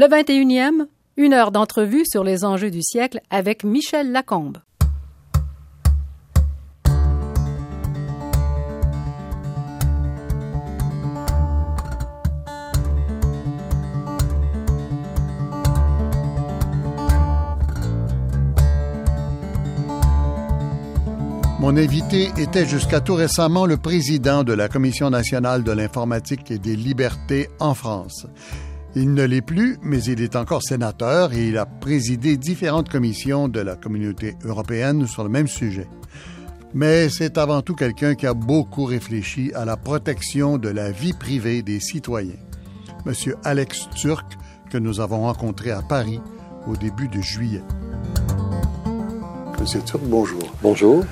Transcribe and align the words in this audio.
Le 0.00 0.06
21e, 0.06 0.86
une 1.16 1.32
heure 1.32 1.50
d'entrevue 1.50 2.04
sur 2.08 2.22
les 2.22 2.44
enjeux 2.44 2.70
du 2.70 2.82
siècle 2.82 3.20
avec 3.30 3.64
Michel 3.64 4.12
Lacombe. 4.12 4.58
Mon 21.58 21.76
invité 21.76 22.30
était 22.38 22.66
jusqu'à 22.66 23.00
tout 23.00 23.14
récemment 23.14 23.66
le 23.66 23.76
président 23.76 24.44
de 24.44 24.52
la 24.52 24.68
Commission 24.68 25.10
nationale 25.10 25.64
de 25.64 25.72
l'informatique 25.72 26.52
et 26.52 26.58
des 26.58 26.76
libertés 26.76 27.48
en 27.58 27.74
France. 27.74 28.28
Il 28.94 29.12
ne 29.12 29.24
l'est 29.24 29.42
plus, 29.42 29.78
mais 29.82 30.02
il 30.02 30.22
est 30.22 30.34
encore 30.34 30.62
sénateur 30.62 31.32
et 31.34 31.48
il 31.48 31.58
a 31.58 31.66
présidé 31.66 32.36
différentes 32.36 32.88
commissions 32.88 33.48
de 33.48 33.60
la 33.60 33.76
communauté 33.76 34.34
européenne 34.44 35.06
sur 35.06 35.22
le 35.22 35.28
même 35.28 35.46
sujet. 35.46 35.86
Mais 36.74 37.08
c'est 37.08 37.38
avant 37.38 37.62
tout 37.62 37.74
quelqu'un 37.74 38.14
qui 38.14 38.26
a 38.26 38.34
beaucoup 38.34 38.84
réfléchi 38.84 39.52
à 39.54 39.64
la 39.64 39.76
protection 39.76 40.58
de 40.58 40.68
la 40.68 40.90
vie 40.90 41.12
privée 41.12 41.62
des 41.62 41.80
citoyens. 41.80 42.36
Monsieur 43.04 43.36
Alex 43.44 43.88
Turc, 43.94 44.26
que 44.70 44.78
nous 44.78 45.00
avons 45.00 45.22
rencontré 45.22 45.70
à 45.70 45.82
Paris 45.82 46.20
au 46.66 46.76
début 46.76 47.08
de 47.08 47.20
juillet. 47.20 47.62
Monsieur 49.60 49.80
Turc, 49.80 50.02
bonjour. 50.04 50.54
Bonjour. 50.62 51.04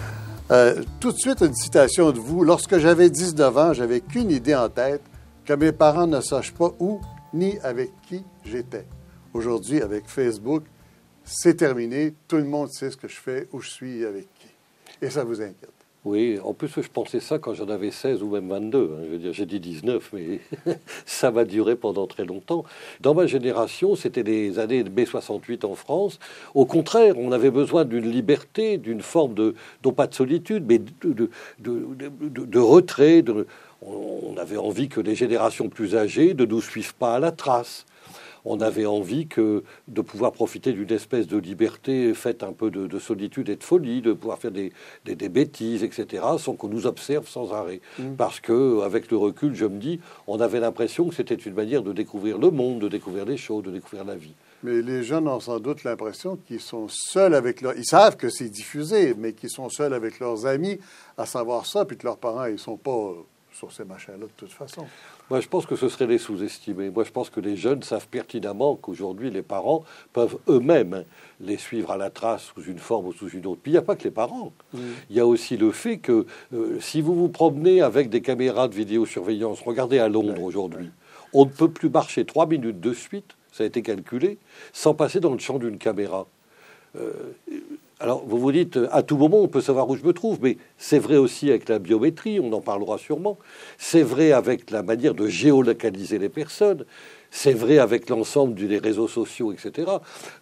Euh, 0.50 0.82
tout 1.00 1.12
de 1.12 1.16
suite, 1.16 1.40
une 1.40 1.54
citation 1.54 2.10
de 2.10 2.18
vous. 2.18 2.44
Lorsque 2.44 2.78
j'avais 2.78 3.10
19 3.10 3.56
ans, 3.58 3.72
j'avais 3.72 4.00
qu'une 4.00 4.30
idée 4.30 4.54
en 4.54 4.68
tête, 4.68 5.02
que 5.44 5.52
mes 5.52 5.72
parents 5.72 6.06
ne 6.06 6.20
sachent 6.20 6.52
pas 6.52 6.70
où 6.78 7.00
ni 7.32 7.58
avec 7.58 7.90
qui 8.08 8.22
j'étais. 8.44 8.84
Aujourd'hui, 9.32 9.82
avec 9.82 10.08
Facebook, 10.08 10.64
c'est 11.24 11.56
terminé. 11.56 12.14
Tout 12.28 12.36
le 12.36 12.44
monde 12.44 12.70
sait 12.70 12.90
ce 12.90 12.96
que 12.96 13.08
je 13.08 13.16
fais, 13.16 13.48
où 13.52 13.60
je 13.60 13.68
suis, 13.68 14.04
avec 14.04 14.26
qui. 14.38 14.48
Et 15.02 15.10
ça 15.10 15.24
vous 15.24 15.40
inquiète. 15.40 15.76
Oui, 16.06 16.38
en 16.44 16.54
plus, 16.54 16.68
je 16.68 16.88
pensais 16.88 17.18
ça 17.18 17.40
quand 17.40 17.52
j'en 17.52 17.68
avais 17.68 17.90
16 17.90 18.22
ou 18.22 18.30
même 18.30 18.48
22. 18.48 18.78
Hein. 18.78 19.02
Je 19.06 19.10
veux 19.10 19.18
dire, 19.18 19.32
j'ai 19.32 19.44
dit 19.44 19.58
19, 19.58 20.10
mais 20.12 20.38
ça 21.04 21.32
va 21.32 21.44
durer 21.44 21.74
pendant 21.74 22.06
très 22.06 22.24
longtemps. 22.24 22.64
Dans 23.00 23.12
ma 23.12 23.26
génération, 23.26 23.96
c'était 23.96 24.22
les 24.22 24.60
années 24.60 24.84
de 24.84 24.88
mai 24.88 25.04
68 25.04 25.64
en 25.64 25.74
France. 25.74 26.20
Au 26.54 26.64
contraire, 26.64 27.18
on 27.18 27.32
avait 27.32 27.50
besoin 27.50 27.84
d'une 27.84 28.08
liberté, 28.08 28.78
d'une 28.78 29.02
forme 29.02 29.34
de, 29.34 29.56
non 29.84 29.90
pas 29.90 30.06
de 30.06 30.14
solitude, 30.14 30.64
mais 30.68 30.78
de, 30.78 31.28
de, 31.58 32.58
retrait. 32.60 33.24
On 33.82 34.34
avait 34.38 34.56
envie 34.56 34.88
que 34.88 35.00
les 35.00 35.14
générations 35.14 35.68
plus 35.68 35.96
âgées 35.96 36.34
ne 36.34 36.44
nous 36.44 36.60
suivent 36.60 36.94
pas 36.94 37.16
à 37.16 37.20
la 37.20 37.32
trace 37.32 37.86
on 38.46 38.60
avait 38.60 38.86
envie 38.86 39.26
que 39.26 39.64
de 39.88 40.00
pouvoir 40.00 40.32
profiter 40.32 40.72
d'une 40.72 40.90
espèce 40.92 41.26
de 41.26 41.36
liberté 41.36 42.14
faite 42.14 42.44
un 42.44 42.52
peu 42.52 42.70
de, 42.70 42.98
solitude 42.98 43.48
et 43.48 43.56
de 43.56 43.64
folie, 43.64 44.00
de 44.00 44.12
pouvoir 44.12 44.38
faire 44.38 44.52
des, 44.52 44.72
bêtises, 45.28 45.82
etc., 45.82 46.24
sans 46.38 46.54
qu'on 46.54 46.68
nous 46.68 46.86
observe 46.86 47.28
sans 47.28 47.52
arrêt. 47.52 47.80
Mm. 47.98 48.14
Parce 48.16 48.40
que, 48.40 48.82
avec 48.82 49.10
le 49.10 49.16
recul, 49.16 49.54
je 49.54 49.66
me 49.66 49.78
dis, 49.78 50.00
on 50.28 50.40
avait 50.40 50.60
l'impression 50.60 51.08
que 51.08 51.14
c'était 51.14 51.34
une 51.34 51.54
manière 51.54 51.82
de 51.82 51.92
découvrir 51.92 52.38
le 52.38 52.50
monde, 52.50 52.80
de 52.80 52.88
découvrir 52.88 53.24
les 53.24 53.36
choses, 53.36 53.64
de 53.64 53.72
découvrir 53.72 54.04
la 54.04 54.14
vie. 54.14 54.34
Mais 54.62 54.80
les 54.80 55.02
jeunes 55.02 55.28
ont 55.28 55.40
sans 55.40 55.58
doute 55.58 55.82
l'impression 55.84 56.36
qu'ils 56.36 56.60
sont 56.60 56.86
seuls 56.88 57.34
avec 57.34 57.60
leurs... 57.60 57.76
Ils 57.76 57.84
savent 57.84 58.16
que 58.16 58.28
c'est 58.28 58.48
diffusé, 58.48 59.14
mais 59.18 59.32
qu'ils 59.32 59.50
sont 59.50 59.68
seuls 59.68 59.92
avec 59.92 60.20
leurs 60.20 60.46
amis 60.46 60.78
à 61.18 61.26
savoir 61.26 61.66
ça, 61.66 61.84
puis 61.84 61.96
que 61.96 62.06
leurs 62.06 62.16
parents, 62.16 62.46
ils 62.46 62.58
sont 62.58 62.76
pas 62.76 63.12
sur 63.56 63.72
ces 63.72 63.84
machins-là 63.84 64.26
de 64.26 64.30
toute 64.36 64.52
façon. 64.52 64.86
Moi, 65.30 65.40
je 65.40 65.48
pense 65.48 65.64
que 65.64 65.76
ce 65.76 65.88
serait 65.88 66.06
les 66.06 66.18
sous-estimer. 66.18 66.90
Moi, 66.90 67.04
je 67.04 67.10
pense 67.10 67.30
que 67.30 67.40
les 67.40 67.56
jeunes 67.56 67.82
savent 67.82 68.06
pertinemment 68.08 68.76
qu'aujourd'hui, 68.76 69.30
les 69.30 69.42
parents 69.42 69.84
peuvent 70.12 70.38
eux-mêmes 70.48 71.04
les 71.40 71.56
suivre 71.56 71.90
à 71.90 71.96
la 71.96 72.10
trace 72.10 72.52
sous 72.54 72.62
une 72.62 72.78
forme 72.78 73.06
ou 73.06 73.12
sous 73.12 73.30
une 73.30 73.46
autre. 73.46 73.60
Puis 73.62 73.72
il 73.72 73.74
n'y 73.74 73.78
a 73.78 73.82
pas 73.82 73.96
que 73.96 74.04
les 74.04 74.10
parents. 74.10 74.52
Il 74.74 75.16
y 75.16 75.20
a 75.20 75.26
aussi 75.26 75.56
le 75.56 75.72
fait 75.72 75.98
que 75.98 76.26
euh, 76.52 76.78
si 76.80 77.00
vous 77.00 77.14
vous 77.14 77.28
promenez 77.28 77.80
avec 77.80 78.10
des 78.10 78.20
caméras 78.20 78.68
de 78.68 78.74
vidéosurveillance, 78.74 79.60
regardez 79.62 79.98
à 79.98 80.08
Londres 80.08 80.42
aujourd'hui, 80.42 80.90
on 81.32 81.44
ne 81.44 81.50
peut 81.50 81.70
plus 81.70 81.88
marcher 81.88 82.24
trois 82.24 82.46
minutes 82.46 82.80
de 82.80 82.92
suite, 82.92 83.36
ça 83.52 83.64
a 83.64 83.66
été 83.66 83.82
calculé, 83.82 84.38
sans 84.72 84.94
passer 84.94 85.20
dans 85.20 85.32
le 85.32 85.38
champ 85.38 85.58
d'une 85.58 85.78
caméra. 85.78 86.26
Euh, 86.96 87.12
alors, 87.98 88.22
vous 88.26 88.38
vous 88.38 88.52
dites, 88.52 88.78
à 88.92 89.02
tout 89.02 89.16
moment, 89.16 89.38
on 89.40 89.48
peut 89.48 89.62
savoir 89.62 89.88
où 89.88 89.96
je 89.96 90.04
me 90.04 90.12
trouve, 90.12 90.38
mais 90.42 90.58
c'est 90.76 90.98
vrai 90.98 91.16
aussi 91.16 91.48
avec 91.48 91.66
la 91.66 91.78
biométrie, 91.78 92.40
on 92.40 92.52
en 92.52 92.60
parlera 92.60 92.98
sûrement. 92.98 93.38
C'est 93.78 94.02
vrai 94.02 94.32
avec 94.32 94.70
la 94.70 94.82
manière 94.82 95.14
de 95.14 95.26
géolocaliser 95.26 96.18
les 96.18 96.28
personnes. 96.28 96.84
C'est 97.30 97.54
vrai 97.54 97.78
avec 97.78 98.10
l'ensemble 98.10 98.54
des 98.54 98.76
réseaux 98.76 99.08
sociaux, 99.08 99.50
etc. 99.50 99.90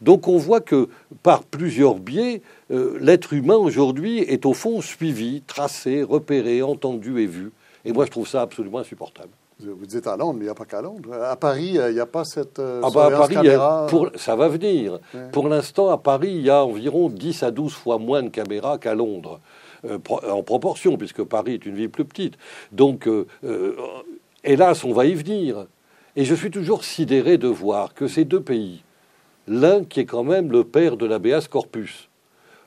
Donc, 0.00 0.26
on 0.26 0.37
voit 0.37 0.60
que 0.60 0.88
par 1.22 1.44
plusieurs 1.44 2.00
biais, 2.00 2.43
euh, 2.72 2.98
l'être 3.00 3.32
humain 3.32 3.56
aujourd'hui 3.56 4.19
est 4.19 4.47
au 4.47 4.53
fond 4.53 4.81
suivi, 4.81 5.43
tracé, 5.47 6.03
repéré, 6.03 6.60
entendu 6.60 7.20
et 7.20 7.26
vu. 7.26 7.53
Et 7.84 7.93
moi, 7.93 8.04
je 8.04 8.10
trouve 8.10 8.26
ça 8.26 8.43
absolument 8.43 8.78
insupportable. 8.78 9.31
Vous 9.60 9.87
dites 9.87 10.06
à 10.09 10.16
Londres, 10.16 10.34
mais 10.34 10.41
il 10.41 10.44
n'y 10.44 10.50
a 10.50 10.54
pas 10.54 10.65
qu'à 10.65 10.82
Londres. 10.82 11.12
À 11.15 11.37
Paris, 11.37 11.76
il 11.76 11.94
n'y 11.94 12.00
a 12.00 12.06
pas 12.06 12.25
cette 12.25 12.59
euh, 12.59 12.81
ah 12.82 12.88
bah 12.92 13.06
à 13.06 13.10
Paris, 13.10 13.34
caméra. 13.34 13.87
Pour, 13.88 14.10
ça 14.16 14.34
va 14.34 14.48
venir. 14.48 14.98
Pour 15.32 15.48
l'instant, 15.48 15.91
à 15.91 15.98
Paris, 15.98 16.32
il 16.34 16.42
y 16.42 16.50
a 16.50 16.65
environ 16.65 17.09
10 17.09 17.44
à 17.44 17.50
12 17.53 17.72
fois 17.72 17.98
moins 17.98 18.22
de 18.22 18.31
caméras 18.31 18.78
qu'à 18.78 18.94
Londres. 18.94 19.41
Euh, 19.84 19.98
en 20.28 20.43
proportion, 20.43 20.97
puisque 20.97 21.22
Paris 21.22 21.54
est 21.54 21.66
une 21.66 21.76
ville 21.76 21.91
plus 21.91 22.04
petite. 22.04 22.34
Donc, 22.72 23.06
euh, 23.06 23.26
hélas, 24.43 24.82
on 24.82 24.93
va 24.93 25.06
y 25.06 25.14
venir. 25.14 25.66
Et 26.16 26.25
je 26.25 26.34
suis 26.34 26.50
toujours 26.50 26.84
sidéré 26.84 27.38
de 27.38 27.48
voir 27.48 27.94
que 27.94 28.09
ces 28.09 28.25
deux 28.25 28.41
pays, 28.41 28.82
l'un 29.47 29.84
qui 29.84 30.00
est 30.00 30.04
quand 30.04 30.25
même 30.25 30.50
le 30.50 30.64
père 30.64 30.97
de 30.97 31.06
l'ABS 31.06 31.48
corpus, 31.48 32.09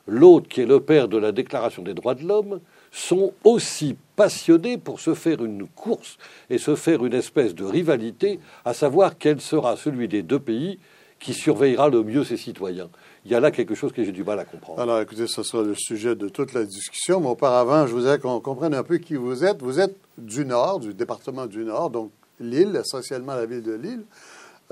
l'autre 0.06 0.48
qui 0.48 0.62
est 0.62 0.66
le 0.66 0.80
père 0.80 1.08
de 1.08 1.18
la 1.18 1.32
Déclaration 1.32 1.82
des 1.82 1.94
droits 1.94 2.14
de 2.14 2.24
l'homme, 2.24 2.60
sont 2.98 3.32
aussi 3.44 3.96
passionnés 4.16 4.76
pour 4.76 5.00
se 5.00 5.14
faire 5.14 5.44
une 5.44 5.68
course 5.68 6.18
et 6.50 6.58
se 6.58 6.74
faire 6.74 7.04
une 7.04 7.14
espèce 7.14 7.54
de 7.54 7.64
rivalité, 7.64 8.40
à 8.64 8.74
savoir 8.74 9.16
quel 9.18 9.40
sera 9.40 9.76
celui 9.76 10.08
des 10.08 10.22
deux 10.22 10.40
pays 10.40 10.78
qui 11.20 11.34
surveillera 11.34 11.88
le 11.88 12.02
mieux 12.02 12.24
ses 12.24 12.36
citoyens. 12.36 12.88
Il 13.24 13.30
y 13.30 13.34
a 13.34 13.40
là 13.40 13.50
quelque 13.50 13.74
chose 13.74 13.92
que 13.92 14.04
j'ai 14.04 14.12
du 14.12 14.24
mal 14.24 14.38
à 14.38 14.44
comprendre. 14.44 14.80
Alors, 14.80 15.00
écoutez, 15.00 15.26
ce 15.26 15.42
sera 15.42 15.62
le 15.62 15.74
sujet 15.74 16.14
de 16.14 16.28
toute 16.28 16.52
la 16.52 16.64
discussion. 16.64 17.20
Mais 17.20 17.28
auparavant, 17.28 17.86
je 17.86 17.92
voudrais 17.92 18.18
qu'on 18.18 18.40
comprenne 18.40 18.74
un 18.74 18.84
peu 18.84 18.98
qui 18.98 19.14
vous 19.14 19.44
êtes. 19.44 19.60
Vous 19.62 19.80
êtes 19.80 19.96
du 20.16 20.44
Nord, 20.44 20.80
du 20.80 20.94
département 20.94 21.46
du 21.46 21.64
Nord, 21.64 21.90
donc 21.90 22.10
Lille, 22.40 22.80
essentiellement 22.80 23.34
la 23.34 23.46
ville 23.46 23.62
de 23.62 23.74
Lille. 23.74 24.04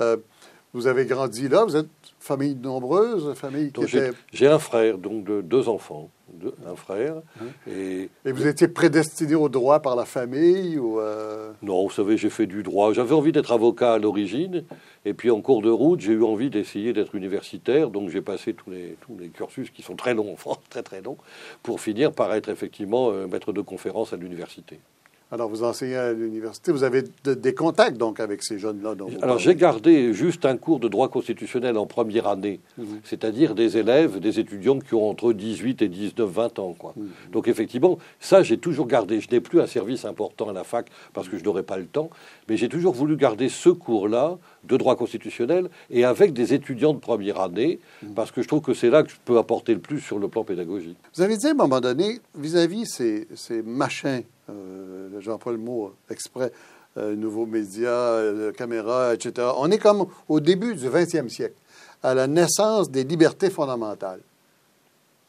Euh, 0.00 0.16
vous 0.72 0.86
avez 0.86 1.06
grandi 1.06 1.48
là, 1.48 1.64
vous 1.64 1.76
êtes 1.76 1.88
famille 2.26 2.56
nombreuse, 2.56 3.34
famille 3.34 3.72
qui 3.72 3.84
était... 3.84 4.10
J'ai 4.32 4.48
un 4.48 4.58
frère, 4.58 4.98
donc 4.98 5.24
de 5.24 5.40
deux 5.40 5.68
enfants 5.68 6.10
un 6.66 6.76
frère. 6.76 7.16
Hein? 7.40 7.46
Et, 7.70 8.10
vous 8.24 8.46
étiez 8.46 8.68
prédestiné 8.68 9.34
au 9.34 9.48
droit 9.48 9.80
par 9.80 9.96
la 9.96 10.04
famille 10.04 10.78
ou 10.78 11.00
euh? 11.00 11.52
Non, 11.62 11.84
vous 11.84 11.90
savez, 11.90 12.16
j'ai 12.16 12.30
fait 12.30 12.46
du 12.46 12.62
droit. 12.62 12.92
J'avais 12.92 13.14
envie 13.14 13.32
d'être 13.32 13.52
avocat 13.52 13.94
à 13.94 13.98
l'origine, 13.98 14.64
et 15.04 15.14
puis 15.14 15.30
en 15.30 15.40
cours 15.40 15.62
de 15.62 15.70
route, 15.70 16.00
j'ai 16.00 16.12
eu 16.12 16.22
envie 16.22 16.50
d'essayer 16.50 16.92
d'être 16.92 17.14
universitaire, 17.14 17.90
donc 17.90 18.10
j'ai 18.10 18.22
passé 18.22 18.54
tous 18.54 18.70
les, 18.70 18.96
tous 19.00 19.16
les 19.18 19.28
cursus 19.28 19.70
qui 19.70 19.82
sont 19.82 19.96
très 19.96 20.14
longs 20.14 20.32
en 20.32 20.36
France, 20.36 20.58
très 20.68 20.82
très 20.82 21.00
longs, 21.00 21.18
pour 21.62 21.80
finir 21.80 22.12
par 22.12 22.34
être 22.34 22.48
effectivement 22.48 23.10
euh, 23.10 23.26
maître 23.26 23.52
de 23.52 23.60
conférence 23.60 24.12
à 24.12 24.16
l'université. 24.16 24.80
Alors, 25.32 25.48
vous 25.48 25.64
enseignez 25.64 25.96
à 25.96 26.12
l'université, 26.12 26.70
vous 26.70 26.84
avez 26.84 27.02
des 27.24 27.52
contacts 27.52 27.96
donc 27.96 28.20
avec 28.20 28.44
ces 28.44 28.60
jeunes-là. 28.60 28.94
Alors, 29.22 29.40
j'ai 29.40 29.56
gardé 29.56 30.14
juste 30.14 30.44
un 30.44 30.56
cours 30.56 30.78
de 30.78 30.86
droit 30.86 31.08
constitutionnel 31.08 31.76
en 31.76 31.86
première 31.86 32.28
année, 32.28 32.60
mhm. 32.78 33.00
c'est-à-dire 33.02 33.56
des 33.56 33.76
élèves, 33.76 34.20
des 34.20 34.38
étudiants 34.38 34.78
qui 34.78 34.94
ont 34.94 35.10
entre 35.10 35.32
18 35.32 35.82
et 35.82 35.88
19, 35.88 36.30
20 36.30 36.58
ans. 36.60 36.76
Quoi. 36.78 36.94
Mhm. 36.96 37.08
Donc, 37.32 37.48
effectivement, 37.48 37.98
ça, 38.20 38.44
j'ai 38.44 38.58
toujours 38.58 38.86
gardé. 38.86 39.20
Je 39.20 39.28
n'ai 39.28 39.40
plus 39.40 39.60
un 39.60 39.66
service 39.66 40.04
important 40.04 40.48
à 40.48 40.52
la 40.52 40.62
fac 40.62 40.86
parce 41.12 41.28
que 41.28 41.38
je 41.38 41.42
n'aurais 41.42 41.64
pas 41.64 41.76
le 41.76 41.86
temps, 41.86 42.08
mais 42.48 42.56
j'ai 42.56 42.68
toujours 42.68 42.94
voulu 42.94 43.16
garder 43.16 43.48
ce 43.48 43.70
cours-là 43.70 44.38
de 44.62 44.76
droit 44.76 44.94
constitutionnel 44.94 45.70
et 45.90 46.04
avec 46.04 46.34
des 46.34 46.54
étudiants 46.54 46.94
de 46.94 47.00
première 47.00 47.40
année, 47.40 47.80
mhm. 48.04 48.14
parce 48.14 48.30
que 48.30 48.42
je 48.42 48.46
trouve 48.48 48.60
que 48.60 48.74
c'est 48.74 48.90
là 48.90 49.02
que 49.02 49.10
je 49.10 49.16
peux 49.24 49.38
apporter 49.38 49.74
le 49.74 49.80
plus 49.80 49.98
sur 49.98 50.20
le 50.20 50.28
plan 50.28 50.44
pédagogique. 50.44 50.98
Vous 51.16 51.22
avez 51.22 51.36
dit 51.36 51.48
à 51.48 51.50
un 51.50 51.54
moment 51.54 51.80
donné, 51.80 52.20
vis-à-vis 52.36 52.86
ces, 52.86 53.26
ces 53.34 53.60
machins 53.62 54.22
j'emploie 55.20 55.52
le 55.52 55.58
mot 55.58 55.92
exprès, 56.10 56.52
euh, 56.98 57.14
nouveaux 57.14 57.44
médias, 57.44 57.90
euh, 57.90 58.52
caméras, 58.52 59.12
etc. 59.12 59.48
On 59.58 59.70
est 59.70 59.78
comme 59.78 60.06
au 60.28 60.40
début 60.40 60.74
du 60.74 60.88
20e 60.88 61.28
siècle, 61.28 61.54
à 62.02 62.14
la 62.14 62.26
naissance 62.26 62.90
des 62.90 63.04
libertés 63.04 63.50
fondamentales. 63.50 64.20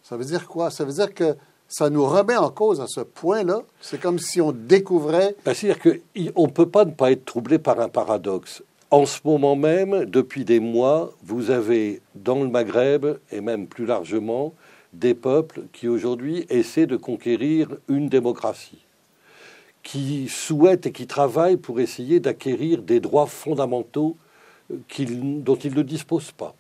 Ça 0.02 0.16
veut 0.16 0.24
dire 0.24 0.48
quoi? 0.48 0.72
Ça 0.72 0.86
veut 0.86 0.94
dire 0.94 1.14
que 1.14 1.36
ça 1.68 1.90
nous 1.90 2.06
remet 2.06 2.38
en 2.38 2.50
cause 2.50 2.80
à 2.80 2.88
ce 2.88 3.02
point-là. 3.02 3.64
C'est 3.82 4.00
comme 4.00 4.18
si 4.18 4.40
on 4.40 4.54
découvrait. 4.54 5.36
Ben, 5.44 5.54
c'est-à-dire 5.54 5.82
qu'on 5.82 6.46
ne 6.46 6.52
peut 6.52 6.70
pas 6.70 6.86
ne 6.86 6.92
pas 6.92 7.12
être 7.12 7.26
troublé 7.26 7.60
par 7.60 7.82
un 7.82 7.90
paradoxe. 7.90 8.64
En 8.90 9.06
ce 9.06 9.20
moment 9.26 9.58
même, 9.58 10.06
depuis 10.06 10.46
des 10.46 10.62
mois, 10.62 11.12
vous 11.24 11.52
avez 11.52 12.02
dans 12.16 12.42
le 12.42 12.48
Maghreb, 12.48 13.06
et 13.34 13.42
même 13.42 13.68
plus 13.68 13.86
largement, 13.86 14.54
des 14.94 15.14
peuples 15.14 15.64
qui 15.74 15.90
aujourd'hui 15.90 16.46
essaient 16.50 16.86
de 16.86 16.96
conquérir 16.96 17.76
une 17.90 18.08
démocratie 18.08 18.87
qui 19.88 20.28
souhaitent 20.28 20.86
et 20.86 20.92
qui 20.92 21.08
travaillent 21.08 21.56
pour 21.56 21.80
essayer 21.80 22.20
d'acquérir 22.20 22.82
des 22.82 23.00
droits 23.00 23.26
fondamentaux 23.26 24.18
dont 24.70 25.56
ils 25.56 25.74
ne 25.74 25.82
disposent 25.82 26.34
pas. 26.34 26.56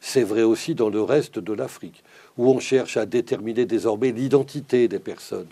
C'est 0.00 0.22
vrai 0.22 0.44
aussi 0.44 0.76
dans 0.76 0.88
le 0.88 1.02
reste 1.02 1.40
de 1.40 1.52
l'Afrique, 1.52 2.04
où 2.36 2.48
on 2.48 2.60
cherche 2.60 2.96
à 2.96 3.04
déterminer 3.04 3.66
désormais 3.66 4.12
l'identité 4.12 4.86
des 4.86 5.00
personnes. 5.00 5.48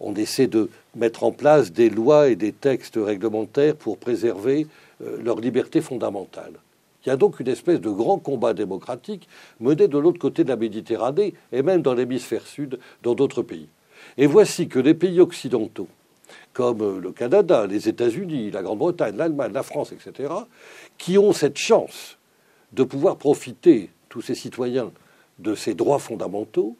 On 0.00 0.16
essaie 0.16 0.48
de 0.48 0.68
mettre 0.96 1.22
en 1.22 1.30
place 1.30 1.70
des 1.70 1.88
lois 1.88 2.28
et 2.28 2.34
des 2.34 2.50
textes 2.50 2.98
réglementaires 3.00 3.76
pour 3.76 3.98
préserver 3.98 4.66
euh, 5.00 5.22
leur 5.22 5.38
liberté 5.38 5.80
fondamentale. 5.80 6.54
Il 7.06 7.10
y 7.10 7.12
a 7.12 7.16
donc 7.16 7.38
une 7.38 7.48
espèce 7.48 7.80
de 7.80 7.90
grand 7.90 8.18
combat 8.18 8.52
démocratique 8.52 9.28
mené 9.60 9.86
de 9.86 9.98
l'autre 9.98 10.18
côté 10.18 10.42
de 10.42 10.48
la 10.48 10.56
Méditerranée 10.56 11.34
et 11.52 11.62
même 11.62 11.82
dans 11.82 11.94
l'hémisphère 11.94 12.48
sud, 12.48 12.80
dans 13.04 13.14
d'autres 13.14 13.42
pays. 13.42 13.68
Et 14.18 14.26
voici 14.26 14.66
que 14.66 14.80
les 14.80 14.94
pays 14.94 15.20
occidentaux, 15.20 15.86
comme 16.52 16.98
le 16.98 17.12
Canada, 17.12 17.66
les 17.66 17.88
États-Unis, 17.88 18.50
la 18.50 18.62
Grande-Bretagne, 18.62 19.16
l'Allemagne, 19.16 19.52
la 19.52 19.62
France, 19.62 19.92
etc., 19.92 20.32
qui 20.98 21.18
ont 21.18 21.32
cette 21.32 21.58
chance 21.58 22.18
de 22.72 22.84
pouvoir 22.84 23.16
profiter, 23.16 23.90
tous 24.08 24.22
ces 24.22 24.34
citoyens, 24.34 24.92
de 25.38 25.54
ces 25.54 25.74
droits 25.74 25.98
fondamentaux, 25.98 26.76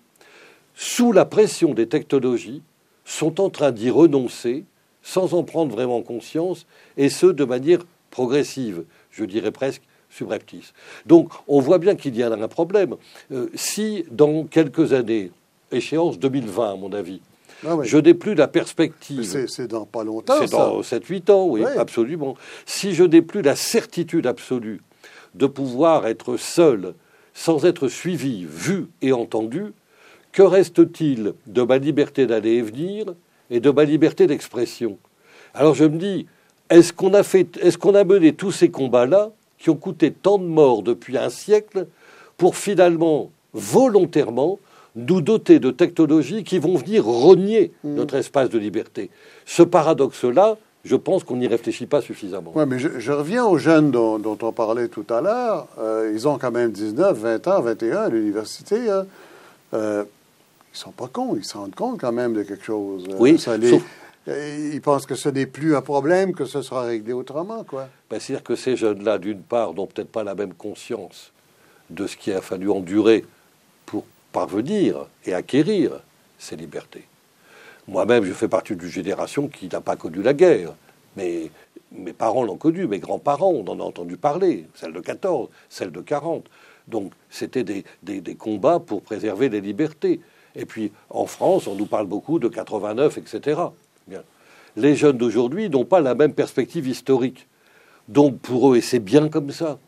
sous 0.74 1.12
la 1.12 1.24
pression 1.24 1.74
des 1.74 1.88
technologies, 1.88 2.62
sont 3.04 3.40
en 3.40 3.50
train 3.50 3.72
d'y 3.72 3.90
renoncer 3.90 4.64
sans 5.02 5.34
en 5.34 5.42
prendre 5.42 5.72
vraiment 5.72 6.02
conscience, 6.02 6.66
et 6.96 7.08
ce, 7.08 7.26
de 7.26 7.44
manière 7.44 7.80
progressive, 8.10 8.84
je 9.10 9.24
dirais 9.24 9.50
presque 9.50 9.82
subreptice. 10.10 10.72
Donc, 11.06 11.32
on 11.48 11.60
voit 11.60 11.78
bien 11.78 11.96
qu'il 11.96 12.16
y 12.16 12.22
a 12.22 12.30
un 12.30 12.48
problème. 12.48 12.96
Euh, 13.32 13.48
si, 13.54 14.04
dans 14.10 14.44
quelques 14.44 14.92
années, 14.92 15.32
échéance 15.72 16.18
2020, 16.18 16.72
à 16.72 16.76
mon 16.76 16.92
avis, 16.92 17.20
ah 17.66 17.76
Je 17.82 17.98
n'ai 17.98 18.14
plus 18.14 18.34
la 18.34 18.48
perspective. 18.48 19.46
C'est 19.48 19.68
dans 19.68 19.86
pas 19.86 20.04
longtemps. 20.04 20.34
C'est 20.40 20.50
dans 20.50 20.80
7-8 20.80 21.30
ans, 21.30 21.46
oui, 21.46 21.64
absolument. 21.76 22.36
Si 22.66 22.94
je 22.94 23.04
n'ai 23.04 23.22
plus 23.22 23.42
la 23.42 23.56
certitude 23.56 24.26
absolue 24.26 24.80
de 25.34 25.46
pouvoir 25.46 26.06
être 26.06 26.36
seul 26.36 26.94
sans 27.34 27.64
être 27.64 27.88
suivi, 27.88 28.44
vu 28.48 28.88
et 29.00 29.12
entendu, 29.12 29.72
que 30.32 30.42
reste-t-il 30.42 31.34
de 31.46 31.62
ma 31.62 31.78
liberté 31.78 32.26
d'aller 32.26 32.54
et 32.54 32.62
venir 32.62 33.06
et 33.50 33.60
de 33.60 33.70
ma 33.70 33.84
liberté 33.84 34.26
d'expression? 34.26 34.98
Alors 35.54 35.74
je 35.74 35.84
me 35.84 35.98
dis, 35.98 36.26
est-ce 36.70 36.92
qu'on 36.92 37.14
a, 37.14 37.22
fait, 37.22 37.58
est-ce 37.60 37.78
qu'on 37.78 37.94
a 37.94 38.04
mené 38.04 38.32
tous 38.32 38.52
ces 38.52 38.70
combats-là 38.70 39.30
qui 39.58 39.70
ont 39.70 39.76
coûté 39.76 40.10
tant 40.10 40.38
de 40.38 40.44
morts 40.44 40.82
depuis 40.82 41.18
un 41.18 41.28
siècle 41.28 41.86
pour 42.36 42.56
finalement, 42.56 43.30
volontairement, 43.52 44.58
nous 44.96 45.20
doter 45.20 45.58
de 45.58 45.70
technologies 45.70 46.44
qui 46.44 46.58
vont 46.58 46.76
venir 46.76 47.04
renier 47.04 47.72
mm. 47.84 47.94
notre 47.94 48.14
espace 48.16 48.50
de 48.50 48.58
liberté. 48.58 49.10
Ce 49.46 49.62
paradoxe-là, 49.62 50.56
je 50.84 50.96
pense 50.96 51.24
qu'on 51.24 51.36
n'y 51.36 51.46
réfléchit 51.46 51.86
pas 51.86 52.00
suffisamment. 52.00 52.52
Oui, 52.54 52.64
mais 52.66 52.78
je, 52.78 53.12
reviens 53.12 53.44
aux 53.44 53.58
jeunes 53.58 53.90
dont, 53.90 54.38
on 54.42 54.52
parlait 54.52 54.88
tout 54.88 55.06
à 55.10 55.20
l'heure. 55.20 55.68
Euh, 55.78 56.10
ils 56.12 56.26
ont 56.26 56.38
quand 56.38 56.50
même 56.50 56.72
19, 56.72 57.16
20 57.16 57.48
ans, 57.48 57.60
21 57.60 57.96
à 57.96 58.08
l'université. 58.08 58.90
Hein. 58.90 59.06
Euh, 59.74 60.04
ils 60.74 60.78
sont 60.78 60.90
pas 60.90 61.06
cons, 61.06 61.36
ils 61.36 61.44
se 61.44 61.56
rendent 61.56 61.74
compte 61.74 62.00
quand 62.00 62.12
même 62.12 62.32
de 62.32 62.42
quelque 62.42 62.64
chose. 62.64 63.06
Oui, 63.18 63.36
Ils 64.26 64.80
pensent 64.80 65.06
que 65.06 65.14
ce 65.14 65.28
n'est 65.28 65.46
plus 65.46 65.76
un 65.76 65.82
problème, 65.82 66.32
que 66.34 66.46
ce 66.46 66.62
sera 66.62 66.82
réglé 66.82 67.12
autrement, 67.12 67.62
quoi. 67.62 67.88
Ben, 68.10 68.18
C'est-à-dire 68.18 68.44
que 68.44 68.56
ces 68.56 68.76
jeunes-là, 68.76 69.18
d'une 69.18 69.42
part, 69.42 69.74
n'ont 69.74 69.86
peut-être 69.86 70.10
pas 70.10 70.24
la 70.24 70.34
même 70.34 70.54
conscience 70.54 71.32
de 71.90 72.06
ce 72.06 72.16
qu'il 72.16 72.32
a 72.32 72.40
fallu 72.40 72.70
endurer 72.70 73.24
parvenir 74.32 75.06
et 75.24 75.34
acquérir 75.34 76.00
ces 76.38 76.56
libertés. 76.56 77.04
Moi-même, 77.88 78.24
je 78.24 78.32
fais 78.32 78.48
partie 78.48 78.76
d'une 78.76 78.88
génération 78.88 79.48
qui 79.48 79.68
n'a 79.68 79.80
pas 79.80 79.96
connu 79.96 80.22
la 80.22 80.34
guerre, 80.34 80.74
mais 81.16 81.50
mes 81.92 82.12
parents 82.12 82.42
l'ont 82.42 82.56
connu, 82.56 82.86
mes 82.86 82.98
grands-parents, 82.98 83.52
on 83.52 83.66
en 83.68 83.80
a 83.80 83.82
entendu 83.82 84.16
parler, 84.16 84.66
celle 84.74 84.92
de 84.92 85.00
14, 85.00 85.48
celle 85.68 85.90
de 85.90 86.00
40. 86.00 86.46
Donc 86.88 87.12
c'était 87.30 87.64
des, 87.64 88.34
combats 88.34 88.80
pour 88.80 89.02
préserver 89.02 89.48
les 89.48 89.60
libertés. 89.60 90.20
Et 90.54 90.64
puis 90.64 90.92
en 91.10 91.26
France, 91.26 91.66
on 91.66 91.74
nous 91.74 91.86
parle 91.86 92.06
beaucoup 92.06 92.38
de 92.38 92.48
89, 92.48 93.18
etc. 93.18 93.60
Les 94.76 94.96
jeunes 94.96 95.18
d'aujourd'hui 95.18 95.68
n'ont 95.68 95.84
pas 95.84 96.00
la 96.00 96.14
même 96.14 96.32
perspective 96.32 96.88
historique. 96.88 97.46
Donc 98.08 98.38
pour 98.38 98.72
eux, 98.72 98.78
et 98.78 98.80
c'est 98.80 98.98
bien 98.98 99.28
comme 99.28 99.50
ça, 99.50 99.78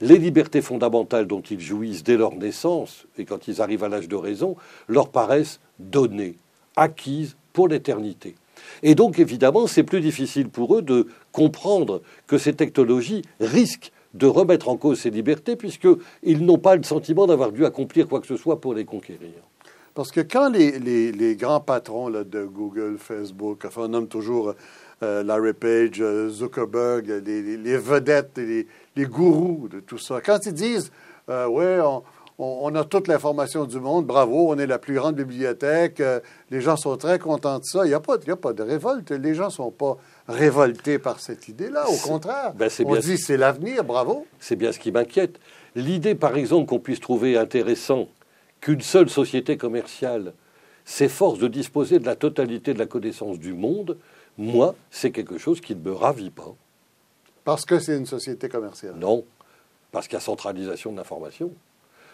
les 0.00 0.18
libertés 0.18 0.62
fondamentales 0.62 1.26
dont 1.26 1.40
ils 1.40 1.60
jouissent 1.60 2.04
dès 2.04 2.16
leur 2.16 2.34
naissance 2.34 3.06
et 3.18 3.24
quand 3.24 3.48
ils 3.48 3.62
arrivent 3.62 3.84
à 3.84 3.88
l'âge 3.88 4.08
de 4.08 4.16
raison 4.16 4.56
leur 4.88 5.08
paraissent 5.08 5.60
données, 5.78 6.36
acquises 6.76 7.36
pour 7.52 7.68
l'éternité. 7.68 8.34
Et 8.82 8.94
donc 8.94 9.18
évidemment, 9.18 9.66
c'est 9.66 9.82
plus 9.82 10.00
difficile 10.00 10.48
pour 10.48 10.76
eux 10.76 10.82
de 10.82 11.06
comprendre 11.32 12.02
que 12.26 12.38
ces 12.38 12.54
technologies 12.54 13.22
risquent 13.40 13.92
de 14.14 14.26
remettre 14.26 14.68
en 14.68 14.76
cause 14.76 15.00
ces 15.00 15.10
libertés 15.10 15.56
puisqu'ils 15.56 16.44
n'ont 16.44 16.58
pas 16.58 16.76
le 16.76 16.82
sentiment 16.82 17.26
d'avoir 17.26 17.52
dû 17.52 17.64
accomplir 17.64 18.08
quoi 18.08 18.20
que 18.20 18.26
ce 18.26 18.36
soit 18.36 18.60
pour 18.60 18.74
les 18.74 18.84
conquérir. 18.84 19.32
Parce 19.94 20.10
que 20.12 20.20
quand 20.20 20.50
les, 20.50 21.36
grands 21.36 21.60
patrons 21.60 22.10
de 22.10 22.44
Google, 22.44 22.96
Facebook, 22.98 23.64
enfin 23.64 23.82
on 23.84 23.88
nomme 23.88 24.08
toujours 24.08 24.54
euh, 25.02 25.22
Larry 25.22 25.54
Page, 25.54 26.00
euh, 26.00 26.28
Zuckerberg, 26.28 27.22
les, 27.24 27.78
vedettes, 27.78 28.36
les, 28.36 28.66
les 28.96 29.04
gourous 29.04 29.68
de 29.68 29.80
tout 29.80 29.98
ça. 29.98 30.20
Quand 30.20 30.38
ils 30.46 30.54
disent, 30.54 30.90
euh, 31.28 31.46
ouais, 31.46 31.78
on, 32.38 32.74
a 32.74 32.84
toute 32.84 33.08
l'information 33.08 33.64
du 33.64 33.78
monde, 33.78 34.06
bravo, 34.06 34.50
on 34.50 34.58
est 34.58 34.66
la 34.66 34.78
plus 34.78 34.94
grande 34.94 35.16
bibliothèque, 35.16 36.00
euh, 36.00 36.20
les 36.50 36.60
gens 36.60 36.76
sont 36.76 36.96
très 36.96 37.18
contents 37.18 37.58
de 37.58 37.64
ça, 37.64 37.84
il 37.84 37.88
n'y 37.88 37.94
a, 37.94 38.00
pas, 38.00 38.14
a 38.14 38.36
pas 38.36 38.52
de 38.52 38.62
révolte, 38.62 39.10
les 39.10 39.34
gens 39.34 39.46
ne 39.46 39.50
sont 39.50 39.70
pas 39.70 39.96
révoltés 40.28 40.98
par 40.98 41.20
cette 41.20 41.48
idée-là, 41.48 41.88
au 41.88 41.96
contraire. 41.96 42.52
Ben 42.54 42.70
on 42.84 42.96
dit, 42.96 43.18
c'est 43.18 43.36
l'avenir, 43.36 43.84
bravo. 43.84 44.26
C'est 44.40 44.56
bien 44.56 44.72
ce 44.72 44.78
qui 44.78 44.92
m'inquiète. 44.92 45.38
L'idée, 45.74 46.14
par 46.14 46.36
exemple, 46.36 46.66
qu'on 46.66 46.78
puisse 46.78 47.00
trouver 47.00 47.36
intéressant 47.36 48.08
qu'une 48.60 48.80
seule 48.80 49.10
société 49.10 49.56
commerciale 49.56 50.32
s'efforce 50.86 51.38
de 51.38 51.48
disposer 51.48 51.98
de 51.98 52.06
la 52.06 52.16
totalité 52.16 52.72
de 52.72 52.78
la 52.78 52.86
connaissance 52.86 53.38
du 53.38 53.52
monde, 53.52 53.98
moi, 54.38 54.74
c'est 54.90 55.10
quelque 55.10 55.36
chose 55.36 55.60
qui 55.60 55.74
ne 55.74 55.80
me 55.80 55.92
ravit 55.92 56.30
pas. 56.30 56.54
Parce 57.46 57.64
que 57.64 57.78
c'est 57.78 57.96
une 57.96 58.06
société 58.06 58.48
commerciale. 58.48 58.96
Non, 58.98 59.24
parce 59.92 60.08
qu'il 60.08 60.14
y 60.14 60.16
a 60.16 60.20
centralisation 60.20 60.90
de 60.90 60.96
l'information. 60.96 61.52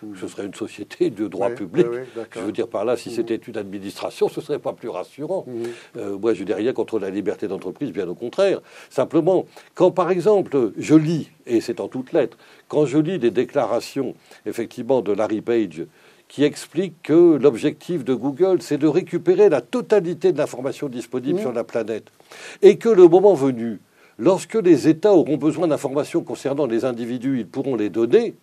Hmm. 0.02 0.14
Ce 0.14 0.28
serait 0.28 0.44
une 0.44 0.52
société 0.52 1.08
de 1.08 1.26
droit 1.26 1.48
public. 1.48 1.86
je 2.34 2.40
veux 2.40 2.52
dire 2.52 2.68
par 2.68 2.84
là, 2.84 2.98
si 2.98 3.08
hmm. 3.08 3.12
c'était 3.14 3.36
une 3.36 3.56
administration, 3.56 4.28
ce 4.28 4.40
ne 4.40 4.44
serait 4.44 4.58
pas 4.58 4.74
plus 4.74 4.90
rassurant. 4.90 5.46
Hmm. 5.46 5.62
Euh, 5.96 6.18
moi, 6.18 6.34
je 6.34 6.44
n'ai 6.44 6.52
rien 6.52 6.74
contre 6.74 6.98
la 6.98 7.08
liberté 7.08 7.48
d'entreprise, 7.48 7.92
bien 7.92 8.06
au 8.08 8.14
contraire. 8.14 8.60
Simplement, 8.90 9.46
quand 9.74 9.90
par 9.90 10.10
exemple, 10.10 10.72
je 10.76 10.94
lis, 10.94 11.30
et 11.46 11.62
c'est 11.62 11.80
en 11.80 11.88
toutes 11.88 12.12
lettres, 12.12 12.36
quand 12.68 12.84
je 12.84 12.98
lis 12.98 13.18
des 13.18 13.30
déclarations, 13.30 14.14
effectivement, 14.44 15.00
de 15.00 15.12
Larry 15.12 15.40
Page, 15.40 15.86
qui 16.28 16.44
explique 16.44 17.00
que 17.02 17.36
l'objectif 17.36 18.04
de 18.04 18.12
Google, 18.12 18.60
c'est 18.60 18.78
de 18.78 18.86
récupérer 18.86 19.48
la 19.48 19.62
totalité 19.62 20.32
de 20.32 20.36
l'information 20.36 20.90
disponible 20.90 21.40
sur 21.40 21.54
la 21.54 21.64
planète. 21.64 22.08
Et 22.60 22.76
que 22.76 22.90
le 22.90 23.08
moment 23.08 23.32
venu, 23.32 23.80
Lorsque 24.22 24.54
les 24.54 24.86
États 24.86 25.12
auront 25.12 25.36
besoin 25.36 25.66
d'informations 25.66 26.22
concernant 26.22 26.66
les 26.66 26.84
individus, 26.84 27.40
ils 27.40 27.46
pourront 27.46 27.74
les 27.74 27.90
donner. 27.90 28.36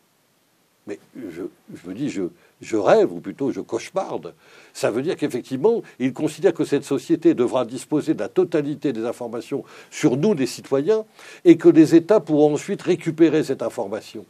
Mais 0.87 0.99
je, 1.15 1.43
me 1.85 1.93
dis, 1.93 2.09
je, 2.09 2.75
rêve, 2.75 3.13
ou 3.13 3.21
plutôt 3.21 3.53
je 3.53 3.61
cauchemarde. 3.61 4.33
Ça 4.73 4.91
veut 4.91 5.01
dire 5.01 5.15
qu'effectivement, 5.15 5.81
ils 5.97 6.11
considèrent 6.11 6.53
que 6.53 6.65
cette 6.65 6.83
société 6.83 7.33
devra 7.33 7.63
disposer 7.63 8.13
de 8.13 8.19
la 8.19 8.27
totalité 8.27 8.91
des 8.91 9.05
informations 9.05 9.63
sur 9.89 10.17
nous, 10.17 10.33
les 10.33 10.47
citoyens, 10.47 11.05
et 11.45 11.55
que 11.55 11.69
les 11.69 11.95
États 11.95 12.19
pourront 12.19 12.55
ensuite 12.55 12.81
récupérer 12.81 13.45
cette 13.45 13.61
information. 13.61 14.25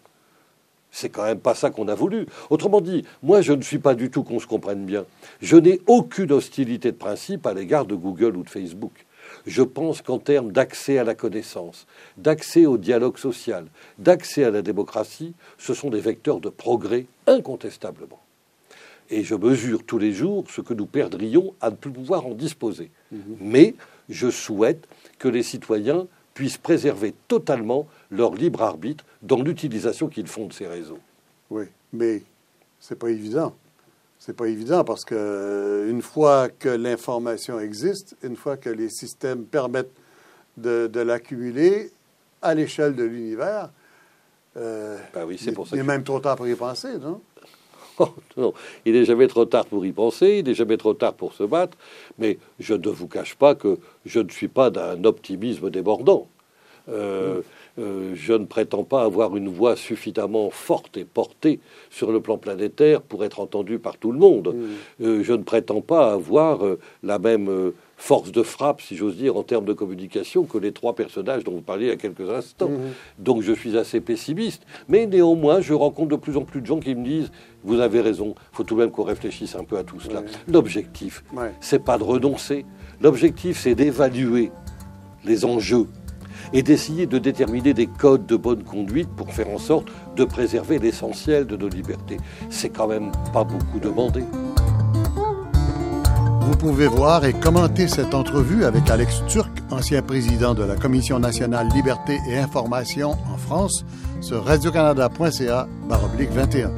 C'est 0.92 1.10
quand 1.10 1.26
même 1.26 1.40
pas 1.40 1.56
ça 1.56 1.72
qu'on 1.72 1.88
a 1.88 1.96
voulu. 1.96 2.28
Autrement 2.52 2.80
dit, 2.80 3.06
moi, 3.24 3.42
je 3.42 3.54
ne 3.54 3.64
suis 3.64 3.80
pas 3.80 3.96
du 3.96 4.12
tout 4.12 4.22
qu'on 4.22 4.40
se 4.40 4.46
comprenne 4.46 4.86
bien. 4.86 5.04
Je 5.42 5.58
n'ai 5.58 5.82
aucune 5.88 6.32
hostilité 6.32 6.92
de 6.92 6.98
principe 6.98 7.48
à 7.48 7.56
l'égard 7.56 7.88
de 7.88 7.96
Google 7.96 8.38
ou 8.38 8.44
de 8.44 8.50
Facebook. 8.52 8.94
Je 9.50 9.64
pense 9.64 10.04
qu'en 10.04 10.20
termes 10.20 10.52
d'accès 10.52 11.00
à 11.00 11.04
la 11.04 11.16
connaissance, 11.16 11.88
d'accès 12.18 12.68
au 12.68 12.78
dialogue 12.78 13.18
social, 13.18 13.66
d'accès 13.98 14.44
à 14.44 14.52
la 14.52 14.62
démocratie, 14.62 15.34
ce 15.58 15.74
sont 15.74 15.90
des 15.90 16.02
vecteurs 16.02 16.40
de 16.40 16.50
progrès 16.50 17.08
incontestablement. 17.26 18.20
Et 19.10 19.24
je 19.24 19.34
mesure 19.34 19.84
tous 19.84 19.98
les 19.98 20.14
jours 20.14 20.46
ce 20.52 20.62
que 20.62 20.76
nous 20.76 20.86
perdrions 20.86 21.56
à 21.62 21.72
ne 21.72 21.76
plus 21.76 21.90
pouvoir 21.90 22.28
en 22.28 22.36
disposer. 22.36 22.92
Mhm. 23.12 23.38
Mais 23.42 23.74
je 24.08 24.30
souhaite 24.30 24.88
que 25.18 25.28
les 25.28 25.42
citoyens 25.42 26.06
puissent 26.36 26.60
préserver 26.60 27.16
totalement 27.28 27.88
leur 28.12 28.36
libre 28.36 28.62
arbitre 28.62 29.04
dans 29.24 29.42
l'utilisation 29.42 30.10
qu'ils 30.10 30.28
font 30.28 30.46
de 30.46 30.54
ces 30.54 30.68
réseaux. 30.68 31.00
Oui, 31.50 31.66
mais 31.92 32.22
c'est 32.80 33.00
pas 33.00 33.10
évident. 33.10 33.56
C'est 34.20 34.36
pas 34.36 34.48
évident 34.48 34.84
parce 34.84 35.06
que 35.06 35.16
euh, 35.16 35.90
une 35.90 36.02
fois 36.02 36.50
que 36.50 36.68
l'information 36.68 37.58
existe, 37.58 38.18
une 38.22 38.36
fois 38.36 38.58
que 38.58 38.70
les 38.70 38.90
systèmes 38.90 39.46
permettent 39.46 39.94
de, 40.58 41.00
l'accumuler 41.00 41.90
à 42.42 42.54
l'échelle 42.54 42.96
de 42.96 43.06
l'univers, 43.06 43.70
euh, 44.58 44.98
ben 45.14 45.26
oui, 45.26 45.38
c'est 45.40 45.54
pour 45.54 45.68
ça 45.68 45.78
il 45.78 45.80
est 45.80 45.84
même 45.84 46.04
trop 46.04 46.20
tard 46.20 46.36
pour 46.36 46.48
y 46.48 46.56
penser, 46.56 46.98
non? 47.00 47.22
Oh, 48.02 48.08
non, 48.38 48.54
il 48.86 48.94
n'est 48.94 49.04
jamais 49.04 49.28
trop 49.28 49.44
tard 49.44 49.66
pour 49.66 49.86
y 49.86 49.92
penser, 49.92 50.38
il 50.40 50.46
n'est 50.46 50.54
jamais 50.54 50.78
trop 50.78 50.94
tard 50.94 51.14
pour 51.14 51.34
se 51.34 51.44
battre, 51.44 51.78
mais 52.18 52.40
je 52.58 52.74
ne 52.74 52.88
vous 52.88 53.10
cache 53.10 53.36
pas 53.36 53.56
que 53.56 53.78
je 54.06 54.22
ne 54.22 54.30
suis 54.30 54.48
pas 54.48 54.70
d'un 54.70 55.04
optimisme 55.04 55.70
débordant. 55.70 56.30
Euh, 56.92 57.42
euh, 57.78 58.12
je 58.14 58.34
ne 58.34 58.46
prétends 58.46 58.84
pas 58.84 59.04
avoir 59.04 59.38
une 59.38 59.48
voix 59.48 59.76
suffisamment 59.76 60.50
forte 60.50 60.98
et 60.98 61.06
portée 61.06 61.60
sur 61.90 62.12
le 62.12 62.20
plan 62.20 62.38
planétaire 62.38 63.02
pour 63.02 63.24
être 63.24 63.40
entendu 63.40 63.80
par 63.80 63.98
tout 63.98 64.12
le 64.12 64.20
monde. 64.20 64.54
Euh, 65.02 65.24
je 65.24 65.34
ne 65.34 65.44
prétends 65.44 65.82
pas 65.82 66.12
avoir 66.12 66.60
la 67.04 67.20
même 67.20 67.72
force 67.96 68.32
de 68.32 68.44
frappe, 68.44 68.82
si 68.82 68.96
j'ose 68.96 69.16
dire, 69.16 69.38
en 69.38 69.44
termes 69.44 69.66
de 69.66 69.74
communication 69.74 70.44
que 70.44 70.58
les 70.58 70.72
trois 70.72 70.94
personnages 70.94 71.44
dont 71.44 71.54
vous 71.54 71.62
parliez 71.62 71.86
il 71.86 71.90
y 71.90 71.94
a 71.94 71.98
quelques 71.98 72.30
instants. 72.30 72.72
Donc 73.18 73.42
je 73.42 73.54
suis 73.54 73.78
assez 73.78 74.02
pessimiste. 74.02 74.64
Mais 74.88 75.06
néanmoins, 75.06 75.62
je 75.62 75.74
rencontre 75.74 76.10
de 76.10 76.16
plus 76.16 76.36
en 76.36 76.44
plus 76.44 76.62
de 76.62 76.66
gens 76.66 76.80
qui 76.80 76.96
me 76.96 77.06
disent 77.06 77.32
Vous 77.64 77.80
avez 77.80 78.02
raison, 78.02 78.36
il 78.38 78.56
faut 78.56 78.64
tout 78.64 78.76
de 78.76 78.82
même 78.82 78.92
qu'on 78.92 79.04
réfléchisse 79.04 79.56
un 79.56 79.64
peu 79.64 79.78
à 79.78 79.84
tout 79.84 80.00
cela. 80.00 80.24
L'objectif, 80.48 81.24
c'est 81.62 81.84
pas 81.84 81.98
de 81.98 82.04
renoncer. 82.04 82.66
L'objectif, 83.02 83.60
c'est 83.60 83.76
d'évaluer 83.76 84.52
les 85.24 85.46
enjeux 85.46 85.88
et 86.54 86.64
d'essayer 86.64 87.06
de 87.06 87.18
déterminer 87.18 87.74
des 87.74 87.88
codes 87.88 88.26
de 88.26 88.36
bonne 88.36 88.64
conduite 88.64 89.10
pour 89.10 89.32
faire 89.34 89.50
en 89.50 89.58
sorte 89.58 89.88
de 90.16 90.24
préserver 90.24 90.80
l'essentiel 90.80 91.46
de 91.46 91.56
nos 91.56 91.70
libertés. 91.70 92.18
C'est 92.50 92.70
quand 92.70 92.88
même 92.88 93.12
pas 93.34 93.44
beaucoup 93.44 93.80
demandé. 93.80 94.24
Vous 96.42 96.58
pouvez 96.58 96.88
voir 96.88 97.26
et 97.26 97.34
commenter 97.34 97.88
cette 97.88 98.16
entrevue 98.16 98.66
avec 98.66 98.90
Alex 98.90 99.24
Turc, 99.28 99.52
ancien 99.70 100.02
président 100.02 100.56
de 100.56 100.64
la 100.64 100.76
Commission 100.76 101.20
nationale 101.20 101.68
liberté 101.70 102.20
et 102.28 102.38
information 102.38 103.12
en 103.12 103.38
France, 103.38 103.86
sur 104.20 104.44
radiocanada.ca 104.44 105.68
21. 105.88 106.72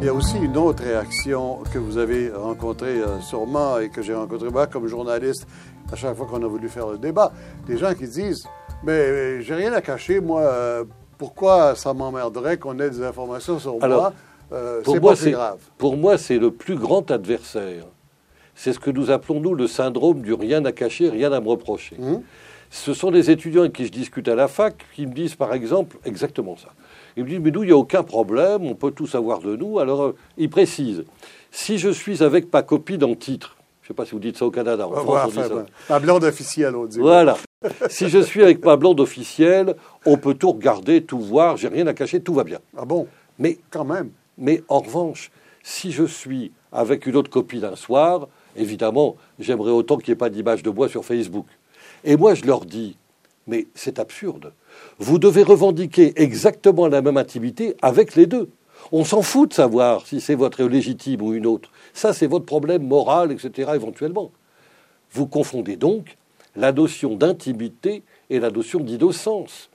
Il 0.00 0.06
y 0.06 0.08
a 0.08 0.14
aussi 0.14 0.36
une 0.38 0.56
autre 0.56 0.84
réaction 0.84 1.58
que 1.72 1.78
vous 1.78 1.98
avez 1.98 2.30
rencontrée 2.30 3.00
euh, 3.00 3.20
sûrement 3.20 3.80
et 3.80 3.88
que 3.88 4.00
j'ai 4.00 4.14
rencontrée 4.14 4.48
moi 4.48 4.68
comme 4.68 4.86
journaliste 4.86 5.46
à 5.92 5.96
chaque 5.96 6.16
fois 6.16 6.26
qu'on 6.26 6.42
a 6.42 6.46
voulu 6.46 6.68
faire 6.68 6.88
le 6.88 6.98
débat. 6.98 7.32
Des 7.66 7.76
gens 7.76 7.94
qui 7.94 8.06
disent 8.08 8.46
Mais 8.84 8.92
euh, 8.92 9.40
j'ai 9.40 9.54
rien 9.54 9.72
à 9.72 9.80
cacher, 9.80 10.20
moi, 10.20 10.42
euh, 10.42 10.84
pourquoi 11.16 11.74
ça 11.74 11.94
m'emmerderait 11.94 12.58
qu'on 12.58 12.78
ait 12.78 12.90
des 12.90 13.02
informations 13.02 13.58
sur 13.58 13.78
moi 13.78 14.12
C'est 14.84 15.00
pas 15.00 15.30
grave. 15.30 15.58
Pour 15.76 15.96
moi, 15.96 16.18
c'est 16.18 16.38
le 16.38 16.50
plus 16.50 16.76
grand 16.76 17.10
adversaire. 17.10 17.84
C'est 18.54 18.72
ce 18.72 18.80
que 18.80 18.90
nous 18.90 19.10
appelons, 19.10 19.40
nous, 19.40 19.54
le 19.54 19.66
syndrome 19.68 20.20
du 20.20 20.34
rien 20.34 20.64
à 20.64 20.72
cacher, 20.72 21.08
rien 21.10 21.32
à 21.32 21.40
me 21.40 21.48
reprocher. 21.48 21.96
Hum. 22.00 22.22
Ce 22.70 22.92
sont 22.92 23.10
des 23.10 23.30
étudiants 23.30 23.62
avec 23.62 23.72
qui 23.72 23.86
je 23.86 23.92
discute 23.92 24.28
à 24.28 24.34
la 24.34 24.46
fac 24.46 24.84
qui 24.94 25.06
me 25.06 25.12
disent, 25.12 25.36
par 25.36 25.54
exemple, 25.54 25.96
exactement 26.04 26.56
ça. 26.56 26.68
Il 27.16 27.24
me 27.24 27.28
dit, 27.28 27.38
mais 27.38 27.50
nous, 27.50 27.62
il 27.62 27.66
n'y 27.66 27.72
a 27.72 27.76
aucun 27.76 28.02
problème, 28.02 28.66
on 28.66 28.74
peut 28.74 28.90
tout 28.90 29.06
savoir 29.06 29.40
de 29.40 29.56
nous. 29.56 29.78
Alors, 29.78 30.02
euh, 30.02 30.16
il 30.36 30.50
précise, 30.50 31.04
si 31.50 31.78
je 31.78 31.88
suis 31.88 32.22
avec 32.22 32.52
ma 32.52 32.62
copine 32.62 33.04
en 33.04 33.14
titre, 33.14 33.57
je 33.88 33.94
ne 33.94 33.96
sais 33.96 34.02
pas 34.02 34.04
si 34.04 34.12
vous 34.12 34.18
dites 34.18 34.36
ça 34.36 34.44
au 34.44 34.50
Canada, 34.50 34.86
en 34.86 34.92
France, 34.92 35.32
on 35.34 35.40
dit 35.40 35.48
ça. 35.48 35.66
Ma 35.88 35.98
blonde 35.98 36.22
officielle, 36.22 36.76
on 36.76 36.84
dit. 36.84 36.98
Voilà. 36.98 37.38
si 37.88 38.10
je 38.10 38.18
suis 38.18 38.42
avec 38.42 38.62
ma 38.62 38.76
blonde 38.76 39.00
officielle, 39.00 39.76
on 40.04 40.18
peut 40.18 40.34
tout 40.34 40.52
regarder, 40.52 41.02
tout 41.02 41.18
voir, 41.18 41.56
j'ai 41.56 41.68
rien 41.68 41.86
à 41.86 41.94
cacher, 41.94 42.20
tout 42.20 42.34
va 42.34 42.44
bien. 42.44 42.58
Ah 42.76 42.84
bon? 42.84 43.06
Mais 43.38 43.56
quand 43.70 43.86
même. 43.86 44.10
Mais 44.36 44.62
en 44.68 44.80
revanche, 44.80 45.30
si 45.62 45.90
je 45.90 46.04
suis 46.04 46.52
avec 46.70 47.06
une 47.06 47.16
autre 47.16 47.30
copine 47.30 47.64
un 47.64 47.76
soir, 47.76 48.28
évidemment, 48.56 49.16
j'aimerais 49.38 49.70
autant 49.70 49.96
qu'il 49.96 50.10
n'y 50.12 50.12
ait 50.12 50.16
pas 50.16 50.28
d'image 50.28 50.62
de 50.62 50.68
moi 50.68 50.90
sur 50.90 51.02
Facebook. 51.02 51.46
Et 52.04 52.18
moi, 52.18 52.34
je 52.34 52.44
leur 52.44 52.66
dis, 52.66 52.98
mais 53.46 53.68
c'est 53.74 53.98
absurde 53.98 54.52
vous 54.98 55.18
devez 55.18 55.42
revendiquer 55.42 56.12
exactement 56.16 56.88
la 56.88 57.02
même 57.02 57.16
intimité 57.16 57.76
avec 57.82 58.14
les 58.14 58.26
deux. 58.26 58.48
On 58.90 59.04
s'en 59.04 59.22
fout 59.22 59.50
de 59.50 59.54
savoir 59.54 60.06
si 60.06 60.20
c'est 60.20 60.34
votre 60.34 60.64
légitime 60.64 61.22
ou 61.22 61.34
une 61.34 61.46
autre. 61.46 61.70
Ça, 61.92 62.12
c'est 62.12 62.26
votre 62.26 62.46
problème 62.46 62.86
moral, 62.86 63.32
etc., 63.32 63.72
éventuellement. 63.74 64.30
Vous 65.12 65.26
confondez 65.26 65.76
donc 65.76 66.16
la 66.56 66.72
notion 66.72 67.14
d'intimité 67.14 68.02
et 68.30 68.40
la 68.40 68.50
notion 68.50 68.80
d'innocence. 68.80 69.70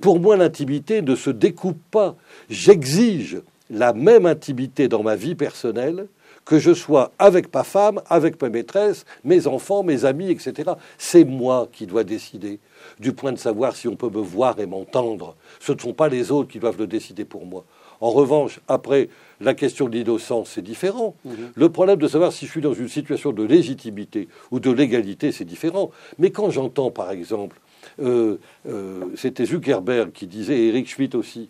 Pour 0.00 0.20
moi, 0.20 0.36
l'intimité 0.36 1.00
ne 1.02 1.14
se 1.14 1.30
découpe 1.30 1.80
pas. 1.90 2.16
J'exige 2.50 3.40
la 3.70 3.92
même 3.92 4.26
intimité 4.26 4.88
dans 4.88 5.02
ma 5.02 5.16
vie 5.16 5.34
personnelle 5.34 6.06
que 6.44 6.58
je 6.58 6.74
sois 6.74 7.12
avec 7.18 7.52
ma 7.54 7.64
femme, 7.64 8.02
avec 8.10 8.40
ma 8.42 8.50
maîtresse, 8.50 9.06
mes 9.24 9.46
enfants, 9.46 9.82
mes 9.82 10.04
amis, 10.04 10.30
etc. 10.30 10.72
C'est 10.98 11.24
moi 11.24 11.68
qui 11.72 11.86
dois 11.86 12.04
décider 12.04 12.60
du 13.00 13.12
point 13.12 13.32
de 13.32 13.38
savoir 13.38 13.74
si 13.74 13.88
on 13.88 13.96
peut 13.96 14.10
me 14.10 14.20
voir 14.20 14.58
et 14.60 14.66
m'entendre. 14.66 15.36
Ce 15.60 15.72
ne 15.72 15.78
sont 15.78 15.94
pas 15.94 16.08
les 16.08 16.30
autres 16.30 16.50
qui 16.50 16.58
doivent 16.58 16.78
le 16.78 16.86
décider 16.86 17.24
pour 17.24 17.46
moi. 17.46 17.64
En 18.04 18.10
revanche, 18.10 18.60
après, 18.68 19.08
la 19.40 19.54
question 19.54 19.88
de 19.88 19.96
l'innocence, 19.96 20.50
c'est 20.56 20.60
différent. 20.60 21.16
Mhm. 21.24 21.52
Le 21.54 21.68
problème 21.70 21.98
de 21.98 22.06
savoir 22.06 22.34
si 22.34 22.44
je 22.44 22.50
suis 22.50 22.60
dans 22.60 22.74
une 22.74 22.88
situation 22.88 23.32
de 23.32 23.42
légitimité 23.42 24.28
ou 24.50 24.60
de 24.60 24.70
légalité, 24.70 25.32
c'est 25.32 25.46
différent. 25.46 25.90
Mais 26.18 26.30
quand 26.30 26.50
j'entends, 26.50 26.90
par 26.90 27.10
exemple, 27.10 27.58
euh, 28.02 28.36
euh, 28.68 29.04
c'était 29.16 29.46
Zuckerberg 29.46 30.12
qui 30.12 30.26
disait, 30.26 30.54
et 30.54 30.68
Eric 30.68 30.86
Schmidt 30.86 31.16
aussi, 31.16 31.48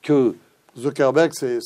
que... 0.00 0.36
Zuckerberg, 0.78 1.32
c'est 1.32 1.58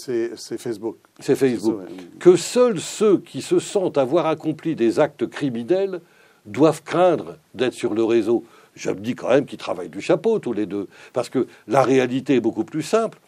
Facebook. 0.56 0.96
C'est 1.20 1.36
Facebook. 1.36 1.82
Que 2.18 2.36
seuls 2.36 2.80
ceux 2.80 3.18
qui 3.18 3.42
se 3.42 3.58
sentent 3.58 3.98
avoir 3.98 4.24
accompli 4.24 4.74
des 4.74 4.98
actes 4.98 5.26
criminels 5.26 6.00
doivent 6.46 6.82
craindre 6.82 7.36
d'être 7.54 7.74
sur 7.74 7.92
le 7.92 8.02
réseau 8.02 8.44
je 8.74 8.90
me 8.90 9.00
dis 9.00 9.14
quand 9.14 9.28
même 9.28 9.44
qu'ils 9.44 9.58
travaillent 9.58 9.90
du 9.90 10.00
chapeau 10.00 10.38
tous 10.38 10.52
les 10.52 10.66
deux. 10.66 10.88
Parce 11.12 11.28
que 11.28 11.46
la 11.68 11.82
réalité 11.82 12.36
est 12.36 12.40
beaucoup 12.40 12.64
plus 12.64 12.82
simple. 12.82 13.18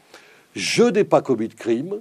Je 0.55 0.85
n'ai 0.85 1.05
pas 1.05 1.23
commis 1.23 1.49
de 1.49 1.55
crime, 1.55 2.01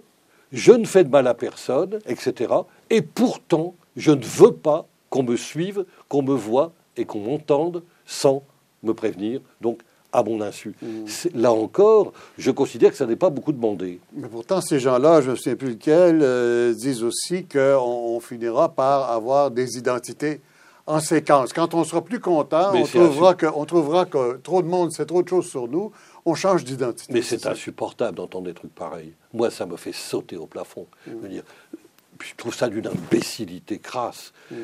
je 0.52 0.72
ne 0.72 0.86
fais 0.86 1.04
de 1.04 1.10
mal 1.10 1.28
à 1.28 1.34
personne, 1.34 2.00
etc. 2.06 2.54
Et 2.90 3.02
pourtant, 3.02 3.76
je 3.96 4.12
ne 4.12 4.24
veux 4.24 4.54
pas 4.54 4.88
qu'on 5.10 5.24
me 5.24 5.36
suive, 5.36 5.86
qu'on 6.10 6.22
me 6.22 6.36
voie 6.36 6.72
et 6.98 7.06
qu'on 7.06 7.20
m'entende 7.20 7.84
sans 8.06 8.44
me 8.84 8.94
prévenir. 8.94 9.42
Donc, 9.62 9.80
à 10.14 10.24
mon 10.24 10.42
insu. 10.42 10.74
Mmh. 10.82 11.06
Là 11.34 11.52
encore, 11.52 12.14
je 12.38 12.52
considère 12.52 12.92
que 12.92 12.98
ça 12.98 13.08
n'est 13.08 13.16
pas 13.16 13.32
beaucoup 13.32 13.52
demandé. 13.52 14.00
Mais 14.14 14.28
pourtant, 14.28 14.62
ces 14.62 14.80
gens-là, 14.80 15.22
je 15.22 15.32
ne 15.32 15.36
sais 15.36 15.56
plus 15.56 15.72
lequel, 15.72 16.20
euh, 16.22 16.74
disent 16.74 17.04
aussi 17.04 17.46
qu'on 17.46 18.20
finira 18.20 18.70
par 18.70 19.10
avoir 19.10 19.50
des 19.50 19.78
identités 19.78 20.40
en 20.86 21.00
séquence. 21.00 21.52
Quand 21.52 21.74
on 21.74 21.84
sera 21.84 22.02
plus 22.02 22.20
content, 22.20 22.74
on 22.76 22.84
trouvera, 22.84 23.34
que, 23.34 23.66
trouvera, 23.66 24.06
que, 24.06 24.38
trop 24.38 24.62
de 24.62 24.68
monde 24.68 24.92
sait 24.92 25.06
trop 25.06 25.24
de 25.24 25.28
choses 25.28 25.48
sur 25.48 25.68
nous, 25.68 25.92
on 26.26 26.36
change 26.36 26.64
d'identité. 26.64 27.14
Mais 27.14 27.22
c'est 27.22 27.46
insupportable 27.46 28.18
d'entendre 28.18 28.46
des 28.46 28.54
trucs 28.54 28.74
pareils. 28.74 29.14
Moi, 29.34 29.52
ça 29.52 29.66
me 29.66 29.78
fait 29.78 29.94
sauter 29.94 30.38
au 30.38 30.46
plafond. 30.46 30.88
Mm. 31.08 31.12
Je, 31.24 31.28
dire, 31.28 31.44
je 32.22 32.34
trouve 32.36 32.56
ça 32.56 32.70
d'une 32.70 32.88
imbécilité 32.88 33.80
crasse. 33.80 34.34
Mm. 34.52 34.56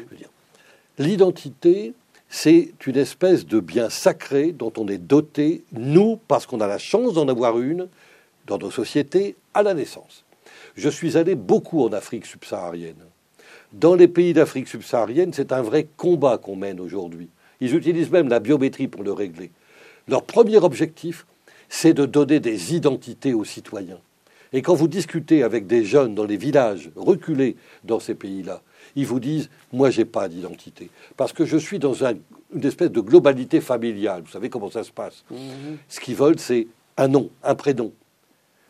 L'identité, 1.00 1.94
c'est 2.30 2.72
une 2.86 2.98
espèce 2.98 3.46
de 3.46 3.60
bien 3.60 3.90
sacré 3.90 4.52
dont 4.52 4.74
on 4.78 4.88
est 4.88 4.98
doté, 4.98 5.64
nous, 5.72 6.20
parce 6.28 6.46
qu'on 6.46 6.62
a 6.62 6.68
la 6.68 6.78
chance 6.78 7.14
d'en 7.14 7.28
avoir 7.28 7.60
une 7.60 7.88
dans 8.46 8.58
nos 8.58 8.72
sociétés 8.72 9.36
à 9.54 9.64
la 9.64 9.74
naissance. 9.74 10.24
Je 10.76 10.90
suis 10.90 11.18
allé 11.18 11.36
beaucoup 11.36 11.84
en 11.84 11.94
Afrique 11.94 12.26
subsaharienne. 12.26 12.96
Dans 13.74 13.96
les 13.96 14.08
pays 14.08 14.34
d'Afrique 14.34 14.68
subsaharienne, 14.68 15.34
c'est 15.34 15.52
un 15.52 15.62
vrai 15.62 15.88
combat 15.98 16.38
qu'on 16.38 16.56
mène 16.56 16.80
aujourd'hui. 16.80 17.30
Ils 17.62 17.76
utilisent 17.76 18.12
même 18.12 18.30
la 18.30 18.40
biométrie 18.40 18.88
pour 18.88 19.04
le 19.04 19.12
régler. 19.12 19.52
Leur 20.08 20.24
premier 20.24 20.58
objectif, 20.58 21.26
c'est 21.70 21.94
de 21.94 22.06
donner 22.06 22.40
des 22.40 22.76
identités 22.76 23.34
aux 23.34 23.46
citoyens. 23.46 24.00
Et 24.52 24.62
quand 24.62 24.74
vous 24.74 24.88
discutez 24.88 25.44
avec 25.44 25.68
des 25.68 25.86
jeunes 25.86 26.16
dans 26.16 26.26
les 26.26 26.38
villages 26.38 26.90
reculés 26.96 27.56
dans 27.84 28.00
ces 28.00 28.16
pays-là, 28.16 28.62
ils 28.96 29.06
vous 29.06 29.20
disent 29.20 29.50
Moi, 29.72 29.92
j'ai 29.92 30.06
pas 30.06 30.28
d'identité. 30.28 30.90
Parce 31.16 31.34
que 31.34 31.46
je 31.46 31.58
suis 31.58 31.78
dans 31.78 31.94
une 32.04 32.66
espèce 32.66 32.92
de 32.92 33.00
globalité 33.00 33.62
familiale. 33.62 34.24
Vous 34.26 34.32
savez 34.32 34.50
comment 34.50 34.72
ça 34.72 34.84
se 34.84 34.92
passe. 34.92 35.24
Mhm. 35.30 35.78
Ce 35.88 36.00
qu'ils 36.00 36.16
veulent, 36.16 36.40
c'est 36.40 36.68
un 36.98 37.08
nom, 37.08 37.30
un 37.44 37.54
prénom, 37.54 37.94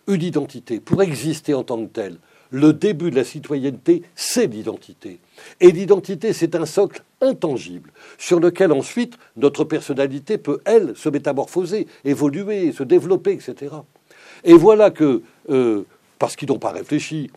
une 0.08 0.22
identité, 0.22 0.82
pour 0.82 1.02
exister 1.02 1.54
en 1.54 1.64
tant 1.64 1.84
que 1.86 1.92
tel 1.92 2.18
le 2.52 2.74
début 2.74 3.12
de 3.12 3.16
la 3.16 3.24
citoyenneté, 3.24 4.04
c'est 4.16 4.48
l'identité. 4.48 5.20
Et 5.60 5.72
l'identité, 5.72 6.34
c'est 6.34 6.56
un 6.56 6.66
socle 6.66 7.04
intangible 7.22 7.92
sur 8.18 8.40
lequel 8.40 8.72
ensuite 8.72 9.18
notre 9.38 9.64
personnalité 9.64 10.38
peut, 10.38 10.60
elle, 10.66 10.96
se 10.96 11.10
métamorphoser, 11.10 11.88
évoluer, 12.06 12.72
se 12.72 12.84
développer, 12.84 13.32
etc. 13.32 13.76
Et 14.44 14.54
voilà 14.54 14.90
que, 14.90 15.22
euh, 15.50 15.84
parce 16.18 16.36
qu'ils 16.36 16.50
n'ont 16.50 16.60
pas 16.60 16.72
réfléchi, 16.72 17.30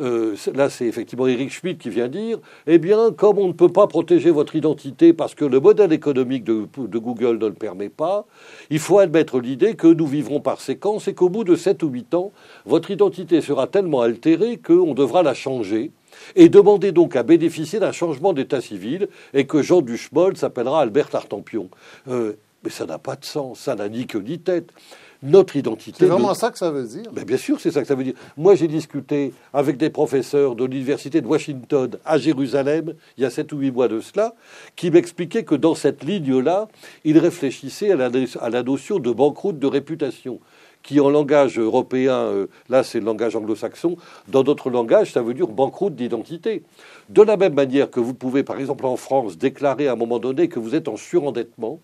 euh, 0.00 0.36
là 0.54 0.70
c'est 0.70 0.86
effectivement 0.86 1.26
Eric 1.26 1.50
Schmidt 1.50 1.78
qui 1.78 1.90
vient 1.90 2.08
dire, 2.08 2.38
eh 2.66 2.78
bien, 2.78 3.10
comme 3.12 3.38
on 3.38 3.48
ne 3.48 3.52
peut 3.52 3.68
pas 3.68 3.86
protéger 3.86 4.30
votre 4.30 4.54
identité 4.54 5.12
parce 5.12 5.34
que 5.34 5.44
le 5.44 5.60
modèle 5.60 5.92
économique 5.92 6.44
de, 6.44 6.66
Google 6.98 7.38
ne 7.38 7.46
le 7.46 7.54
permet 7.54 7.88
pas, 7.88 8.26
il 8.70 8.78
faut 8.78 8.98
admettre 8.98 9.40
l'idée 9.40 9.74
que 9.74 9.88
nous 9.88 10.06
vivrons 10.06 10.40
par 10.40 10.60
séquence 10.60 11.08
et 11.08 11.14
qu'au 11.14 11.28
bout 11.28 11.44
de 11.44 11.56
7 11.56 11.82
ou 11.82 11.88
8 11.88 12.14
ans, 12.14 12.32
votre 12.64 12.90
identité 12.90 13.40
sera 13.40 13.66
tellement 13.66 14.00
altérée 14.00 14.58
qu'on 14.58 14.94
devra 14.94 15.22
la 15.22 15.34
changer 15.34 15.90
et 16.36 16.48
demander 16.48 16.92
donc 16.92 17.16
à 17.16 17.22
bénéficier 17.22 17.78
d'un 17.78 17.92
changement 17.92 18.32
d'état 18.32 18.60
civil 18.60 19.08
et 19.34 19.46
que 19.46 19.62
Jean 19.62 19.82
Duchemol 19.82 20.36
s'appellera 20.36 20.80
Albert 20.82 21.10
Tartampion. 21.10 21.68
Euh, 22.08 22.34
Mais 22.64 22.70
ça 22.70 22.86
n'a 22.86 22.98
pas 22.98 23.16
de 23.16 23.24
sens, 23.24 23.60
ça 23.60 23.74
n'a 23.74 23.88
ni 23.88 24.06
queue 24.06 24.20
ni 24.20 24.38
tête. 24.38 24.72
Notre 25.20 25.56
identité. 25.56 25.96
C'est 25.98 26.06
vraiment 26.06 26.32
ça 26.32 26.52
que 26.52 26.58
ça 26.58 26.70
veut 26.70 26.86
dire. 26.86 27.10
Ben, 27.12 27.24
bien 27.24 27.36
sûr, 27.36 27.58
c'est 27.58 27.72
ça 27.72 27.80
que 27.80 27.88
ça 27.88 27.96
veut 27.96 28.04
dire. 28.04 28.14
Moi, 28.36 28.54
j'ai 28.54 28.68
discuté 28.68 29.32
avec 29.52 29.76
des 29.76 29.90
professeurs 29.90 30.54
de 30.54 30.64
l'université 30.64 31.20
de 31.20 31.26
Washington 31.26 31.90
à 32.04 32.18
Jérusalem 32.18 32.94
il 33.16 33.24
y 33.24 33.26
a 33.26 33.30
sept 33.30 33.52
ou 33.52 33.58
huit 33.58 33.72
mois 33.72 33.88
de 33.88 33.98
cela, 33.98 34.36
qui 34.76 34.92
m'expliquaient 34.92 35.42
que 35.42 35.56
dans 35.56 35.74
cette 35.74 36.04
ligne-là, 36.04 36.68
ils 37.02 37.18
réfléchissaient 37.18 37.90
à 37.90 37.96
la, 37.96 38.10
à 38.40 38.48
la 38.48 38.62
notion 38.62 39.00
de 39.00 39.10
banqueroute 39.10 39.58
de 39.58 39.66
réputation 39.66 40.38
qui 40.82 41.00
en 41.00 41.10
langage 41.10 41.58
européen, 41.58 42.14
euh, 42.14 42.46
là 42.68 42.82
c'est 42.82 43.00
le 43.00 43.06
langage 43.06 43.36
anglo-saxon, 43.36 43.96
dans 44.28 44.42
d'autres 44.42 44.70
langages 44.70 45.12
ça 45.12 45.22
veut 45.22 45.34
dire 45.34 45.48
banqueroute 45.48 45.94
d'identité. 45.94 46.62
De 47.08 47.22
la 47.22 47.36
même 47.36 47.54
manière 47.54 47.90
que 47.90 48.00
vous 48.00 48.14
pouvez 48.14 48.42
par 48.42 48.58
exemple 48.58 48.86
en 48.86 48.96
France 48.96 49.38
déclarer 49.38 49.88
à 49.88 49.92
un 49.92 49.96
moment 49.96 50.18
donné 50.18 50.48
que 50.48 50.58
vous 50.58 50.74
êtes 50.74 50.88
en 50.88 50.96
surendettement, 50.96 51.80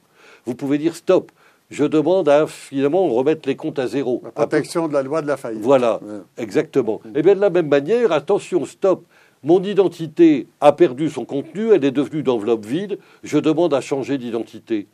vous 0.46 0.54
pouvez 0.54 0.78
dire 0.78 0.96
stop, 0.96 1.32
je 1.70 1.84
demande 1.84 2.28
à 2.28 2.46
finalement 2.46 3.08
remettre 3.08 3.48
les 3.48 3.56
comptes 3.56 3.78
à 3.78 3.86
zéro. 3.86 4.20
La 4.24 4.30
protection 4.30 4.86
de 4.88 4.92
la 4.92 5.02
loi 5.02 5.22
de 5.22 5.26
la 5.26 5.36
faillite. 5.36 5.62
Voilà, 5.62 6.00
exactement. 6.36 7.00
Et 7.06 7.08
eh 7.16 7.22
bien 7.22 7.34
de 7.34 7.40
la 7.40 7.50
même 7.50 7.68
manière, 7.68 8.12
attention, 8.12 8.64
stop. 8.66 9.04
Mon 9.42 9.62
identité 9.62 10.46
a 10.62 10.72
perdu 10.72 11.10
son 11.10 11.26
contenu, 11.26 11.72
elle 11.72 11.84
est 11.84 11.90
devenue 11.90 12.22
d'enveloppe 12.22 12.64
vide, 12.64 12.98
je 13.22 13.38
demande 13.38 13.74
à 13.74 13.82
changer 13.82 14.16
d'identité. 14.16 14.86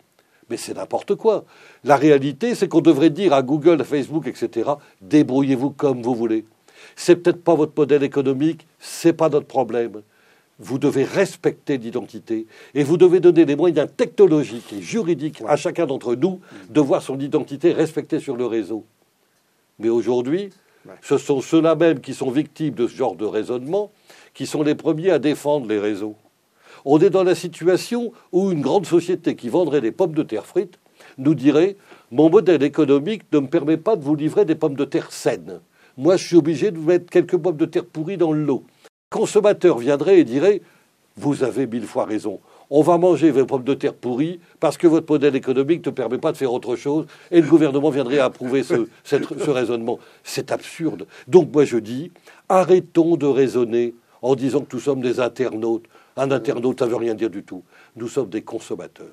Mais 0.51 0.57
c'est 0.57 0.75
n'importe 0.75 1.15
quoi. 1.15 1.45
La 1.85 1.97
réalité, 1.97 2.55
c'est 2.55 2.69
qu'on 2.69 2.81
devrait 2.81 3.11
dire 3.11 3.33
à 3.33 3.43
Google, 3.43 3.81
à 3.81 3.85
Facebook, 3.85 4.27
etc., 4.27 4.71
débrouillez-vous 5.01 5.71
comme 5.71 6.03
vous 6.03 6.15
voulez. 6.15 6.45
C'est 6.97 7.17
peut-être 7.17 7.43
pas 7.43 7.55
votre 7.55 7.73
modèle 7.77 8.03
économique, 8.03 8.67
c'est 8.79 9.13
pas 9.13 9.29
notre 9.29 9.47
problème 9.47 10.03
vous 10.61 10.79
devez 10.79 11.05
respecter 11.05 11.79
l'identité 11.79 12.47
et 12.75 12.85
vous 12.85 12.99
devez 12.99 13.19
donner 13.19 13.47
les 13.47 13.57
moyens 13.57 13.89
technologiques 13.97 14.73
et 14.75 14.83
juridiques 14.83 15.43
à 15.49 15.57
chacun 15.57 15.87
d'entre 15.87 16.15
nous 16.15 16.41
de 16.69 16.81
voir 16.81 17.03
son 17.03 17.19
identité 17.19 17.73
respectée 17.73 18.21
sur 18.21 18.37
le 18.37 18.45
réseau. 18.45 18.85
Mais 19.79 19.89
aujourd'hui, 19.89 20.51
ce 21.01 21.17
sont 21.17 21.41
ceux-là 21.41 21.75
même 21.75 22.01
qui 22.01 22.13
sont 22.13 22.31
victimes 22.31 22.75
de 22.75 22.87
ce 22.87 22.95
genre 22.95 23.17
de 23.17 23.25
raisonnement 23.25 23.91
qui 24.35 24.47
sont 24.47 24.63
les 24.63 24.75
premiers 24.75 25.11
à 25.11 25.19
défendre 25.19 25.67
les 25.67 25.79
réseaux. 25.79 26.15
On 26.85 26.99
est 26.99 27.11
dans 27.11 27.25
la 27.25 27.35
situation 27.35 28.13
où 28.33 28.51
une 28.51 28.61
grande 28.61 28.87
société 28.87 29.37
qui 29.37 29.49
vendrait 29.49 29.81
des 29.81 29.93
pommes 29.93 30.15
de 30.15 30.23
terre 30.23 30.47
frites 30.47 30.79
nous 31.19 31.35
dirait 31.35 31.77
Mon 32.11 32.31
modèle 32.31 32.63
économique 32.63 33.23
ne 33.33 33.41
me 33.41 33.49
permet 33.49 33.77
pas 33.77 33.97
de 33.97 34.05
vous 34.05 34.15
livrer 34.15 34.45
des 34.45 34.55
pommes 34.55 34.77
de 34.77 34.85
terre 34.85 35.13
saines. 35.13 35.61
Moi, 35.97 36.17
je 36.17 36.27
suis 36.27 36.37
obligé 36.37 36.71
de 36.71 36.79
vous 36.79 36.87
mettre 36.87 37.11
quelques 37.11 37.37
pommes 37.37 37.57
de 37.57 37.67
terre 37.67 37.85
pourries 37.85 38.17
dans 38.17 38.33
le 38.33 38.45
lot 38.45 38.65
consommateur 39.11 39.79
viendrait 39.79 40.21
et 40.21 40.25
dirait 40.25 40.63
Vous 41.17 41.43
avez 41.43 41.67
mille 41.67 41.85
fois 41.85 42.05
raison. 42.07 42.41
On 42.71 42.83
va 42.83 42.97
manger 42.97 43.33
vos 43.33 43.45
pommes 43.45 43.65
de 43.65 43.75
terre 43.75 43.95
pourries 43.95 44.39
parce 44.61 44.79
que 44.79 44.87
votre 44.87 45.13
modèle 45.13 45.35
économique 45.35 45.85
ne 45.85 45.91
permet 45.91 46.19
pas 46.19 46.31
de 46.31 46.37
faire 46.37 46.53
autre 46.53 46.77
chose 46.77 47.07
et 47.33 47.41
le 47.41 47.49
gouvernement 47.49 47.91
viendrait 47.91 48.21
approuver 48.21 48.63
ce, 48.63 48.87
ce 49.05 49.51
raisonnement. 49.51 49.99
C'est 50.23 50.53
absurde. 50.53 51.07
Donc 51.27 51.53
moi 51.53 51.65
je 51.65 51.79
dis 51.79 52.13
arrêtons 52.49 53.17
de 53.17 53.27
raisonner 53.27 53.95
en 54.23 54.37
disant 54.37 54.61
que 54.61 54.77
nous 54.77 54.81
sommes 54.81 55.01
des 55.01 55.19
internautes. 55.19 55.85
Un 56.17 56.31
internaute, 56.31 56.79
ça 56.79 56.87
ne 56.87 56.91
veut 56.91 56.97
rien 56.97 57.15
dire 57.15 57.31
du 57.31 57.43
tout. 57.43 57.63
Nous 57.97 58.09
sommes 58.09 58.29
des 58.29 58.43
consommateurs. 58.43 59.07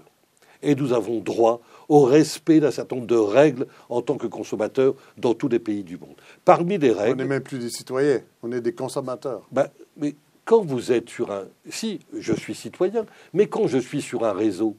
Et 0.61 0.73
nous 0.75 0.93
avons 0.93 1.19
droit 1.19 1.61
au 1.87 2.03
respect 2.03 2.59
d'un 2.59 2.71
certain 2.71 2.95
nombre 2.95 3.07
de 3.07 3.15
règles 3.15 3.67
en 3.89 4.01
tant 4.01 4.17
que 4.17 4.27
consommateurs 4.27 4.95
dans 5.17 5.33
tous 5.33 5.47
les 5.47 5.59
pays 5.59 5.83
du 5.83 5.97
monde. 5.97 6.15
Parmi 6.43 6.77
les 6.77 6.91
règles. 6.91 7.13
On 7.13 7.23
n'est 7.23 7.29
même 7.29 7.43
plus 7.43 7.59
des 7.59 7.69
citoyens, 7.69 8.21
on 8.41 8.51
est 8.51 8.61
des 8.61 8.73
consommateurs. 8.73 9.43
Ben, 9.51 9.67
mais 9.97 10.15
quand 10.45 10.61
vous 10.61 10.91
êtes 10.91 11.09
sur 11.09 11.31
un. 11.31 11.45
Si, 11.69 11.99
je 12.17 12.33
suis 12.33 12.55
citoyen, 12.55 13.05
mais 13.33 13.47
quand 13.47 13.67
je 13.67 13.77
suis 13.77 14.01
sur 14.01 14.25
un 14.25 14.33
réseau, 14.33 14.75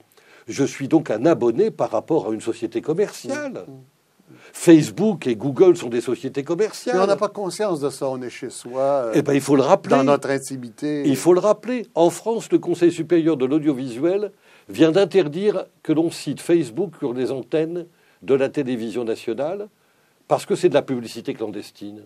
je 0.48 0.64
suis 0.64 0.88
donc 0.88 1.10
un 1.10 1.26
abonné 1.26 1.70
par 1.70 1.90
rapport 1.90 2.28
à 2.28 2.32
une 2.32 2.40
société 2.40 2.80
commerciale. 2.80 3.64
Mmh. 3.68 3.97
Facebook 4.52 5.26
et 5.26 5.36
Google 5.36 5.76
sont 5.76 5.88
des 5.88 6.00
sociétés 6.00 6.42
commerciales. 6.42 6.96
Mais 6.96 7.02
on 7.02 7.06
n'a 7.06 7.16
pas 7.16 7.28
conscience 7.28 7.80
de 7.80 7.90
ça, 7.90 8.08
on 8.08 8.20
est 8.22 8.30
chez 8.30 8.50
soi. 8.50 8.80
Euh, 8.80 9.12
eh 9.14 9.22
ben, 9.22 9.34
il 9.34 9.40
faut 9.40 9.56
le 9.56 9.62
rappeler. 9.62 9.96
Dans 9.96 10.04
notre 10.04 10.30
intimité. 10.30 11.02
Il 11.06 11.16
faut 11.16 11.34
le 11.34 11.40
rappeler. 11.40 11.86
En 11.94 12.10
France, 12.10 12.50
le 12.50 12.58
Conseil 12.58 12.92
supérieur 12.92 13.36
de 13.36 13.46
l'audiovisuel 13.46 14.32
vient 14.68 14.92
d'interdire 14.92 15.66
que 15.82 15.92
l'on 15.92 16.10
cite 16.10 16.40
Facebook 16.40 16.94
sur 16.98 17.12
les 17.12 17.30
antennes 17.30 17.86
de 18.22 18.34
la 18.34 18.48
télévision 18.48 19.04
nationale 19.04 19.68
parce 20.26 20.44
que 20.44 20.54
c'est 20.54 20.68
de 20.68 20.74
la 20.74 20.82
publicité 20.82 21.34
clandestine. 21.34 22.02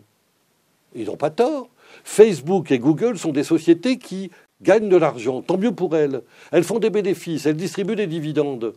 Ils 0.94 1.06
n'ont 1.06 1.16
pas 1.16 1.30
tort. 1.30 1.68
Facebook 2.04 2.70
et 2.70 2.78
Google 2.78 3.18
sont 3.18 3.32
des 3.32 3.44
sociétés 3.44 3.98
qui 3.98 4.30
gagnent 4.62 4.88
de 4.88 4.96
l'argent, 4.96 5.42
tant 5.42 5.58
mieux 5.58 5.74
pour 5.74 5.96
elles. 5.96 6.22
Elles 6.52 6.64
font 6.64 6.78
des 6.78 6.90
bénéfices, 6.90 7.46
elles 7.46 7.56
distribuent 7.56 7.96
des 7.96 8.06
dividendes. 8.06 8.74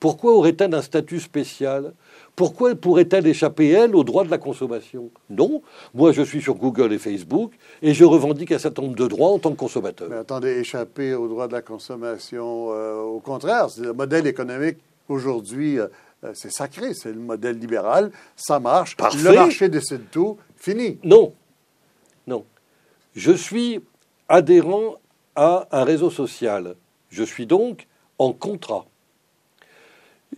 Pourquoi 0.00 0.32
aurait-elles 0.32 0.74
un 0.74 0.82
statut 0.82 1.18
spécial 1.18 1.92
Pourquoi 2.38 2.72
pourrait-elle 2.76 3.26
échapper, 3.26 3.70
elle, 3.70 3.96
au 3.96 4.04
droit 4.04 4.22
de 4.22 4.30
la 4.30 4.38
consommation? 4.38 5.10
Non. 5.28 5.60
Moi, 5.92 6.12
je 6.12 6.22
suis 6.22 6.40
sur 6.40 6.54
Google 6.54 6.92
et 6.92 6.98
Facebook 6.98 7.50
et 7.82 7.92
je 7.94 8.04
revendique 8.04 8.52
un 8.52 8.60
certain 8.60 8.82
nombre 8.82 8.94
de 8.94 9.08
droits 9.08 9.30
en 9.30 9.40
tant 9.40 9.50
que 9.50 9.56
consommateur. 9.56 10.08
Mais 10.08 10.18
attendez, 10.18 10.50
échapper 10.50 11.14
au 11.14 11.26
droit 11.26 11.48
de 11.48 11.52
la 11.52 11.62
consommation, 11.62 12.68
euh, 12.70 13.00
au 13.02 13.18
contraire, 13.18 13.68
c'est 13.70 13.80
le 13.80 13.92
modèle 13.92 14.28
économique 14.28 14.76
aujourd'hui. 15.08 15.80
Euh, 15.80 15.88
euh, 16.22 16.30
c'est 16.34 16.52
sacré, 16.52 16.94
c'est 16.94 17.10
le 17.10 17.18
modèle 17.18 17.58
libéral, 17.58 18.12
ça 18.36 18.60
marche. 18.60 18.96
Le 19.20 19.34
marché 19.34 19.68
décide 19.68 20.08
tout, 20.12 20.36
fini. 20.56 21.00
Non, 21.02 21.32
non. 22.28 22.44
Je 23.16 23.32
suis 23.32 23.80
adhérent 24.28 24.94
à 25.34 25.66
un 25.72 25.82
réseau 25.82 26.10
social. 26.10 26.76
Je 27.10 27.24
suis 27.24 27.46
donc 27.46 27.88
en 28.16 28.32
contrat. 28.32 28.86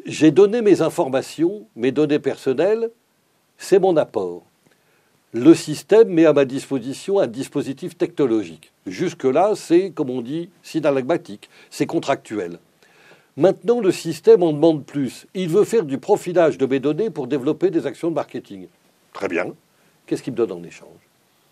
J'ai 0.07 0.31
donné 0.31 0.63
mes 0.63 0.83
informations, 0.83 1.67
mes 1.77 1.93
données 1.93 2.19
personnelles, 2.19 2.91
c'est 3.59 3.79
mon 3.79 3.97
apport. 3.97 4.43
Le 5.33 5.55
système 5.55 6.09
met 6.09 6.27
à 6.27 6.33
ma 6.33 6.45
disposition 6.45 7.21
un 7.21 7.27
dispositif 7.27 7.97
technologique. 7.97 8.73
Jusque-là, 8.87 9.53
c'est, 9.55 9.91
comme 9.91 10.11
on 10.11 10.23
dit, 10.23 10.51
synalagmatique, 10.63 11.49
c'est 11.71 11.87
contractuel. 11.87 12.59
Maintenant, 13.37 13.81
le 13.81 13.93
système 13.93 14.43
en 14.43 14.53
demande 14.53 14.85
plus. 14.85 15.27
Il 15.35 15.49
veut 15.49 15.65
faire 15.65 15.85
du 15.85 15.99
profilage 15.99 16.59
de 16.59 16.67
mes 16.67 16.81
données 16.81 17.11
pour 17.11 17.27
développer 17.27 17.71
des 17.71 17.87
actions 17.87 18.11
de 18.11 18.15
marketing. 18.15 18.67
Très 19.13 19.29
bien. 19.29 19.55
Qu'est-ce 20.07 20.23
qu'il 20.23 20.33
me 20.33 20.39
donne 20.39 20.53
en 20.53 20.65
échange? 20.65 20.89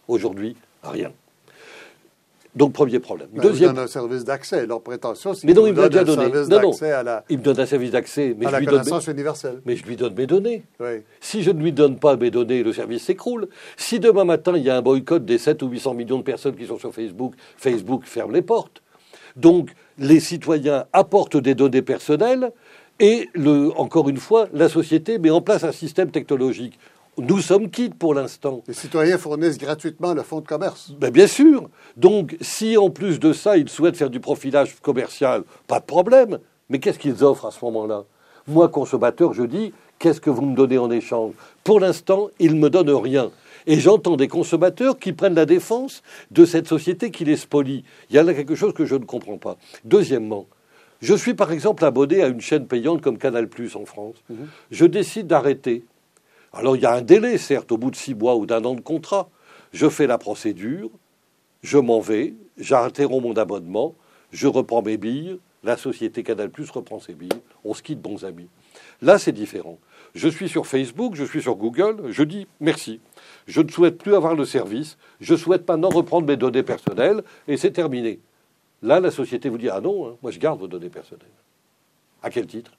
Aujourd'hui, 0.09 0.57
rien. 0.83 1.13
Donc, 2.59 2.73
premier 2.73 2.99
problème. 2.99 3.29
Ben, 3.33 3.41
Deuxième. 3.41 3.71
Ils 3.71 3.75
donnent 3.75 3.85
un 3.85 3.87
service 3.87 4.25
d'accès. 4.25 4.67
Leur 4.67 4.83
prétention, 4.83 5.33
c'est 5.33 5.47
mais 5.47 5.55
non, 5.55 5.69
il 5.69 5.75
me 5.75 5.81
l'a 5.81 5.89
déjà 5.89 6.03
donné. 6.03 6.27
Non, 6.27 6.61
non. 6.61 6.73
À 6.83 7.03
la... 7.05 7.25
Il 7.29 7.39
me 7.39 7.43
donne 7.45 7.61
un 7.61 7.67
service 7.67 7.93
d'accès, 7.93 8.35
mais 8.37 8.47
à 8.47 8.49
je 8.49 8.53
la 8.55 8.59
lui 8.59 8.67
connaissance 8.67 9.07
donne. 9.07 9.15
universelle. 9.15 9.63
Mais 9.65 9.77
je 9.77 9.85
lui 9.85 9.95
donne 9.95 10.15
mes 10.15 10.27
données. 10.27 10.65
Oui. 10.81 11.03
Si 11.21 11.45
je 11.45 11.53
ne 11.53 11.63
lui 11.63 11.71
donne 11.71 12.01
pas 12.01 12.17
mes 12.17 12.33
données, 12.33 12.65
le 12.65 12.73
service 12.73 13.05
s'écroule. 13.05 13.47
Si 13.77 14.01
demain 14.01 14.25
matin, 14.25 14.55
il 14.57 14.65
y 14.65 14.71
a 14.71 14.77
un 14.77 14.83
boycott 14.83 15.25
des 15.25 15.39
7 15.39 15.63
ou 15.63 15.69
800 15.69 15.95
millions 15.95 16.19
de 16.19 16.25
personnes 16.25 16.57
qui 16.57 16.67
sont 16.67 16.79
sur 16.79 16.93
Facebook, 16.93 17.35
Facebook 17.57 18.03
ferme 18.07 18.33
les 18.33 18.43
portes. 18.43 18.83
Donc, 19.37 19.71
les 19.97 20.19
citoyens 20.19 20.87
apportent 20.93 21.37
des 21.37 21.55
données 21.55 21.83
personnelles 21.83 22.51
et, 22.99 23.29
le, 23.35 23.71
encore 23.77 24.09
une 24.09 24.17
fois, 24.17 24.49
la 24.53 24.69
société 24.69 25.21
met 25.21 25.31
en 25.31 25.43
place 25.43 25.63
un 25.63 25.71
système 25.71 26.11
technologique. 26.11 26.77
Nous 27.19 27.41
sommes 27.41 27.69
quittes 27.69 27.97
pour 27.97 28.15
l'instant. 28.15 28.63
Les 28.69 28.75
citoyens 28.75 29.19
fournissent 29.19 29.59
gratuitement 29.59 30.15
le 30.15 30.23
fonds 30.23 30.41
de 30.41 30.47
commerce. 30.47 30.93
Ben 31.01 31.11
bien 31.11 31.27
sûr. 31.27 31.69
Donc, 31.97 32.37
si 32.41 32.77
en 32.77 32.91
plus 32.91 33.19
de 33.19 33.33
ça, 33.33 33.57
ils 33.57 33.69
souhaitent 33.69 33.97
faire 33.97 34.11
du 34.11 34.21
profilage 34.21 34.77
commercial, 34.81 35.43
pas 35.67 35.81
de 35.81 35.85
problème. 35.85 36.39
Mais 36.69 36.79
qu'est-ce 36.79 36.99
qu'ils 36.99 37.25
offrent 37.25 37.47
à 37.47 37.51
ce 37.51 37.65
moment-là? 37.65 38.05
Moi, 38.47 38.69
consommateur, 38.69 39.35
je 39.35 39.43
dis, 39.43 39.73
qu'est-ce 39.99 40.21
que 40.21 40.31
vous 40.31 40.43
me 40.43 40.55
donnez 40.55 40.79
en 40.79 40.91
échange? 40.93 41.33
Pour 41.65 41.81
l'instant, 41.81 42.29
ils 42.39 42.55
ne 42.55 42.61
me 42.61 42.71
donnent 42.71 42.91
rien. 42.91 43.31
Et 43.67 43.81
j'entends 43.81 44.17
des 44.17 44.29
consommateurs 44.29 44.99
qui 44.99 45.13
prennent 45.13 45.35
la 45.35 45.45
défense 45.45 46.03
de 46.31 46.45
cette 46.45 46.69
société 46.69 47.11
qui 47.11 47.25
les 47.25 47.37
spolie. 47.37 47.85
Il 48.11 48.17
y 48.17 48.19
a 48.19 48.23
là 48.23 48.33
quelque 48.33 48.55
chose 48.55 48.73
que 48.73 48.87
je 48.87 48.95
ne 48.95 49.05
comprends 49.05 49.39
pas. 49.39 49.57
Deuxièmement, 49.85 50.47
je 51.01 51.15
suis 51.15 51.35
par 51.35 51.51
exemple 51.51 51.85
abonné 51.85 52.23
à 52.23 52.29
une 52.29 52.41
chaîne 52.41 52.67
payante 52.67 53.03
comme 53.03 53.19
Canal 53.19 53.49
Plus 53.49 53.77
en 53.77 53.85
France. 53.85 54.17
Mhm. 54.31 54.49
Je 54.71 54.85
décide 54.87 55.27
d'arrêter 55.27 55.85
alors 56.53 56.77
il 56.77 56.83
y 56.83 56.87
a 56.87 56.93
un 56.93 57.03
délai, 57.03 57.39
certes, 57.39 57.73
au 57.73 57.79
bout 57.79 57.91
de 57.91 57.97
six 57.97 58.15
mois 58.15 58.37
ou 58.37 58.47
d'un 58.47 58.65
an 58.65 58.75
de 58.75 58.81
contrat. 58.81 59.29
Je 59.73 59.89
fais 59.89 60.07
la 60.07 60.19
procédure, 60.19 60.91
je 61.63 61.79
m'en 61.79 62.01
vais, 62.01 62.35
j'interromps 62.57 63.23
mon 63.23 63.35
abonnement, 63.35 63.95
je 64.33 64.47
reprends 64.47 64.83
mes 64.83 64.97
billes, 64.97 65.39
la 65.63 65.77
société 65.77 66.23
Canal 66.23 66.51
Plus 66.51 66.71
reprend 66.71 67.01
ses 67.01 67.15
billes, 67.15 67.29
on 67.65 67.75
se 67.75 67.83
quitte 67.83 68.01
bons 68.01 68.25
amis. 68.25 68.49
Là, 69.03 69.19
c'est 69.19 69.33
différent. 69.33 69.79
Je 70.15 70.29
suis 70.29 70.49
sur 70.49 70.67
Facebook, 70.67 71.15
je 71.15 71.25
suis 71.25 71.43
sur 71.43 71.57
Google, 71.57 72.11
je 72.11 72.23
dis 72.23 72.47
merci. 72.61 73.01
Je 73.47 73.61
ne 73.61 73.69
souhaite 73.69 73.99
plus 73.99 74.15
avoir 74.15 74.35
le 74.35 74.45
service, 74.45 74.97
je 75.21 75.35
souhaite 75.35 75.69
maintenant 75.69 75.91
reprendre 75.91 76.27
mes 76.27 76.37
données 76.37 76.63
personnelles 76.63 77.23
et 77.47 77.57
c'est 77.57 77.73
terminé. 77.73 78.21
Là, 78.83 79.01
la 79.01 79.11
société 79.11 79.49
vous 79.49 79.59
dit 79.59 79.69
Ah 79.69 79.81
non, 79.81 80.09
hein, 80.09 80.17
moi 80.23 80.31
je 80.31 80.39
garde 80.39 80.61
vos 80.61 80.69
données 80.69 80.89
personnelles. 80.89 81.27
À 82.23 82.31
quel 82.31 82.47
titre? 82.47 82.73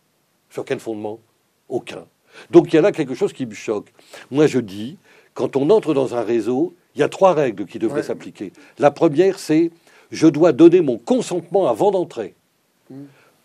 Sur 0.49 0.65
quel 0.65 0.79
fondement? 0.79 1.19
Aucun. 1.67 2.05
Donc 2.51 2.71
il 2.71 2.75
y 2.75 2.79
a 2.79 2.81
là 2.81 2.91
quelque 2.91 3.13
chose 3.13 3.33
qui 3.33 3.45
me 3.45 3.53
choque. 3.53 3.91
Moi 4.31 4.47
je 4.47 4.59
dis, 4.59 4.97
quand 5.33 5.55
on 5.55 5.69
entre 5.69 5.93
dans 5.93 6.15
un 6.15 6.21
réseau, 6.21 6.73
il 6.95 7.01
y 7.01 7.03
a 7.03 7.09
trois 7.09 7.33
règles 7.33 7.65
qui 7.65 7.79
devraient 7.79 8.03
s'appliquer. 8.03 8.51
La 8.77 8.91
première, 8.91 9.39
c'est 9.39 9.71
je 10.11 10.27
dois 10.27 10.51
donner 10.51 10.81
mon 10.81 10.97
consentement 10.97 11.67
avant 11.67 11.91
d'entrer. 11.91 12.35
Mm. 12.89 12.95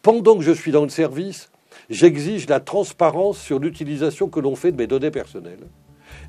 Pendant 0.02 0.36
que 0.36 0.42
je 0.42 0.52
suis 0.52 0.72
dans 0.72 0.82
le 0.82 0.88
service, 0.88 1.50
j'exige 1.90 2.48
la 2.48 2.60
transparence 2.60 3.38
sur 3.38 3.58
l'utilisation 3.58 4.28
que 4.28 4.40
l'on 4.40 4.56
fait 4.56 4.72
de 4.72 4.76
mes 4.76 4.86
données 4.86 5.10
personnelles. 5.10 5.66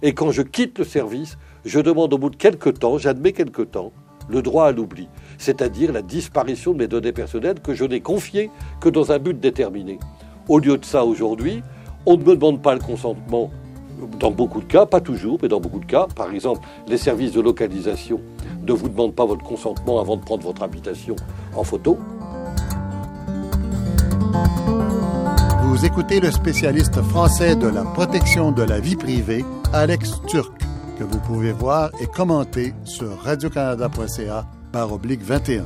Et 0.02 0.13
quand 0.13 0.32
je 0.32 0.41
quitte 0.41 0.80
le 0.80 0.86
service, 0.86 1.38
je 1.63 1.80
demande 1.80 2.13
au 2.13 2.18
bout 2.18 2.30
de 2.30 2.36
quelques 2.36 2.80
temps, 2.80 2.98
j'admets 2.98 3.32
quelques 3.32 3.72
temps, 3.72 3.91
le 4.30 4.41
droit 4.41 4.68
à 4.68 4.72
l'oubli, 4.72 5.08
c'est-à-dire 5.38 5.91
la 5.91 6.02
disparition 6.02 6.74
de 6.74 6.80
mes 6.80 6.88
données 6.88 7.12
personnelles 7.12 7.60
que 7.60 7.74
je 7.74 7.86
n'ai 7.86 8.02
confiées 8.02 8.50
que 8.82 8.89
dans 8.89 9.12
un 9.12 9.20
but 9.20 9.39
déterminé. 9.39 10.00
Au 10.48 10.60
lieu 10.60 10.78
de 10.78 10.86
ça, 10.86 11.06
aujourd'hui, 11.06 11.63
on 12.06 12.18
ne 12.18 12.24
me 12.24 12.36
demande 12.36 12.62
pas 12.62 12.74
le 12.74 12.80
consentement 12.80 13.52
dans 14.20 14.32
beaucoup 14.32 14.60
de 14.60 14.65
cas, 14.65 14.86
pas 14.86 15.02
toujours, 15.02 15.39
mais 15.41 15.48
dans 15.48 15.60
beaucoup 15.60 15.80
de 15.80 15.86
cas. 15.86 16.08
Par 16.15 16.32
exemple, 16.32 16.62
les 16.88 16.98
services 16.98 17.32
de 17.32 17.41
localisation 17.41 18.22
ne 18.65 18.74
vous 18.74 18.89
demandent 18.89 19.15
pas 19.15 19.26
votre 19.26 19.44
consentement 19.44 20.00
avant 20.00 20.18
de 20.18 20.22
prendre 20.22 20.44
votre 20.44 20.63
habitation 20.63 21.15
en 21.56 21.63
photo. 21.63 21.98
Vous 25.63 25.86
écoutez 25.86 26.20
le 26.20 26.32
spécialiste 26.32 27.02
français 27.02 27.56
de 27.56 27.68
la 27.68 27.84
protection 27.84 28.52
de 28.52 28.63
la 28.63 28.80
vie 28.80 28.96
privée, 28.96 29.44
Alex 29.74 30.22
Turc, 30.28 30.54
que 30.98 31.04
vous 31.04 31.20
pouvez 31.20 31.52
voir 31.52 31.89
et 32.00 32.08
commenter 32.08 32.74
sur 32.84 33.18
radiocanada.ca 33.24 34.46
par 34.72 34.94
oblique 34.94 35.22
21. 35.22 35.65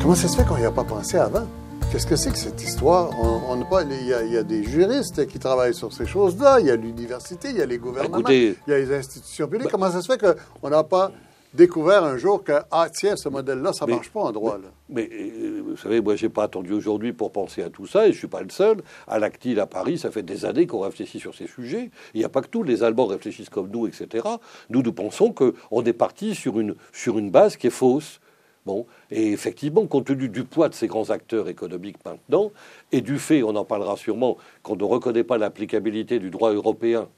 Comment 0.00 0.14
ça 0.14 0.28
se 0.28 0.36
fait 0.36 0.44
qu'on 0.44 0.58
n'y 0.58 0.64
a 0.64 0.70
pas 0.70 0.84
pensé 0.84 1.16
avant? 1.16 1.46
Qu'est-ce 1.94 2.08
que 2.08 2.16
c'est 2.16 2.32
que 2.32 2.38
cette 2.38 2.60
histoire? 2.60 3.10
On, 3.22 3.64
pas, 3.66 3.84
il, 3.84 4.08
y 4.08 4.36
a, 4.36 4.42
des 4.42 4.64
juristes 4.64 5.28
qui 5.28 5.38
travaillent 5.38 5.76
sur 5.76 5.92
ces 5.92 6.06
choses-là, 6.06 6.58
il 6.58 6.66
y 6.66 6.70
a 6.70 6.74
l'université, 6.74 7.50
il 7.50 7.56
y 7.58 7.62
a 7.62 7.66
les 7.66 7.78
gouvernements, 7.78 8.28
il 8.28 8.56
y 8.66 8.72
a 8.72 8.78
les 8.78 8.92
institutions 8.92 9.46
publiques. 9.46 9.70
Comment 9.70 9.92
ça 9.92 10.02
se 10.02 10.12
fait 10.12 10.20
qu'on 10.60 10.70
n'a 10.70 10.82
pas 10.82 11.12
découvert 11.52 12.02
un 12.02 12.16
jour 12.16 12.42
que, 12.42 12.50
ah 12.72 12.88
tiens, 12.92 13.14
ce 13.14 13.28
modèle-là, 13.28 13.72
ça 13.72 13.86
ne 13.86 13.92
marche 13.92 14.10
pas 14.10 14.22
en 14.22 14.32
droit. 14.32 14.58
Là? 14.58 14.70
Mais, 14.88 15.08
euh, 15.08 15.62
vous 15.64 15.76
savez, 15.76 16.00
moi, 16.00 16.16
je 16.16 16.26
n'ai 16.26 16.30
pas 16.30 16.42
attendu 16.42 16.72
aujourd'hui 16.72 17.12
pour 17.12 17.30
penser 17.30 17.62
à 17.62 17.70
tout 17.70 17.86
ça, 17.86 18.08
et 18.08 18.08
je 18.08 18.14
ne 18.14 18.18
suis 18.18 18.26
pas 18.26 18.42
le 18.42 18.50
seul. 18.50 18.78
À 19.06 19.20
l'Actil, 19.20 19.60
à 19.60 19.66
Paris, 19.66 19.96
ça 19.96 20.10
fait 20.10 20.24
des 20.24 20.44
années 20.44 20.66
qu'on 20.66 20.80
réfléchit 20.80 21.20
sur 21.20 21.32
ces 21.32 21.46
sujets. 21.46 21.92
Il 22.12 22.18
n'y 22.18 22.24
a 22.24 22.28
pas 22.28 22.42
que 22.42 22.48
tout. 22.48 22.64
Les 22.64 22.82
Allemands 22.82 23.06
réfléchissent 23.06 23.50
comme 23.50 23.70
nous, 23.70 23.86
etc. 23.86 24.26
Nous, 24.68 24.82
nous 24.82 24.92
pensons 24.92 25.32
qu'on 25.32 25.84
est 25.84 25.92
parti 25.92 26.34
sur 26.34 26.58
une, 26.58 26.74
sur 26.92 27.20
une 27.20 27.30
base 27.30 27.56
qui 27.56 27.68
est 27.68 27.70
fausse. 27.70 28.18
Bon, 28.66 28.86
et 29.10 29.32
effectivement, 29.32 29.86
compte 29.86 30.06
tenu 30.06 30.30
du 30.30 30.44
poids 30.44 30.70
de 30.70 30.74
ces 30.74 30.86
grands 30.86 31.10
acteurs 31.10 31.48
économiques 31.48 31.98
maintenant, 32.06 32.50
et 32.92 33.02
du 33.02 33.18
fait, 33.18 33.42
on 33.42 33.54
en 33.56 33.64
parlera 33.64 33.96
sûrement, 33.98 34.38
qu'on 34.62 34.76
ne 34.76 34.84
reconnaît 34.84 35.24
pas 35.24 35.36
l'applicabilité 35.36 36.18
du 36.18 36.30
droit 36.30 36.50
européen 36.50 37.08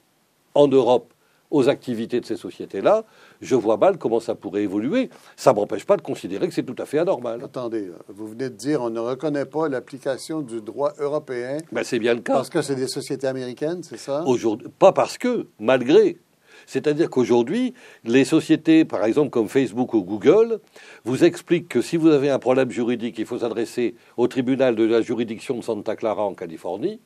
en 0.55 0.67
Europe 0.67 1.13
aux 1.53 1.69
activités 1.69 2.21
de 2.21 2.27
ces 2.27 2.37
sociétés-là, 2.37 3.05
je 3.41 3.55
vois 3.55 3.77
mal 3.77 3.99
comment 3.99 4.19
ça 4.19 4.35
pourrait 4.35 4.63
évoluer. 4.63 5.11
Ça 5.37 5.53
ne 5.53 5.57
m'empêche 5.57 5.85
pas 5.85 5.97
de 5.97 6.03
considérer 6.03 6.49
que 6.49 6.55
c'est 6.55 6.65
tout 6.65 6.75
à 6.79 6.87
fait 6.87 6.99
anormal. 6.99 7.41
Attendez, 7.45 7.91
vous 8.09 8.27
venez 8.27 8.51
de 8.51 8.57
dire 8.57 8.83
on 8.83 8.91
ne 8.91 8.99
reconnaît 8.99 9.45
pas 9.45 9.69
l'application 9.69 10.41
du 10.41 10.61
droit 10.61 10.93
européen. 10.99 11.59
Ben, 11.71 11.85
c'est 11.85 12.01
bien 12.01 12.15
le 12.15 12.21
cas. 12.21 12.35
Parce 12.35 12.51
que 12.51 12.63
c'est 12.63 12.75
des 12.75 12.89
sociétés 12.89 13.29
américaines, 13.29 13.85
c'est 13.85 13.97
ça? 13.97 14.25
Aujourd'hui, 14.27 14.69
Pas 14.79 14.93
parce 14.93 15.19
que, 15.19 15.47
malgré. 15.61 16.19
C'est-à-dire 16.67 17.09
qu'aujourd'hui, 17.09 17.75
les 18.05 18.25
sociétés, 18.25 18.85
par 18.85 19.05
exemple 19.05 19.31
comme 19.31 19.49
Facebook 19.49 19.95
ou 19.95 20.03
Google, 20.03 20.61
vous 21.05 21.25
expliquent 21.25 21.69
que 21.69 21.81
si 21.81 21.97
vous 21.97 22.09
avez 22.09 22.29
un 22.31 22.39
problème 22.39 22.71
juridique, 22.71 23.19
il 23.19 23.27
faut 23.27 23.39
s'adresser 23.39 23.95
au 24.17 24.27
tribunal 24.29 24.75
de 24.75 24.85
la 24.85 25.01
juridiction 25.01 25.57
de 25.57 25.63
Santa 25.63 25.97
Clara 25.97 26.25
en 26.25 26.35
Californie 26.35 27.01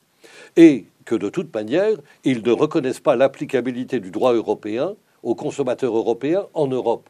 et 0.57 0.85
que 1.05 1.15
de 1.15 1.29
toute 1.29 1.53
manière, 1.53 1.97
ils 2.23 2.43
ne 2.43 2.51
reconnaissent 2.51 2.99
pas 2.99 3.15
l'applicabilité 3.15 3.99
du 3.99 4.11
droit 4.11 4.33
européen 4.33 4.95
aux 5.23 5.35
consommateurs 5.35 5.95
européens 5.95 6.47
en 6.53 6.67
Europe. 6.67 7.09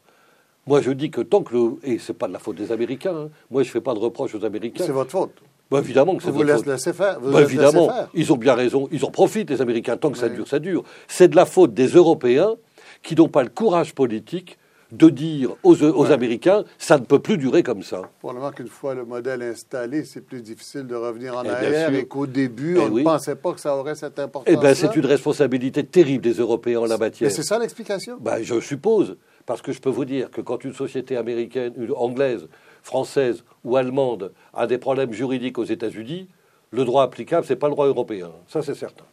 Moi, 0.66 0.80
je 0.80 0.90
dis 0.90 1.10
que 1.10 1.20
tant 1.20 1.42
que 1.42 1.54
le... 1.54 1.78
Et 1.82 1.98
ce 1.98 2.12
n'est 2.12 2.18
pas 2.18 2.28
de 2.28 2.32
la 2.32 2.38
faute 2.38 2.56
des 2.56 2.70
Américains. 2.70 3.16
Hein. 3.16 3.30
Moi, 3.50 3.62
je 3.62 3.68
ne 3.68 3.72
fais 3.72 3.80
pas 3.80 3.94
de 3.94 3.98
reproche 3.98 4.34
aux 4.34 4.44
Américains. 4.44 4.84
C'est 4.84 4.92
votre 4.92 5.10
faute. 5.10 5.42
Bah, 5.72 5.78
évidemment 5.80 6.16
que 6.16 6.22
c'est 6.22 6.30
vous 6.30 6.42
laissez 6.42 6.92
faire. 6.92 7.18
Vous 7.20 7.32
bah, 7.32 7.42
évidemment, 7.42 7.88
faire. 7.88 8.08
ils 8.14 8.32
ont 8.32 8.36
bien 8.36 8.54
raison. 8.54 8.88
Ils 8.92 9.04
en 9.04 9.10
profitent, 9.10 9.50
les 9.50 9.60
Américains. 9.60 9.96
Tant 9.96 10.10
que 10.10 10.18
ça 10.18 10.28
dure, 10.28 10.46
ça 10.46 10.58
dure. 10.58 10.84
C'est 11.08 11.28
de 11.28 11.36
la 11.36 11.46
faute 11.46 11.74
des 11.74 11.88
Européens 11.88 12.54
qui 13.02 13.16
n'ont 13.16 13.28
pas 13.28 13.42
le 13.42 13.48
courage 13.48 13.94
politique 13.94 14.58
de 14.92 15.08
dire 15.08 15.56
aux, 15.62 16.12
Américains, 16.12 16.64
ça 16.76 16.98
ne 16.98 17.04
peut 17.04 17.18
plus 17.18 17.38
durer 17.38 17.62
comme 17.62 17.82
ça. 17.82 18.02
Probablement 18.20 18.50
qu'une 18.50 18.68
fois 18.68 18.94
le 18.94 19.06
modèle 19.06 19.42
installé, 19.42 20.04
c'est 20.04 20.20
plus 20.20 20.42
difficile 20.42 20.86
de 20.86 20.94
revenir 20.94 21.36
en 21.36 21.44
eh 21.44 21.48
arrière 21.48 21.94
et 21.94 22.04
qu'au 22.04 22.26
début, 22.26 22.76
eh 22.76 22.80
on 22.80 22.90
ne 22.90 23.02
pensait 23.02 23.36
pas 23.36 23.54
que 23.54 23.60
ça 23.60 23.74
aurait 23.74 23.94
cette 23.94 24.18
importance. 24.18 24.52
Eh 24.52 24.56
bien, 24.56 24.74
c'est 24.74 24.94
une 24.94 25.06
responsabilité 25.06 25.82
terrible 25.82 26.22
des 26.22 26.34
Européens 26.34 26.80
en 26.80 26.86
la 26.86 26.98
matière. 26.98 27.30
Mais 27.30 27.34
c'est 27.34 27.42
ça 27.42 27.58
l'explication 27.58 28.18
ben, 28.20 28.42
Je 28.42 28.60
suppose. 28.60 29.16
Parce 29.46 29.62
que 29.62 29.72
je 29.72 29.80
peux 29.80 29.90
vous 29.90 30.04
dire 30.04 30.30
que 30.30 30.40
quand 30.40 30.62
une 30.62 30.74
société 30.74 31.16
américaine, 31.16 31.72
une 31.76 31.92
anglaise, 31.92 32.46
française 32.82 33.44
ou 33.64 33.76
allemande 33.76 34.32
a 34.54 34.66
des 34.66 34.78
problèmes 34.78 35.12
juridiques 35.12 35.58
aux 35.58 35.64
États-Unis, 35.64 36.28
le 36.70 36.84
droit 36.84 37.02
applicable, 37.04 37.46
ce 37.46 37.52
n'est 37.52 37.58
pas 37.58 37.68
le 37.68 37.74
droit 37.74 37.86
européen. 37.86 38.30
Ça, 38.48 38.62
c'est 38.62 38.74
certain. 38.74 39.04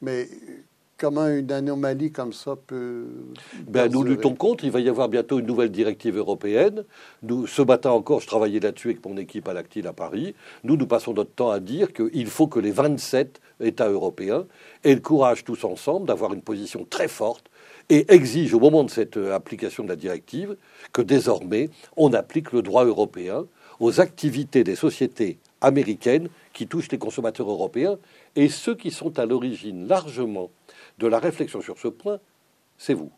Mais 0.00 0.28
Comment 0.98 1.28
une 1.28 1.52
anomalie 1.52 2.10
comme 2.10 2.32
ça 2.32 2.56
peut. 2.56 3.06
Ben, 3.68 3.88
nous 3.88 4.02
luttons 4.02 4.34
contre. 4.34 4.64
Il 4.64 4.72
va 4.72 4.80
y 4.80 4.88
avoir 4.88 5.08
bientôt 5.08 5.38
une 5.38 5.46
nouvelle 5.46 5.70
directive 5.70 6.16
européenne. 6.16 6.84
Nous, 7.22 7.46
ce 7.46 7.62
matin 7.62 7.90
encore, 7.90 8.20
je 8.20 8.26
travaillais 8.26 8.58
là-dessus 8.58 8.88
avec 8.88 9.06
mon 9.06 9.16
équipe 9.16 9.46
à 9.46 9.52
l'Actile 9.52 9.86
à 9.86 9.92
Paris. 9.92 10.34
Nous, 10.64 10.76
nous 10.76 10.88
passons 10.88 11.14
notre 11.14 11.30
temps 11.30 11.50
à 11.50 11.60
dire 11.60 11.92
qu'il 11.92 12.26
faut 12.26 12.48
que 12.48 12.58
les 12.58 12.72
27 12.72 13.40
États 13.60 13.88
européens 13.88 14.46
aient 14.82 14.96
le 14.96 15.00
courage 15.00 15.44
tous 15.44 15.62
ensemble 15.62 16.08
d'avoir 16.08 16.34
une 16.34 16.42
position 16.42 16.84
très 16.84 17.06
forte 17.06 17.48
et 17.90 18.12
exigent 18.12 18.54
au 18.56 18.60
moment 18.60 18.84
de 18.84 18.90
cette 18.90 19.16
euh, 19.16 19.34
application 19.34 19.84
de 19.84 19.88
la 19.88 19.96
directive 19.96 20.56
que 20.92 21.02
désormais 21.02 21.70
on 21.96 22.12
applique 22.12 22.52
le 22.52 22.62
droit 22.62 22.84
européen 22.84 23.46
aux 23.80 24.00
activités 24.00 24.64
des 24.64 24.76
sociétés 24.76 25.38
américaines 25.60 26.28
qui 26.52 26.66
touchent 26.66 26.90
les 26.90 26.98
consommateurs 26.98 27.50
européens 27.50 27.98
et 28.36 28.48
ceux 28.48 28.74
qui 28.74 28.90
sont 28.90 29.18
à 29.18 29.26
l'origine 29.26 29.86
largement 29.86 30.50
de 30.98 31.06
la 31.06 31.18
réflexion 31.18 31.60
sur 31.60 31.78
ce 31.78 31.88
point, 31.88 32.18
c'est 32.76 32.94
vous. 32.94 33.10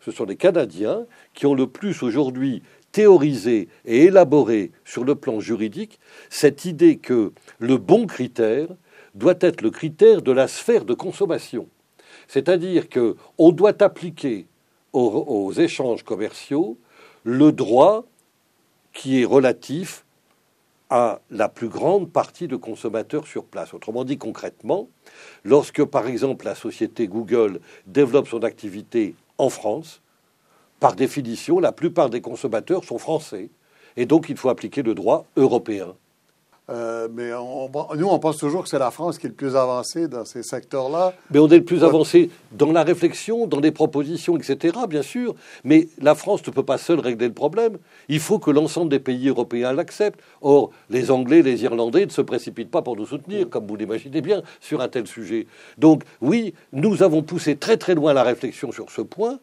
Ce 0.00 0.10
sont 0.10 0.24
les 0.24 0.36
Canadiens 0.36 1.06
qui 1.34 1.46
ont 1.46 1.54
le 1.54 1.66
plus 1.66 2.02
aujourd'hui 2.02 2.62
théorisé 2.92 3.68
et 3.84 4.04
élaboré 4.04 4.72
sur 4.84 5.04
le 5.04 5.14
plan 5.14 5.40
juridique 5.40 6.00
cette 6.28 6.64
idée 6.64 6.96
que 6.96 7.32
le 7.58 7.76
bon 7.76 8.06
critère 8.06 8.68
doit 9.14 9.34
être 9.40 9.62
le 9.62 9.70
critère 9.70 10.22
de 10.22 10.32
la 10.32 10.48
sphère 10.48 10.84
de 10.84 10.94
consommation. 10.94 11.68
C'est-à-dire 12.30 12.84
qu'on 12.88 13.50
doit 13.50 13.82
appliquer 13.82 14.46
aux, 14.92 15.52
échanges 15.52 16.04
commerciaux 16.04 16.78
le 17.24 17.50
droit 17.50 18.04
qui 18.92 19.20
est 19.20 19.24
relatif 19.24 20.04
à 20.90 21.18
la 21.32 21.48
plus 21.48 21.68
grande 21.68 22.08
partie 22.12 22.46
de 22.46 22.54
consommateurs 22.54 23.26
sur 23.26 23.44
place. 23.44 23.74
Autrement 23.74 24.04
dit, 24.04 24.16
concrètement, 24.16 24.88
lorsque, 25.42 25.82
par 25.82 26.06
exemple, 26.06 26.44
la 26.44 26.54
société 26.54 27.08
Google 27.08 27.58
développe 27.88 28.28
son 28.28 28.44
activité 28.44 29.16
en 29.36 29.48
France, 29.48 30.00
par 30.78 30.94
définition, 30.94 31.58
la 31.58 31.72
plupart 31.72 32.10
des 32.10 32.20
consommateurs 32.20 32.84
sont 32.84 32.98
français. 32.98 33.50
Et 33.96 34.06
donc, 34.06 34.28
il 34.28 34.36
faut 34.36 34.50
appliquer 34.50 34.82
le 34.82 34.94
droit 34.94 35.26
européen. 35.34 35.96
Euh, 36.70 37.08
mais 37.12 37.30
nous, 37.96 38.06
on 38.06 38.18
pense 38.18 38.36
toujours 38.38 38.62
que 38.62 38.68
c'est 38.68 38.78
la 38.78 38.90
France 38.90 39.18
qui 39.18 39.26
est 39.26 39.30
le 39.30 39.34
plus 39.34 39.56
avancée 39.56 40.08
dans 40.08 40.24
ces 40.24 40.42
secteurs-là. 40.42 41.14
Mais 41.30 41.38
on 41.38 41.48
est 41.48 41.58
le 41.58 41.64
plus 41.64 41.82
avancé 41.82 42.30
dans 42.52 42.72
la 42.72 42.84
réflexion, 42.84 43.46
dans 43.46 43.60
les 43.60 43.72
propositions, 43.72 44.36
etc., 44.36 44.78
bien 44.88 45.02
sûr. 45.02 45.34
Mais 45.64 45.88
la 46.00 46.14
France 46.14 46.46
ne 46.46 46.52
peut 46.52 46.62
pas 46.62 46.78
seule 46.78 47.00
régler 47.00 47.28
le 47.28 47.34
problème. 47.34 47.78
Il 48.08 48.20
faut 48.20 48.38
que 48.38 48.50
l'ensemble 48.50 48.90
des 48.90 49.00
pays 49.00 49.28
européens 49.28 49.72
l'acceptent. 49.72 50.20
Or, 50.42 50.70
les 50.90 51.10
Anglais, 51.10 51.42
les 51.42 51.64
Irlandais 51.64 52.06
ne 52.06 52.10
se 52.10 52.22
précipitent 52.22 52.70
pas 52.70 52.82
pour 52.82 52.96
nous 52.96 53.06
soutenir, 53.06 53.48
comme 53.48 53.66
vous 53.66 53.76
l'imaginez 53.76 54.20
bien, 54.20 54.42
sur 54.60 54.80
un 54.80 54.88
tel 54.88 55.06
sujet. 55.06 55.46
Donc, 55.78 56.04
oui, 56.20 56.54
nous 56.72 57.02
avons 57.02 57.22
poussé 57.22 57.56
très 57.56 57.76
très 57.76 57.94
loin 57.94 58.12
la 58.12 58.22
réflexion 58.22 58.72
sur 58.72 58.90
ce 58.90 59.02
point. 59.02 59.38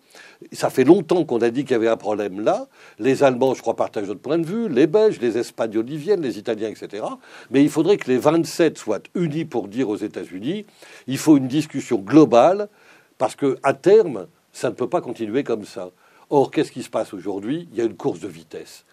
Ça 0.51 0.69
fait 0.69 0.83
longtemps 0.83 1.25
qu'on 1.25 1.41
a 1.41 1.49
dit 1.49 1.63
qu'il 1.63 1.71
y 1.71 1.75
avait 1.75 1.87
un 1.87 1.97
problème 1.97 2.41
là. 2.41 2.67
Les 2.99 3.23
Allemands, 3.23 3.53
je 3.53 3.61
crois, 3.61 3.75
partagent 3.75 4.07
notre 4.07 4.21
point 4.21 4.37
de 4.37 4.45
vue, 4.45 4.69
les 4.69 4.87
Belges, 4.87 5.19
les 5.19 5.37
Espagnols 5.37 5.89
y 5.89 5.97
viennent, 5.97 6.21
les 6.21 6.37
Italiens, 6.37 6.69
etc. 6.69 7.03
Mais 7.51 7.63
il 7.63 7.69
faudrait 7.69 7.97
que 7.97 8.09
les 8.09 8.17
27 8.17 8.77
soient 8.77 8.99
unis 9.15 9.45
pour 9.45 9.67
dire 9.67 9.89
aux 9.89 9.97
États-Unis 9.97 10.65
il 11.07 11.17
faut 11.17 11.37
une 11.37 11.47
discussion 11.47 11.97
globale, 11.97 12.69
parce 13.17 13.35
qu'à 13.35 13.73
terme, 13.73 14.27
ça 14.53 14.69
ne 14.69 14.75
peut 14.75 14.89
pas 14.89 15.01
continuer 15.01 15.43
comme 15.43 15.65
ça. 15.65 15.89
Or, 16.29 16.51
qu'est-ce 16.51 16.71
qui 16.71 16.83
se 16.83 16.89
passe 16.89 17.13
aujourd'hui? 17.13 17.67
Il 17.71 17.77
y 17.77 17.81
a 17.81 17.85
une 17.85 17.95
course 17.95 18.19
de 18.19 18.27
vitesse. 18.27 18.85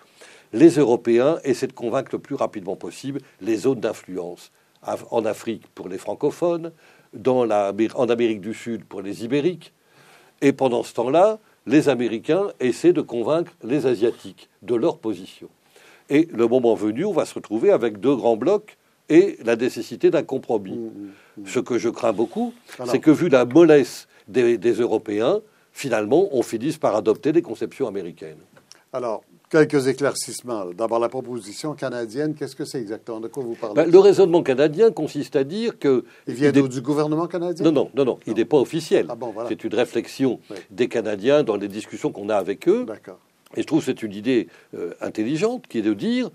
Les 0.52 0.76
Européens 0.76 1.40
essaient 1.44 1.66
de 1.66 1.72
convaincre 1.72 2.10
le 2.12 2.20
plus 2.20 2.36
rapidement 2.36 2.76
possible 2.76 3.20
les 3.40 3.56
zones 3.56 3.80
d'influence. 3.80 4.52
En 5.10 5.24
Afrique 5.24 5.66
pour 5.74 5.88
les 5.88 5.98
francophones, 5.98 6.70
en 7.26 8.08
Amérique 8.08 8.40
du 8.40 8.54
Sud 8.54 8.84
pour 8.84 9.02
les 9.02 9.24
ibériques, 9.24 9.72
et 10.42 10.52
pendant 10.52 10.82
ce 10.82 10.92
temps-là, 10.94 11.38
les 11.66 11.88
Américains 11.88 12.48
essaient 12.60 12.92
de 12.92 13.00
convaincre 13.00 13.52
les 13.62 13.86
Asiatiques 13.86 14.50
de 14.60 14.74
leur 14.74 14.98
position. 14.98 15.48
Et 16.10 16.28
le 16.32 16.46
moment 16.46 16.74
venu, 16.74 17.04
on 17.04 17.12
va 17.12 17.24
se 17.24 17.34
retrouver 17.34 17.70
avec 17.70 17.98
deux 17.98 18.14
grands 18.14 18.36
blocs 18.36 18.76
et 19.08 19.38
la 19.44 19.56
nécessité 19.56 20.10
d'un 20.10 20.22
compromis. 20.22 20.72
Mmh, 20.72 20.84
mmh, 20.84 21.42
mmh. 21.42 21.46
Ce 21.46 21.60
que 21.60 21.78
je 21.78 21.88
crains 21.88 22.12
beaucoup, 22.12 22.52
c'est 22.86 22.98
que 22.98 23.10
vu 23.10 23.28
la 23.28 23.44
mollesse 23.44 24.08
des, 24.28 24.56
Européens, 24.56 25.40
finalement, 25.72 26.28
on 26.32 26.42
finisse 26.42 26.78
par 26.78 26.96
adopter 26.96 27.32
des 27.32 27.42
conceptions 27.42 27.86
américaines. 27.86 28.38
Alors, 28.92 29.24
quelques 29.50 29.88
éclaircissements. 29.88 30.66
D'abord, 30.66 30.98
la 30.98 31.08
proposition 31.08 31.74
canadienne, 31.74 32.34
qu'est-ce 32.34 32.56
que 32.56 32.64
c'est 32.64 32.80
exactement? 32.80 33.20
De 33.20 33.28
quoi 33.28 33.42
vous 33.42 33.54
parlez? 33.54 33.74
Ben, 33.74 33.90
Le 33.90 33.98
raisonnement 33.98 34.42
canadien 34.42 34.90
consiste 34.90 35.36
à 35.36 35.44
dire 35.44 35.78
que... 35.78 36.04
Il 36.26 36.34
vient 36.34 36.52
du 36.52 36.80
gouvernement 36.80 37.26
canadien? 37.26 37.64
Non, 37.64 37.72
non, 37.72 37.90
non, 37.94 38.04
non, 38.04 38.18
il 38.26 38.34
n'est 38.34 38.44
pas 38.44 38.58
officiel. 38.58 39.06
Ah 39.08 39.16
c'est 39.48 39.64
une 39.64 39.74
réflexion 39.74 40.40
des 40.70 40.88
Canadiens 40.88 41.42
dans 41.42 41.56
les 41.56 41.68
discussions 41.68 42.12
qu'on 42.12 42.28
a 42.28 42.36
avec 42.36 42.68
eux. 42.68 42.84
D'accord. 42.86 43.18
Et 43.56 43.62
je 43.62 43.66
trouve 43.66 43.80
que 43.80 43.86
c'est 43.86 44.02
une 44.02 44.12
idée 44.12 44.48
euh, 44.74 44.94
intelligente 45.00 45.66
qui 45.68 45.78
est 45.78 45.82
de 45.82 45.94
dire, 45.94 46.30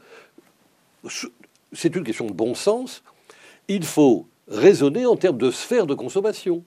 c'est 1.73 1.95
une 1.95 2.03
question 2.03 2.25
de 2.25 2.33
bon 2.33 2.55
sens, 2.55 3.03
il 3.67 3.83
faut 3.83 4.27
raisonner 4.47 5.05
en 5.05 5.15
termes 5.15 5.37
de 5.37 5.51
sphère 5.51 5.85
de 5.85 5.93
consommation. 5.93 6.63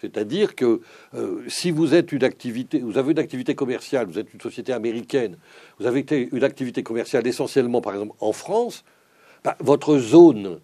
C'est-à-dire 0.00 0.54
que 0.54 0.80
euh, 1.14 1.42
si 1.48 1.70
vous 1.70 1.94
êtes 1.94 2.12
une 2.12 2.24
activité, 2.24 2.80
vous 2.80 2.98
avez 2.98 3.12
une 3.12 3.18
activité 3.18 3.54
commerciale, 3.54 4.06
vous 4.06 4.18
êtes 4.18 4.34
une 4.34 4.40
société 4.40 4.72
américaine, 4.72 5.38
vous 5.78 5.86
avez 5.86 6.04
une 6.10 6.44
activité 6.44 6.82
commerciale 6.82 7.26
essentiellement, 7.26 7.80
par 7.80 7.94
exemple, 7.94 8.14
en 8.20 8.32
France, 8.32 8.84
bah, 9.42 9.56
votre 9.60 9.98
zone 9.98 10.60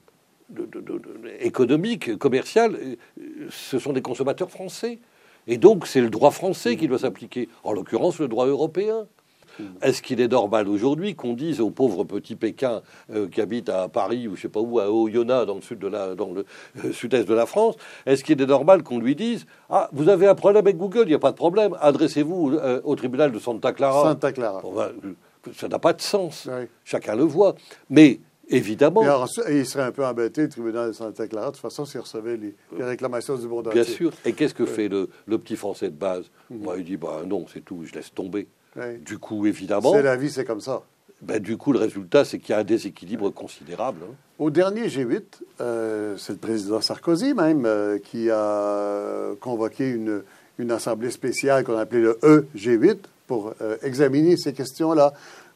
économique, 1.39 2.19
commerciale, 2.19 2.77
euh, 3.19 3.49
ce 3.51 3.79
sont 3.79 3.93
des 3.93 4.03
consommateurs 4.03 4.51
français. 4.51 4.99
Et 5.47 5.57
donc, 5.57 5.87
c'est 5.87 6.01
le 6.01 6.11
droit 6.11 6.31
français 6.31 6.77
qui 6.77 6.87
doit 6.87 6.99
s'appliquer, 6.99 7.49
en 7.65 7.73
l'occurrence 7.73 8.19
le 8.19 8.29
droit 8.29 8.47
européen. 8.47 9.07
Est-ce 9.83 10.03
qu'il 10.03 10.21
est 10.21 10.29
normal 10.29 10.69
aujourd'hui 10.69 11.15
qu'on 11.15 11.35
dise 11.35 11.61
aux 11.61 11.71
pauvres 11.71 12.05
petits 12.05 12.37
Pékin 12.37 12.83
euh, 13.13 13.29
qui 13.29 13.41
habitent 13.41 13.69
à 13.69 13.89
Paris 13.89 14.29
ou 14.29 14.37
je 14.37 14.43
sais 14.43 14.49
pas 14.49 14.61
où, 14.61 14.79
à 14.79 14.91
Oyonnax, 14.91 15.47
dans 15.47 15.57
le 15.57 15.61
sud 15.61 15.79
de 15.79 15.89
la, 15.89 16.15
dans 16.15 16.33
le 16.33 16.45
euh, 16.85 16.93
sud-est 16.93 17.29
de 17.29 17.35
la 17.35 17.47
France, 17.47 17.77
est-ce 18.07 18.25
qu'il 18.25 18.41
est 18.41 18.47
normal 18.47 18.83
qu'on 18.83 18.99
lui 18.99 19.15
dise 19.15 19.47
ah 19.69 19.89
vous 19.93 20.09
avez 20.09 20.27
un 20.27 20.35
problème 20.35 20.65
avec 20.65 20.77
Google, 20.77 21.03
il 21.05 21.09
n'y 21.09 21.15
a 21.15 21.19
pas 21.19 21.33
de 21.33 21.37
problème, 21.37 21.77
adressez-vous 21.81 22.53
euh, 22.55 22.81
au 22.85 22.97
tribunal 22.97 23.33
de 23.33 23.39
Santa 23.39 23.73
Clara. 23.73 24.03
Santa 24.11 24.33
Clara. 24.33 24.63
Ben, 24.75 24.93
ça 25.55 25.69
n'a 25.69 25.79
pas 25.79 25.93
de 25.93 26.03
sens. 26.03 26.49
Chacun 26.85 27.17
le 27.17 27.25
voit. 27.25 27.55
Mais 27.89 28.21
Évidemment. 28.51 29.03
Et, 29.47 29.59
il 29.59 29.67
serait 29.67 29.85
un 29.85 29.93
peu 29.93 30.05
embêté, 30.05 30.43
le 30.43 30.49
tribunal 30.49 30.89
de 30.89 30.93
Santa 30.93 31.27
Clara, 31.29 31.47
de 31.47 31.53
toute 31.53 31.63
façon, 31.63 31.85
s'il 31.85 32.01
recevait 32.01 32.37
les, 32.37 32.55
réclamations 32.79 33.37
du 33.37 33.47
monde 33.47 33.69
entier. 33.69 33.83
Bien 33.83 33.91
sûr. 33.91 34.13
Et 34.25 34.33
qu'est-ce 34.33 34.55
que 34.55 34.67
fait 34.67 34.89
le, 34.89 35.09
petit 35.39 35.57
Français 35.57 35.89
de 35.89 35.97
base? 35.97 36.31
Mm 36.51 36.69
Il 36.79 36.85
dit 36.85 36.97
bah, 36.97 37.23
non, 37.25 37.47
c'est 37.53 37.65
tout, 37.65 37.85
je 37.85 37.95
laisse 37.95 38.13
tomber. 38.13 38.49
Du 39.05 39.19
coup, 39.19 39.47
évidemment. 39.47 39.93
C'est 39.93 40.03
la 40.03 40.17
vie, 40.17 40.31
c'est 40.31 40.45
comme 40.45 40.61
ça. 40.61 40.83
Ben, 41.23 41.39
du 41.39 41.57
coup, 41.57 41.73
le 41.73 41.79
résultat, 41.79 42.25
c'est 42.25 42.39
qu'il 42.39 42.51
y 42.51 42.57
a 42.57 42.61
un 42.61 42.65
déséquilibre 42.65 43.31
considérable. 43.31 44.01
Hein. 44.05 44.15
Au 44.39 44.51
dernier 44.51 44.89
G8, 44.89 45.23
euh, 45.61 46.17
c'est 46.17 46.33
le 46.33 46.39
président 46.39 46.81
Sarkozy 46.81 47.35
même 47.35 47.67
euh, 47.67 47.99
qui 47.99 48.31
a 48.31 49.35
convoqué 49.41 49.91
une, 49.91 50.23
une 50.59 50.71
assemblée 50.71 51.11
spéciale 51.11 51.65
qu'on 51.65 51.77
appelait 51.77 52.01
le 52.01 52.19
EG8 52.23 52.99
pour 53.27 53.53
euh, 53.61 53.77
examiner 53.83 54.37
ces 54.39 54.55
questions-là. 54.55 55.13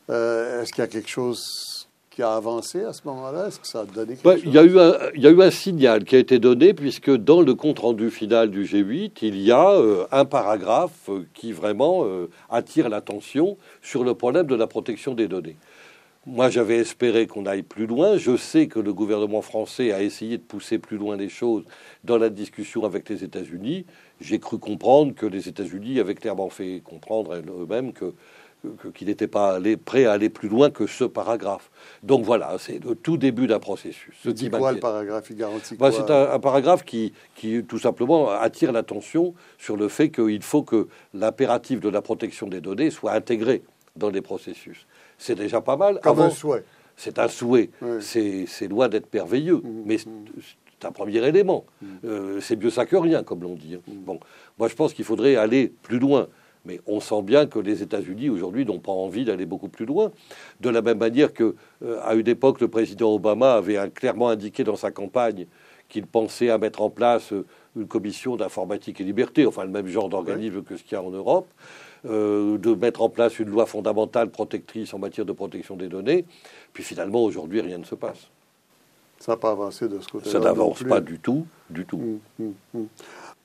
Est-ce 0.09 0.71
qu'il 0.71 0.83
y 0.83 0.85
a 0.85 0.87
quelque 0.87 1.09
chose 1.09 1.74
qui 2.15 2.23
a 2.23 2.35
avancé 2.35 2.85
à 2.85 2.93
ce 2.93 3.03
moment-là? 3.07 3.49
Est-ce 3.49 3.59
que 3.59 3.67
ça 3.67 3.81
a 3.81 3.85
donné 3.85 4.15
quelque 4.15 4.31
chose 4.31 4.43
il 4.45 4.53
y, 4.53 4.59
a 4.59 4.63
eu 4.63 4.79
un, 4.79 4.95
il 5.17 5.23
y 5.23 5.27
a 5.27 5.31
eu 5.31 5.43
un 5.43 5.51
signal 5.51 6.05
qui 6.05 6.15
a 6.15 6.21
été 6.21 6.39
donné, 6.39 6.73
puisque 6.73 7.11
dans 7.11 7.43
le 7.43 7.55
compte-rendu 7.55 8.11
final 8.11 8.51
du 8.51 8.65
G8, 8.65 9.19
il 9.23 9.41
y 9.41 9.51
a 9.51 9.73
euh, 9.73 10.07
un 10.13 10.25
paragraphe 10.25 11.09
euh, 11.09 11.25
qui 11.35 11.51
vraiment 11.51 12.05
euh, 12.05 12.31
attire 12.51 12.89
l'attention 12.89 13.59
sur 13.83 14.05
le 14.05 14.15
problème 14.15 14.47
de 14.47 14.55
la 14.55 14.69
protection 14.69 15.15
des 15.15 15.27
données. 15.27 15.57
Moi, 16.27 16.51
j'avais 16.51 16.77
espéré 16.77 17.27
qu'on 17.27 17.47
aille 17.47 17.65
plus 17.65 17.87
loin. 17.87 18.17
Je 18.17 18.37
sais 18.37 18.69
que 18.69 18.79
le 18.79 18.95
gouvernement 18.95 19.43
français 19.43 19.93
a 19.93 20.01
essayé 20.01 20.39
de 20.39 20.43
pousser 20.43 20.79
plus 20.79 20.97
loin 20.97 21.17
les 21.17 21.29
choses 21.29 21.65
dans 22.05 22.17
la 22.17 22.31
discussion 22.31 22.85
avec 22.85 23.09
les 23.09 23.25
États-Unis. 23.25 23.85
J'ai 24.21 24.39
cru 24.39 24.59
comprendre 24.59 25.15
que 25.15 25.27
les 25.27 25.49
États-Unis 25.49 25.99
avaient 26.01 26.15
clairement 26.15 26.49
fait 26.49 26.81
comprendre 26.83 27.35
eux-mêmes 27.35 27.93
que 27.93 28.15
qu'il 28.95 29.09
n'était 29.09 29.27
pas 29.27 29.55
allé, 29.57 29.77
prêt 29.77 30.05
à 30.05 30.13
aller 30.13 30.29
plus 30.29 30.49
loin 30.49 30.71
que 30.71 30.87
ce 30.87 31.05
paragraphe. 31.05 31.71
Donc 32.03 32.25
voilà, 32.25 32.57
c'est 32.59 32.83
le 32.85 32.95
tout 32.95 33.17
début 33.17 33.47
d'un 33.47 33.59
processus. 33.59 34.15
Ce 34.23 34.31
dit 34.31 34.51
quoi 34.51 34.73
le 34.73 34.81
paragraphe 34.81 35.27
Il 35.31 35.37
garantit 35.37 35.77
bah, 35.77 35.91
C'est 35.93 36.11
un, 36.11 36.39
paragraphe 36.39 36.85
qui, 36.85 37.13
qui, 37.35 37.63
tout 37.65 37.79
simplement, 37.79 38.31
attire 38.31 38.73
l'attention 38.73 39.35
sur 39.59 39.77
le 39.77 39.89
fait 39.89 40.11
qu'il 40.11 40.43
faut 40.43 40.63
que 40.63 40.89
l'impératif 41.13 41.81
de 41.81 41.89
la 41.89 42.03
protection 42.03 42.49
des 42.49 42.61
données 42.61 42.91
soit 42.91 43.13
intégré 43.13 43.63
dans 43.97 44.11
les 44.11 44.23
processus. 44.23 44.87
C'est 45.19 45.37
déjà 45.37 45.61
pas 45.61 45.77
mal. 45.77 46.01
Comme 46.03 46.21
un 46.21 46.31
souhait. 46.31 46.65
C'est 46.97 47.19
un 47.19 47.29
souhait. 47.29 47.71
C'est 48.01 48.69
loin 48.69 48.89
d'être 48.89 49.13
merveilleux, 49.13 49.57
mmh, 49.57 49.83
mais 49.85 49.97
mmh. 49.97 50.41
c'est 50.79 50.87
un 50.87 50.93
premier 50.93 51.27
élément. 51.27 51.65
Mmh. 51.83 51.87
Euh, 52.05 52.41
c'est 52.41 52.57
mieux 52.57 52.71
ça 52.71 52.87
que 52.87 52.97
rien, 52.97 53.23
comme 53.23 53.43
l'on 53.43 53.55
dit. 53.55 53.79
Bon, 53.87 54.21
moi 54.59 54.69
je 54.69 54.75
pense 54.75 54.95
qu'il 54.95 55.05
faudrait 55.05 55.37
aller 55.37 55.73
plus 55.83 55.99
loin. 55.99 56.29
Mais 56.65 56.81
on 56.87 57.01
sent 57.01 57.23
bien 57.23 57.47
que 57.47 57.59
les 57.59 57.83
États-Unis 57.83 58.31
aujourd'hui 58.31 58.65
n'ont 58.65 58.79
pas 58.79 58.93
envie 58.93 59.25
d'aller 59.25 59.47
beaucoup 59.47 59.69
plus 59.69 59.85
loin. 59.85 60.13
De 60.61 60.71
la 60.71 60.83
même 60.83 60.99
manière 60.99 61.33
que, 61.33 61.55
euh, 61.85 62.01
à 62.03 62.15
une 62.15 62.29
époque, 62.29 62.61
le 62.61 62.69
président 62.69 63.13
Obama 63.13 63.55
avait 63.55 63.91
clairement 63.91 64.29
indiqué 64.29 64.65
dans 64.65 64.77
sa 64.77 64.91
campagne 64.91 65.47
qu'il 65.89 66.07
pensait 66.07 66.51
à 66.51 66.59
mettre 66.59 66.81
en 66.81 66.91
place 66.91 67.33
euh, 67.33 67.45
une 67.77 67.87
commission 67.87 68.37
d'informatique 68.37 69.01
et 69.01 69.05
liberté, 69.05 69.47
enfin 69.47 69.65
le 69.65 69.71
même 69.71 69.87
genre 69.87 70.09
d'organisme 70.09 70.63
que 70.63 70.77
ce 70.77 70.83
qu'il 70.83 70.93
y 70.93 70.97
a 70.97 71.03
en 71.03 71.11
Europe, 71.11 71.47
euh, 72.07 72.59
de 72.59 72.75
mettre 72.75 73.03
en 73.03 73.09
place 73.09 73.39
une 73.39 73.49
loi 73.49 73.67
fondamentale 73.67 74.31
protectrice 74.31 74.95
en 74.95 74.99
matière 74.99 75.27
de 75.27 75.33
protection 75.33 75.77
des 75.77 75.89
données. 75.89 76.25
Puis 76.73 76.83
finalement, 76.83 77.23
aujourd'hui, 77.23 77.61
rien 77.61 77.79
ne 77.79 77.85
se 77.85 77.95
passe. 77.95 78.29
Ça 79.19 79.33
n'a 79.33 79.37
pas 79.37 79.51
avancé 79.51 79.89
de 79.89 80.01
ce 80.01 80.09
côté-là. 80.09 80.33
Ça 80.33 80.39
n'avance 80.39 80.83
pas 80.83 81.01
du 81.01 81.19
tout, 81.19 81.47
du 81.71 81.85
tout. 81.85 81.97
Hum, 81.97 82.21
hum, 82.41 82.55
hum. 82.75 82.87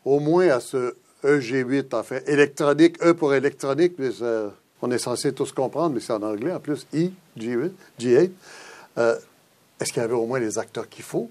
Au 0.05 0.19
moins 0.19 0.47
à 0.49 0.60
ce 0.60 0.95
EG8, 1.23 1.95
en 1.95 2.03
fait. 2.03 2.27
Électronique, 2.27 3.03
E 3.03 3.13
pour 3.13 3.34
électronique, 3.34 3.93
mais 3.97 4.10
on 4.82 4.91
est 4.91 4.97
censé 4.97 5.34
tous 5.34 5.51
comprendre, 5.51 5.95
mais 5.95 5.99
c'est 5.99 6.13
en 6.13 6.23
anglais 6.23 6.53
en 6.53 6.60
plus. 6.60 6.86
I, 6.93 7.12
G8, 7.38 7.71
G8. 7.99 8.32
Euh, 8.97 9.15
est-ce 9.79 9.93
qu'il 9.93 10.01
y 10.01 10.05
avait 10.05 10.13
au 10.13 10.25
moins 10.25 10.39
les 10.39 10.58
acteurs 10.58 10.88
qu'il 10.89 11.03
faut 11.03 11.29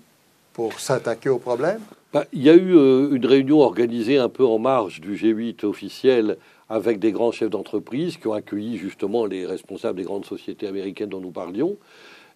pour 0.52 0.78
s'attaquer 0.80 1.28
au 1.28 1.38
problème? 1.38 1.80
Ben, 2.12 2.24
il 2.32 2.42
y 2.42 2.50
a 2.50 2.54
eu 2.54 2.74
euh, 2.74 3.10
une 3.12 3.26
réunion 3.26 3.60
organisée 3.60 4.18
un 4.18 4.28
peu 4.28 4.44
en 4.44 4.58
marge 4.58 5.00
du 5.00 5.14
G8 5.14 5.64
officiel 5.64 6.36
avec 6.70 6.98
des 6.98 7.12
grands 7.12 7.32
chefs 7.32 7.50
d'entreprise 7.50 8.16
qui 8.16 8.26
ont 8.26 8.32
accueilli 8.32 8.76
justement 8.76 9.26
les 9.26 9.46
responsables 9.46 9.98
des 9.98 10.04
grandes 10.04 10.26
sociétés 10.26 10.66
américaines 10.66 11.08
dont 11.08 11.20
nous 11.20 11.30
parlions. 11.30 11.76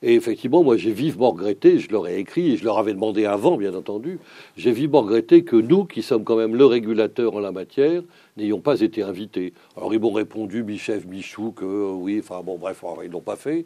Et 0.03 0.15
effectivement, 0.15 0.65
moi, 0.65 0.77
j'ai 0.77 0.93
vivement 0.93 1.31
regretté, 1.31 1.79
je 1.79 1.91
leur 1.91 2.09
ai 2.09 2.19
écrit, 2.19 2.53
et 2.53 2.57
je 2.57 2.65
leur 2.65 2.79
avais 2.79 2.93
demandé 2.93 3.25
avant, 3.25 3.57
bien 3.57 3.75
entendu, 3.75 4.19
j'ai 4.57 4.73
vivement 4.73 5.03
regretté 5.03 5.45
que 5.45 5.57
nous, 5.57 5.85
qui 5.85 6.03
sommes 6.03 6.25
quand 6.25 6.37
même 6.37 6.57
le 6.57 6.67
régulateur 6.67 7.37
en 7.37 7.41
la 7.41 7.53
matière, 7.53 8.03
n'ayons 8.37 8.61
pas 8.61 8.81
été 8.81 9.03
invités. 9.03 9.53
Alors, 9.77 9.95
ils 9.95 10.01
m'ont 10.01 10.13
répondu, 10.13 10.65
Michel, 10.65 11.03
Michou, 11.07 11.53
que 11.53 11.65
euh, 11.65 11.93
oui, 11.93 12.21
enfin, 12.23 12.43
bon, 12.45 12.59
bref, 12.59 12.83
ils 13.05 13.11
l'ont 13.11 13.21
pas 13.21 13.37
fait. 13.37 13.65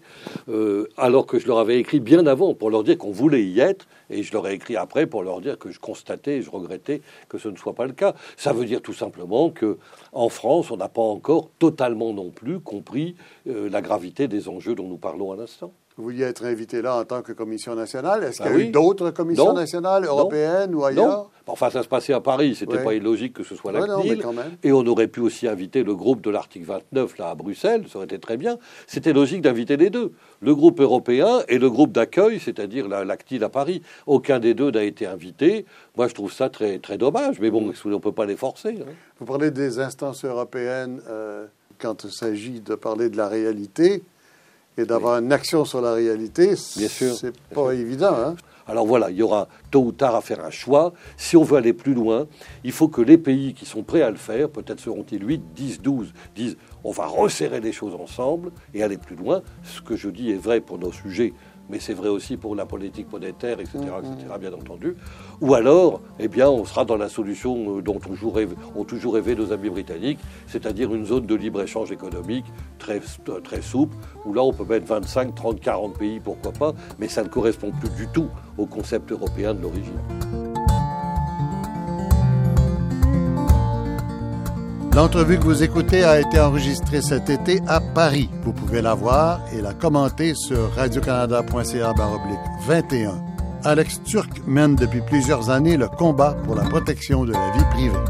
Euh, 0.49 0.89
alors 0.97 1.27
que 1.27 1.39
je 1.39 1.47
leur 1.47 1.59
avais 1.59 1.79
écrit 1.79 2.01
bien 2.01 2.27
avant 2.27 2.55
pour 2.55 2.71
leur 2.71 2.85
dire 2.85 2.99
qu'on 2.99 3.13
voulait 3.13 3.45
y 3.45 3.61
être, 3.61 3.87
et 4.11 4.23
je 4.23 4.33
leur 4.33 4.47
ai 4.47 4.55
écrit 4.55 4.77
après 4.77 5.07
pour 5.07 5.23
leur 5.23 5.41
dire 5.41 5.59
que 5.59 5.71
je 5.71 5.81
constatais 5.81 6.39
et 6.39 6.43
je 6.43 6.51
regrettais 6.51 7.01
que 7.29 7.39
ce 7.39 7.49
ne 7.49 7.57
soit 7.57 7.75
pas 7.75 7.87
le 7.87 7.93
cas. 7.93 8.15
Ça 8.37 8.53
veut 8.53 8.65
dire 8.65 8.83
tout 8.83 8.93
simplement 8.93 9.51
que 9.51 9.79
en 10.13 10.29
France, 10.29 10.71
on 10.71 10.77
n'a 10.77 10.89
pas 10.89 11.03
encore 11.03 11.49
totalement 11.59 12.13
non 12.13 12.31
plus 12.31 12.61
compris 12.61 13.17
euh, 13.49 13.69
la 13.71 13.81
gravité 13.81 14.29
des 14.29 14.49
enjeux 14.49 14.75
dont 14.75 14.89
nous 14.89 14.99
parlons 14.99 15.33
à 15.33 15.37
l'instant. 15.37 15.73
Vous 15.97 16.05
vouliez 16.05 16.25
être 16.25 16.45
invité 16.45 16.83
là 16.83 16.97
en 16.97 17.05
tant 17.07 17.23
que 17.23 17.33
commission 17.33 17.75
nationale. 17.75 18.23
Est-ce 18.23 18.43
ben 18.43 18.51
qu'il 18.51 18.61
y 18.61 18.65
a 18.65 18.69
eu 18.69 18.71
d'autres 18.71 19.11
commissions 19.11 19.55
nationales, 19.55 20.05
européennes 20.05 20.75
ou 20.75 20.85
ailleurs 20.85 21.07
non. 21.07 21.27
Enfin, 21.47 21.71
ça 21.71 21.83
se 21.83 21.89
passait 21.89 22.13
à 22.13 22.21
Paris. 22.21 22.55
C'était 22.55 22.83
pas 22.83 22.93
illogique 22.93 23.33
que 23.33 23.45
ce 23.45 23.55
soit 23.55 23.73
la 23.73 23.81
CNIL. 23.81 24.23
Et 24.63 24.73
on 24.73 24.85
aurait 24.85 25.07
pu 25.07 25.21
aussi 25.21 25.49
inviter 25.49 25.85
le 25.85 25.95
groupe 25.95 26.21
de 26.21 26.29
l'article 26.29 26.67
29 26.67 27.17
là 27.17 27.31
à 27.31 27.35
Bruxelles. 27.35 27.85
Ça 27.89 27.97
aurait 27.97 28.05
été 28.05 28.19
très 28.19 28.37
bien. 28.37 28.59
C'était 28.87 29.15
logique 29.15 29.41
d'inviter 29.41 29.79
les 29.79 29.89
deux. 29.89 30.13
Le 30.41 30.55
groupe 30.55 30.81
européen 30.81 31.43
et 31.49 31.59
le 31.59 31.71
groupe 31.71 31.93
d'accueil, 31.93 32.41
c'est-à-dire 32.41 32.89
la, 32.89 33.01
à 33.01 33.49
Paris. 33.49 33.81
Aucun 34.07 34.39
des 34.39 34.53
deux 34.53 34.71
n'a 34.71 34.83
été 34.83 35.07
invité. 35.07 35.65
Moi, 35.97 36.09
je 36.09 36.15
trouve 36.15 36.33
ça 36.33 36.51
très, 36.51 36.79
très 36.79 36.99
dommage. 36.99 37.41
Mais 37.41 37.51
bon, 37.51 37.73
on 37.85 37.89
ne 37.89 37.97
peut 37.99 38.13
pas 38.13 38.27
les 38.27 38.37
forcer. 38.37 38.77
Hein. 38.81 38.93
Vous 39.19 39.25
parlez 39.25 39.51
des 39.51 39.79
instances 39.79 40.27
européennes 40.27 41.01
euh, 41.09 41.47
quand 41.79 42.05
il 42.05 42.11
s'agit 42.11 42.61
de 42.61 42.75
parler 42.75 43.09
de 43.09 43.17
la 43.17 43.29
réalité 43.29 44.03
et 44.79 44.85
d'avoir 44.85 45.19
une 45.19 45.33
action 45.33 45.65
sur 45.65 45.81
la 45.81 45.95
réalité, 45.95 46.57
c'est 46.57 47.33
pas 47.55 47.73
évident. 47.73 48.15
Hein. 48.15 48.37
Alors 48.69 48.85
voilà, 48.85 49.11
il 49.11 49.17
y 49.17 49.23
aura 49.23 49.49
tôt 49.71 49.85
ou 49.85 49.93
tard 49.93 50.17
à 50.17 50.21
faire 50.21 50.45
un 50.45 50.51
choix. 50.51 50.93
Si 51.17 51.37
on 51.37 51.45
veut 51.45 51.57
aller 51.57 51.73
plus 51.73 51.95
loin, 51.95 52.27
il 52.65 52.73
faut 52.73 52.89
que 52.89 53.01
les 53.01 53.17
pays 53.17 53.55
qui 53.55 53.65
sont 53.65 53.85
prêts 53.85 54.03
à 54.03 54.11
le 54.11 54.17
faire, 54.17 54.51
peut-être 54.51 54.81
seront-ils 54.81 55.25
8, 55.25 55.43
10, 55.55 55.83
12, 55.83 56.13
disent 56.35 56.57
on 56.83 56.91
va 56.91 57.07
resserrer 57.07 57.61
les 57.61 57.73
choses 57.73 57.95
ensemble 57.95 58.51
et 58.75 58.83
aller 58.83 58.99
plus 58.99 59.17
loin. 59.17 59.43
Ce 59.63 59.81
que 59.81 59.97
je 59.97 60.09
dis 60.09 60.31
est 60.31 60.41
vrai 60.41 60.61
pour 60.61 60.79
nos 60.79 60.93
sujets 60.93 61.33
mais 61.69 61.81
c'est 61.81 61.95
vrai 61.95 62.09
aussi 62.09 62.37
pour 62.37 62.55
la 62.55 62.67
politique 62.67 63.11
monétaire, 63.11 63.61
etc., 63.61 63.79
etc., 63.79 64.27
bien 64.39 64.53
entendu. 64.53 64.97
Ou 65.41 65.55
alors, 65.55 66.01
eh 66.19 66.29
bien, 66.29 66.49
on 66.49 66.65
sera 66.65 66.85
dans 66.85 66.97
la 66.97 67.09
solution 67.09 67.79
euh, 67.79 67.83
dont 67.83 67.97
ont 67.97 68.85
toujours 68.85 69.15
rêvé 69.15 69.35
nos 69.35 69.53
amis 69.53 69.71
britanniques, 69.71 70.21
c'est-à-dire 70.47 70.95
une 70.95 71.05
zone 71.05 71.27
de 71.27 71.35
libre-échange 71.35 71.93
économique 71.93 72.47
très, 72.79 73.01
très 73.43 73.63
souple, 73.63 73.97
où 74.25 74.33
là, 74.33 74.43
on 74.43 74.53
peut 74.53 74.65
mettre 74.65 74.87
25, 74.87 75.35
30, 75.35 75.61
40 75.61 75.99
pays, 75.99 76.21
pourquoi 76.21 76.53
pas, 76.53 76.73
mais 76.99 77.09
ça 77.09 77.23
ne 77.23 77.29
correspond 77.29 77.73
plus 77.73 77.91
du 77.91 78.07
tout 78.13 78.29
au 78.59 78.67
concept 78.67 79.13
européen 79.13 79.55
de 79.55 79.63
l'origine. 79.63 80.46
L'entrevue 84.97 85.39
que 85.39 85.45
vous 85.45 85.63
écoutez 85.63 86.05
a 86.05 86.19
été 86.19 86.41
enregistrée 86.41 87.03
cet 87.03 87.29
été 87.29 87.61
à 87.67 87.83
Paris. 87.83 88.31
Vous 88.45 88.55
pouvez 88.55 88.81
la 88.81 88.95
voir 88.95 89.43
et 89.53 89.61
la 89.61 89.75
commenter 89.75 90.33
sur 90.35 90.73
radiocanada.ca 90.73 91.93
21. 92.67 93.23
Alex 93.63 94.03
Turc 94.05 94.31
mène 94.47 94.75
depuis 94.75 95.03
plusieurs 95.03 95.51
années 95.51 95.77
le 95.77 95.87
combat 95.87 96.35
pour 96.45 96.55
la 96.55 96.63
protection 96.63 97.27
de 97.27 97.35
la 97.35 97.51
vie 97.51 97.65
privée. 97.73 98.05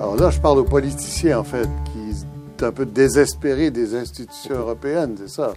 Alors 0.00 0.16
là, 0.16 0.30
je 0.30 0.40
parle 0.40 0.58
aux 0.58 0.64
politiciens, 0.64 1.38
en 1.38 1.44
fait, 1.44 1.68
qui 1.84 2.12
sont 2.12 2.66
un 2.66 2.72
peu 2.72 2.84
désespérés 2.84 3.70
des 3.70 3.94
institutions 3.94 4.56
européennes, 4.56 5.14
c'est 5.16 5.30
ça? 5.30 5.52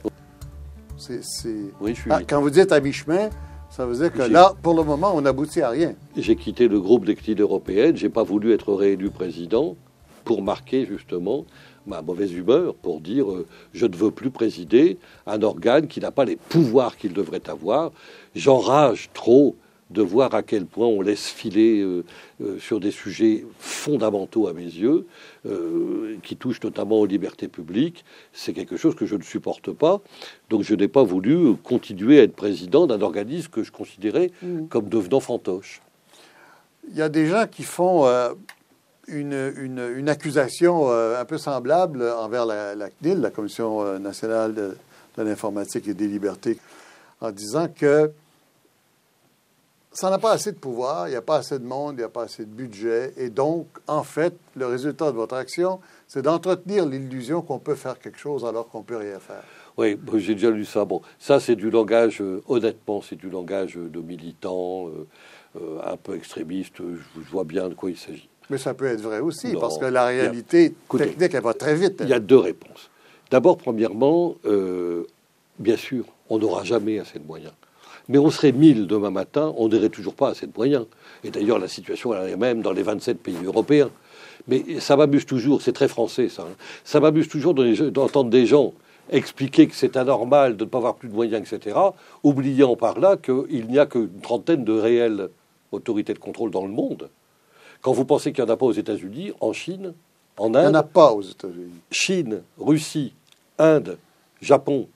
C'est, 0.95 1.55
Oui, 1.81 1.95
je 1.95 2.01
suis... 2.01 2.11
Ah, 2.11 2.19
quand 2.21 2.39
vous 2.39 2.51
dites 2.51 2.71
à 2.71 2.79
mi-chemin, 2.79 3.29
ça 3.75 3.87
veut 3.87 3.95
dire 3.95 4.13
que 4.13 4.21
là, 4.21 4.53
pour 4.61 4.75
le 4.75 4.83
moment, 4.83 5.13
on 5.15 5.21
n'aboutit 5.21 5.61
à 5.61 5.69
rien. 5.69 5.95
J'ai 6.15 6.35
quitté 6.35 6.67
le 6.67 6.79
groupe 6.79 7.05
des 7.05 7.17
européennes. 7.33 7.97
J'ai 7.97 8.09
pas 8.09 8.21
voulu 8.21 8.53
être 8.53 8.71
réélu 8.71 9.09
président 9.09 9.75
pour 10.25 10.43
marquer 10.43 10.85
justement 10.85 11.45
ma 11.87 12.03
mauvaise 12.03 12.31
humeur, 12.31 12.75
pour 12.75 13.01
dire 13.01 13.29
euh, 13.31 13.47
je 13.73 13.87
ne 13.87 13.95
veux 13.95 14.11
plus 14.11 14.29
présider 14.29 14.99
un 15.25 15.41
organe 15.41 15.87
qui 15.87 15.99
n'a 15.99 16.11
pas 16.11 16.23
les 16.23 16.35
pouvoirs 16.35 16.97
qu'il 16.97 17.13
devrait 17.13 17.49
avoir. 17.49 17.91
J'enrage 18.35 19.09
trop 19.15 19.55
de 19.93 20.01
voir 20.01 20.33
à 20.33 20.43
quel 20.43 20.65
point 20.65 20.87
on 20.87 21.01
laisse 21.01 21.27
filer 21.27 21.79
euh, 21.81 22.03
euh, 22.41 22.59
sur 22.59 22.79
des 22.79 22.91
sujets 22.91 23.45
fondamentaux 23.59 24.47
à 24.47 24.53
mes 24.53 24.63
yeux, 24.63 25.05
euh, 25.45 26.17
qui 26.23 26.35
touchent 26.35 26.61
notamment 26.63 26.99
aux 26.99 27.05
libertés 27.05 27.47
publiques. 27.47 28.03
C'est 28.33 28.53
quelque 28.53 28.75
chose 28.75 28.95
que 28.95 29.05
je 29.05 29.15
ne 29.15 29.21
supporte 29.21 29.71
pas. 29.71 30.01
Donc 30.49 30.63
je 30.63 30.73
n'ai 30.73 30.87
pas 30.87 31.03
voulu 31.03 31.55
continuer 31.63 32.19
à 32.19 32.23
être 32.23 32.35
président 32.35 32.87
d'un 32.87 33.01
organisme 33.01 33.49
que 33.49 33.63
je 33.63 33.71
considérais 33.71 34.31
mmh. 34.41 34.67
comme 34.67 34.89
devenant 34.89 35.19
fantoche. 35.19 35.81
Il 36.89 36.97
y 36.97 37.01
a 37.01 37.09
des 37.09 37.27
gens 37.27 37.45
qui 37.49 37.63
font 37.63 38.05
une, 39.07 39.53
une, 39.55 40.09
accusation 40.09 40.91
un 40.91 41.23
peu 41.23 41.37
semblable 41.37 42.03
envers 42.03 42.45
la, 42.45 42.75
la 42.75 42.89
CNIL, 42.89 43.21
la 43.21 43.29
Commission 43.29 43.99
nationale 43.99 44.53
de, 44.53 44.75
de 45.17 45.23
l'informatique 45.23 45.87
et 45.87 45.93
des 45.93 46.07
libertés, 46.07 46.59
en 47.21 47.31
disant 47.31 47.67
que 47.73 48.11
ça 49.93 50.09
n'a 50.09 50.17
pas 50.17 50.31
assez 50.31 50.51
de 50.51 50.57
pouvoir, 50.57 51.07
il 51.07 51.11
n'y 51.11 51.17
a 51.17 51.21
pas 51.21 51.37
assez 51.37 51.59
de 51.59 51.65
monde, 51.65 51.95
il 51.95 51.99
n'y 51.99 52.03
a 52.03 52.09
pas 52.09 52.23
assez 52.23 52.45
de 52.45 52.51
budget. 52.51 53.13
Et 53.17 53.29
donc, 53.29 53.67
en 53.87 54.03
fait, 54.03 54.33
le 54.55 54.65
résultat 54.65 55.11
de 55.11 55.15
votre 55.15 55.35
action, 55.35 55.79
c'est 56.07 56.23
d'entretenir 56.23 56.85
l'illusion 56.85 57.41
qu'on 57.41 57.59
peut 57.59 57.75
faire 57.75 57.99
quelque 57.99 58.17
chose 58.17 58.43
alors 58.43 58.67
qu'on 58.69 58.79
ne 58.79 58.83
peut 58.83 58.97
rien 58.97 59.19
faire. 59.19 59.43
Oui, 59.77 59.97
j'ai 60.15 60.33
déjà 60.33 60.49
lu 60.49 60.65
ça. 60.65 60.85
Bon, 60.85 61.01
ça, 61.19 61.39
c'est 61.39 61.55
du 61.55 61.69
langage, 61.69 62.21
euh, 62.21 62.43
honnêtement, 62.47 63.01
c'est 63.01 63.15
du 63.15 63.29
langage 63.29 63.75
de 63.75 63.99
militants, 63.99 64.87
euh, 64.87 65.07
euh, 65.61 65.79
un 65.83 65.97
peu 65.97 66.15
extrémiste. 66.15 66.75
Je, 66.77 67.31
vois 67.31 67.43
bien 67.43 67.69
de 67.69 67.73
quoi 67.75 67.89
il 67.89 67.97
s'agit. 67.97 68.29
Mais 68.49 68.57
ça 68.57 68.73
peut 68.73 68.85
être 68.85 69.01
vrai 69.01 69.19
aussi, 69.19 69.53
parce 69.59 69.77
que 69.77 69.85
la 69.85 70.05
réalité 70.05 70.73
technique, 70.89 71.33
elle 71.33 71.43
va 71.43 71.53
très 71.53 71.75
vite. 71.75 72.01
Il 72.01 72.09
y 72.09 72.13
a 72.13 72.19
deux 72.19 72.37
réponses. 72.37 72.89
D'abord, 73.31 73.57
premièrement, 73.57 74.35
bien 75.57 75.77
sûr, 75.77 76.05
on 76.29 76.39
n'aura 76.39 76.63
jamais 76.63 76.99
assez 76.99 77.19
de 77.19 77.25
moyens. 77.25 77.53
Mais 78.09 78.17
on 78.17 78.29
serait 78.29 78.51
1000 78.51 78.87
demain 78.87 79.11
matin, 79.11 79.53
on 79.57 79.69
n'aurait 79.69 79.89
toujours 79.89 80.13
pas 80.13 80.29
assez 80.29 80.45
de 80.45 80.51
moyens. 80.55 80.85
Et 81.23 81.31
d'ailleurs, 81.31 81.59
la 81.59 81.67
situation 81.67 82.13
est 82.13 82.31
la 82.31 82.37
même 82.37 82.61
dans 82.61 82.73
les 82.73 82.83
27 82.83 83.19
pays 83.19 83.37
européens. 83.43 83.89
Mais 84.47 84.79
ça 84.79 84.97
m'amuse 84.97 85.25
toujours, 85.25 85.61
c'est 85.61 85.71
très 85.71 85.87
français 85.87 86.27
ça. 86.27 86.43
Hein. 86.43 86.55
Ça 86.83 86.99
m'amuse 86.99 87.29
toujours 87.29 87.53
d'entendre 87.53 88.29
des 88.29 88.45
gens 88.45 88.73
expliquer 89.09 89.67
que 89.67 89.75
c'est 89.75 89.97
anormal 89.97 90.57
de 90.57 90.63
ne 90.63 90.69
pas 90.69 90.77
avoir 90.77 90.95
plus 90.95 91.09
de 91.09 91.13
moyens, 91.13 91.51
etc., 91.51 91.77
oubliant 92.23 92.75
par 92.75 92.99
là 92.99 93.17
qu'il 93.17 93.67
n'y 93.67 93.79
a 93.79 93.85
qu'une 93.85 94.21
trentaine 94.21 94.63
de 94.63 94.73
réelles 94.73 95.29
autorités 95.71 96.13
de 96.13 96.19
contrôle 96.19 96.51
dans 96.51 96.65
le 96.65 96.71
monde. 96.71 97.09
Quand 97.81 97.91
vous 97.91 98.05
pensez 98.05 98.31
qu'il 98.31 98.43
n'y 98.43 98.49
en 98.49 98.53
a 98.53 98.57
pas 98.57 98.65
aux 98.65 98.73
États-Unis, 98.73 99.33
en 99.39 99.51
Chine, 99.51 99.93
en 100.37 100.55
Inde. 100.55 100.63
Il 100.63 100.69
n'y 100.71 100.77
en 100.77 100.79
a 100.79 100.83
pas 100.83 101.11
aux 101.11 101.21
États-Unis. 101.21 101.81
Chine, 101.91 102.41
Russie, 102.57 103.13
Inde, 103.59 103.97
Japon, 104.41 104.87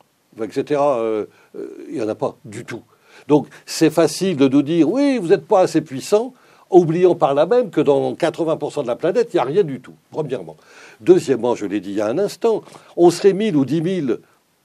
etc., 0.41 0.81
euh, 0.81 1.25
euh, 1.55 1.67
il 1.89 1.95
n'y 1.95 2.01
en 2.01 2.07
a 2.07 2.15
pas 2.15 2.37
du 2.45 2.63
tout. 2.63 2.83
Donc 3.27 3.47
c'est 3.65 3.89
facile 3.89 4.37
de 4.37 4.47
nous 4.47 4.61
dire 4.61 4.89
oui, 4.89 5.17
vous 5.17 5.27
n'êtes 5.27 5.47
pas 5.47 5.61
assez 5.61 5.81
puissant, 5.81 6.33
oubliant 6.69 7.15
par 7.15 7.33
là 7.33 7.45
même 7.45 7.69
que 7.69 7.81
dans 7.81 8.13
80% 8.13 8.83
de 8.83 8.87
la 8.87 8.95
planète, 8.95 9.29
il 9.33 9.37
n'y 9.37 9.41
a 9.41 9.45
rien 9.45 9.63
du 9.63 9.79
tout, 9.79 9.93
premièrement. 10.11 10.57
Deuxièmement, 11.01 11.55
je 11.55 11.65
l'ai 11.65 11.79
dit 11.79 11.91
il 11.91 11.97
y 11.97 12.01
a 12.01 12.07
un 12.07 12.17
instant, 12.17 12.63
on 12.95 13.09
serait 13.09 13.33
1000 13.33 13.55
ou 13.55 13.65
10 13.65 14.05
000, 14.05 14.19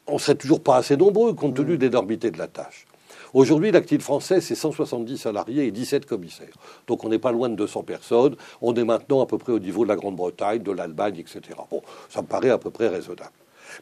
on 0.07 0.19
serait 0.19 0.35
toujours 0.35 0.61
pas 0.61 0.77
assez 0.77 0.97
nombreux 0.97 1.33
compte 1.35 1.55
tenu 1.55 1.77
de 1.77 1.85
l'énormité 1.85 2.31
de 2.31 2.39
la 2.39 2.49
tâche. 2.49 2.87
Aujourd'hui, 3.35 3.71
l'actif 3.71 4.03
français, 4.03 4.43
c'est 4.43 4.55
170 4.55 5.17
salariés 5.17 5.65
et 5.65 5.71
17 5.71 6.05
commissaires. 6.05 6.55
Donc 6.87 7.03
on 7.03 7.09
n'est 7.09 7.19
pas 7.19 7.33
loin 7.33 7.49
de 7.49 7.55
200 7.55 7.83
personnes. 7.83 8.37
On 8.61 8.75
est 8.75 8.85
maintenant 8.85 9.23
à 9.23 9.27
peu 9.27 9.39
près 9.39 9.53
au 9.53 9.59
niveau 9.59 9.85
de 9.85 9.89
la 9.89 9.97
Grande-Bretagne, 9.97 10.63
de 10.63 10.71
l'Allemagne, 10.71 11.17
etc. 11.17 11.41
Bon, 11.71 11.81
ça 12.11 12.21
me 12.21 12.27
paraît 12.27 12.51
à 12.51 12.59
peu 12.59 12.71
près 12.71 12.89
raisonnable. 12.89 13.33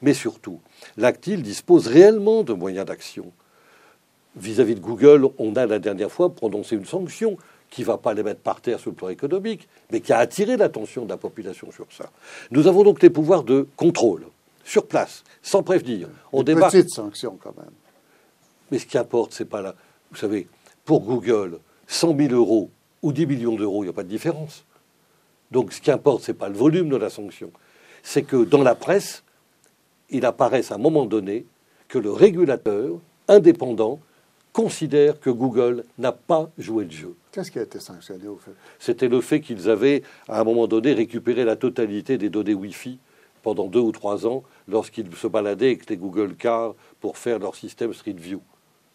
Mais 0.03 0.14
surtout, 0.14 0.61
l'Actil 0.97 1.43
dispose 1.43 1.88
réellement 1.88 2.45
de 2.45 2.53
moyens 2.53 2.87
d'action 2.87 3.33
vis-à-vis 4.40 4.74
de 4.74 4.81
Google, 4.81 5.29
on 5.38 5.55
a 5.57 5.66
la 5.66 5.79
dernière 5.79 6.11
fois 6.11 6.35
prononcé 6.35 6.76
une 6.76 6.87
sanction 6.87 7.37
qui 7.70 7.83
ne 7.83 7.87
va 7.87 7.98
pas 7.98 8.14
les 8.14 8.22
mettre 8.22 8.40
par 8.40 8.61
terre 8.61 8.81
sur 8.81 8.90
le 8.90 8.96
plan 8.96 9.09
économique, 9.09 9.68
mais 9.92 10.00
qui 10.00 10.12
a 10.12 10.18
attiré 10.18 10.57
l'attention 10.57 11.05
de 11.05 11.11
la 11.11 11.16
population 11.16 11.70
sur 11.70 11.87
ça. 11.90 12.11
Nous 12.50 12.66
avons 12.66 12.83
donc 12.83 13.00
les 13.00 13.11
pouvoirs 13.11 13.44
de 13.44 13.68
contrôle, 13.76 14.26
sur 14.64 14.87
place, 14.87 15.22
sans 15.42 15.62
prévenir. 15.62 16.09
On 16.33 16.42
Une 16.42 16.59
petite 16.59 16.90
sanction 16.90 17.38
quand 17.40 17.57
même. 17.57 17.70
Mais 18.70 18.79
ce 18.79 18.87
qui 18.87 18.98
importe, 18.98 19.33
c'est 19.33 19.44
pas 19.44 19.62
là. 19.62 19.74
Vous 20.11 20.16
savez, 20.16 20.48
pour 20.85 21.03
Google, 21.03 21.59
100 21.87 22.16
000 22.16 22.35
euros 22.35 22.70
ou 23.03 23.12
10 23.12 23.26
millions 23.26 23.57
d'euros, 23.57 23.83
il 23.83 23.87
n'y 23.87 23.90
a 23.90 23.94
pas 23.94 24.03
de 24.03 24.09
différence. 24.09 24.64
Donc 25.50 25.72
ce 25.72 25.81
qui 25.81 25.90
importe, 25.90 26.22
ce 26.22 26.33
n'est 26.33 26.38
pas 26.38 26.48
le 26.48 26.57
volume 26.57 26.88
de 26.88 26.96
la 26.96 27.11
sanction. 27.11 27.50
C'est 28.03 28.22
que 28.22 28.44
dans 28.44 28.62
la 28.62 28.74
presse, 28.74 29.22
il 30.09 30.24
apparaisse 30.24 30.72
à 30.72 30.76
un 30.76 30.79
moment 30.79 31.07
donné 31.07 31.46
que 31.88 31.98
le 31.98 32.11
régulateur 32.11 32.98
indépendant 33.29 34.00
considère 34.52 35.20
que 35.20 35.30
Google 35.30 35.84
n'a 35.98 36.12
pas 36.12 36.50
joué 36.58 36.84
le 36.84 36.90
jeu. 36.90 37.14
Qu'est-ce 37.32 37.50
qui 37.50 37.58
a 37.58 37.62
été 37.62 37.78
sanctionné 37.78 38.26
au 38.26 38.36
fait? 38.36 38.52
C'était 38.78 39.08
le 39.08 39.20
fait 39.20 39.40
qu'ils 39.40 39.70
avaient, 39.70 40.02
à 40.28 40.40
un 40.40 40.44
moment 40.44 40.66
donné, 40.66 40.92
récupéré 40.92 41.44
la 41.44 41.56
totalité 41.56 42.18
des 42.18 42.30
données 42.30 42.54
Wi-Fi 42.54 42.98
pendant 43.42 43.66
deux 43.66 43.80
ou 43.80 43.92
trois 43.92 44.26
ans 44.26 44.42
lorsqu'ils 44.68 45.14
se 45.14 45.26
baladaient 45.26 45.66
avec 45.66 45.88
les 45.88 45.96
Google 45.96 46.34
Cars 46.34 46.74
pour 47.00 47.16
faire 47.16 47.38
leur 47.38 47.54
système 47.54 47.94
Street 47.94 48.16
View. 48.16 48.40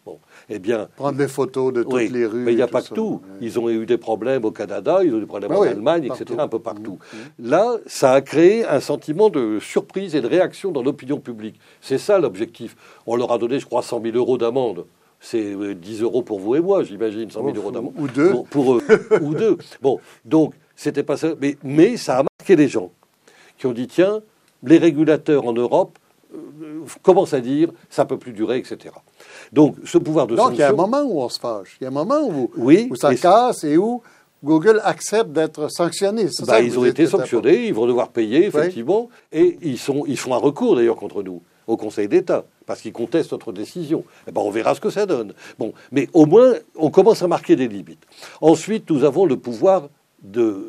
Bon, 0.06 0.20
eh 0.50 0.60
bien, 0.60 0.88
prendre 0.98 1.18
des 1.18 1.28
photos 1.28 1.74
de 1.74 1.82
toutes 1.82 2.12
les 2.12 2.28
rues. 2.28 2.44
Mais 2.44 2.54
il 2.54 2.58
n'y 2.58 2.62
a 2.62 2.68
pas 2.68 2.84
que 2.84 2.94
tout. 2.94 3.22
Ils 3.42 3.58
ont 3.58 3.70
eu 3.70 3.88
des 3.88 3.98
problèmes 3.98 4.46
au 4.46 4.52
Canada, 4.52 5.00
ils 5.04 5.12
ont 5.12 5.18
eu 5.18 5.22
des 5.22 5.26
problèmes 5.26 5.52
en 5.52 5.64
Allemagne, 5.64 6.04
etc., 6.04 6.36
un 6.38 6.48
peu 6.48 6.60
partout. 6.60 7.00
Mmh, 7.02 7.18
mmh. 7.18 7.50
Là, 7.50 7.78
ça 7.88 8.12
a 8.12 8.22
créé 8.22 8.66
un 8.66 8.80
sentiment 8.82 9.32
de 9.32 9.58
surprise 9.60 10.16
et 10.16 10.22
de 10.22 10.28
réaction 10.28 10.72
dans 10.72 10.84
l'opinion 10.84 11.20
publique. 11.20 11.60
C'est 11.82 11.98
ça 11.98 12.20
l'objectif. 12.20 12.76
On 13.08 13.16
leur 13.16 13.32
a 13.32 13.40
donné, 13.40 13.60
je 13.60 13.66
crois, 13.66 13.82
100 13.82 14.04
000 14.04 14.16
euros 14.16 14.38
d'amende 14.38 14.86
c'est 15.26 15.56
10 15.76 16.02
euh, 16.02 16.04
euros 16.04 16.22
pour 16.22 16.40
vous 16.40 16.56
et 16.56 16.62
moi, 16.62 16.84
j'imagine, 16.84 17.30
100 17.30 17.44
000 17.44 17.58
euros 17.58 17.72
d'amende. 17.72 17.94
Ou 17.98 18.08
deux. 18.08 18.34
Pour, 18.50 18.76
eux, 18.76 18.84
ou 19.22 19.34
deux. 19.34 19.58
Bon, 19.82 20.00
donc, 20.24 20.54
c'était 20.76 21.04
pas 21.04 21.18
ça. 21.18 21.30
Mais, 21.42 21.58
mais 21.64 21.98
ça 21.98 22.20
a 22.20 22.24
marqué 22.24 22.56
les 22.56 22.68
gens 22.68 22.92
qui 23.58 23.66
ont 23.66 23.72
dit 23.72 23.88
tiens, 23.88 24.22
les 24.64 24.78
régulateurs 24.78 25.48
en 25.48 25.54
Europe 25.54 25.98
euh, 26.34 26.82
commencent 27.02 27.34
à 27.34 27.42
dire 27.42 27.70
ça 27.90 28.04
ne 28.04 28.10
peut 28.10 28.18
plus 28.18 28.34
durer, 28.34 28.60
etc. 28.60 28.94
Donc, 29.52 29.78
ce 29.84 29.98
pouvoir 29.98 30.28
de 30.28 30.36
Donc, 30.36 30.52
il 30.54 30.60
y 30.60 30.64
a 30.64 30.70
un 30.70 30.74
moment 30.74 31.02
où 31.02 31.22
on 31.22 31.30
se 31.30 31.40
fâche. 31.40 31.78
Il 31.82 31.86
y 31.86 31.88
a 31.88 31.90
un 31.90 31.94
moment 31.94 32.22
où, 32.22 32.52
oui, 32.58 32.88
où 32.92 32.96
ça 32.96 33.16
casse 33.16 33.64
et 33.64 33.78
où 33.78 34.04
Google 34.44 34.80
accepte 34.84 35.32
d'être 35.32 35.72
sanctionné. 35.72 36.28
Bah, 36.46 36.62
ils 36.62 36.78
ont 36.78 36.86
été 36.86 37.08
sanctionnés, 37.08 37.66
ils 37.66 37.74
vont 37.74 37.88
devoir 37.88 38.10
payer, 38.10 38.46
effectivement, 38.46 39.10
et 39.32 39.58
ils, 39.64 39.80
sont, 39.80 40.04
ils 40.06 40.18
font 40.18 40.36
un 40.36 40.40
recours 40.40 40.76
d'ailleurs 40.76 40.98
contre 40.98 41.24
nous 41.24 41.42
au 41.66 41.78
Conseil 41.78 42.08
d'État, 42.08 42.46
parce 42.66 42.82
qu'ils 42.82 42.94
contestent 42.94 43.32
notre 43.32 43.52
décision. 43.52 44.04
Eh 44.28 44.32
ben, 44.32 44.42
on 44.42 44.50
verra 44.50 44.76
ce 44.76 44.82
que 44.82 44.90
ça 44.90 45.06
donne. 45.06 45.34
Bon, 45.60 45.74
mais 45.92 46.10
au 46.14 46.26
moins, 46.26 46.54
on 46.76 46.90
commence 46.90 47.22
à 47.22 47.28
marquer 47.28 47.56
des 47.56 47.68
limites. 47.68 48.06
Ensuite, 48.42 48.90
nous 48.90 49.04
avons 49.04 49.26
le 49.26 49.38
pouvoir 49.38 49.90
de, 50.24 50.68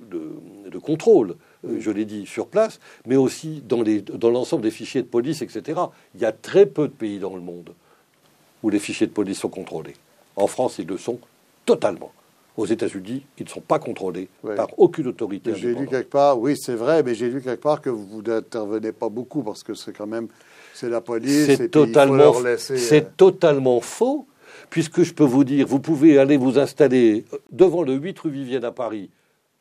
de, 0.00 0.78
contrôle, 0.78 1.36
euh, 1.66 1.76
je 1.80 1.90
l'ai 1.90 2.04
dit, 2.04 2.26
sur 2.26 2.46
place, 2.46 2.80
mais 3.06 3.16
aussi 3.16 3.62
dans, 3.66 3.82
les, 3.82 4.00
dans 4.00 4.30
l'ensemble 4.30 4.62
des 4.62 4.70
fichiers 4.70 5.02
de 5.02 5.06
police, 5.06 5.42
etc. 5.42 5.80
Il 6.14 6.20
y 6.20 6.24
a 6.24 6.32
très 6.32 6.66
peu 6.66 6.88
de 6.88 6.92
pays 6.92 7.18
dans 7.18 7.34
le 7.34 7.42
monde 7.42 7.74
où 8.62 8.70
les 8.70 8.78
fichiers 8.78 9.06
de 9.06 9.12
police 9.12 9.38
sont 9.38 9.48
contrôlés. 9.48 9.94
En 10.36 10.46
France, 10.46 10.78
ils 10.78 10.86
le 10.86 10.98
sont 10.98 11.18
totalement. 11.66 12.12
Aux 12.56 12.66
États-Unis, 12.66 13.24
ils 13.38 13.44
ne 13.44 13.48
sont 13.48 13.62
pas 13.62 13.78
contrôlés 13.78 14.28
par 14.56 14.68
aucune 14.78 15.06
autorité. 15.06 15.54
J'ai 15.54 15.74
lu 15.74 15.86
quelque 15.86 16.10
part, 16.10 16.38
oui, 16.38 16.54
c'est 16.56 16.74
vrai, 16.74 17.02
mais 17.02 17.14
j'ai 17.14 17.30
lu 17.30 17.40
quelque 17.40 17.62
part 17.62 17.80
que 17.80 17.88
vous 17.88 18.20
n'intervenez 18.20 18.92
pas 18.92 19.08
beaucoup 19.08 19.42
parce 19.42 19.62
que 19.62 19.72
c'est 19.72 19.94
quand 19.94 20.06
même 20.06 20.28
c'est 20.74 20.88
la 20.88 21.00
police. 21.00 21.46
C'est 21.46 21.68
totalement, 21.70 22.34
c'est 22.56 23.04
euh, 23.04 23.08
totalement 23.16 23.80
faux, 23.80 24.26
puisque 24.70 25.02
je 25.02 25.12
peux 25.12 25.24
vous 25.24 25.44
dire, 25.44 25.66
vous 25.66 25.80
pouvez 25.80 26.18
aller 26.18 26.36
vous 26.36 26.58
installer 26.58 27.24
devant 27.50 27.82
le 27.82 27.94
8 27.94 28.18
rue 28.18 28.30
Vivienne 28.30 28.64
à 28.64 28.72
Paris 28.72 29.10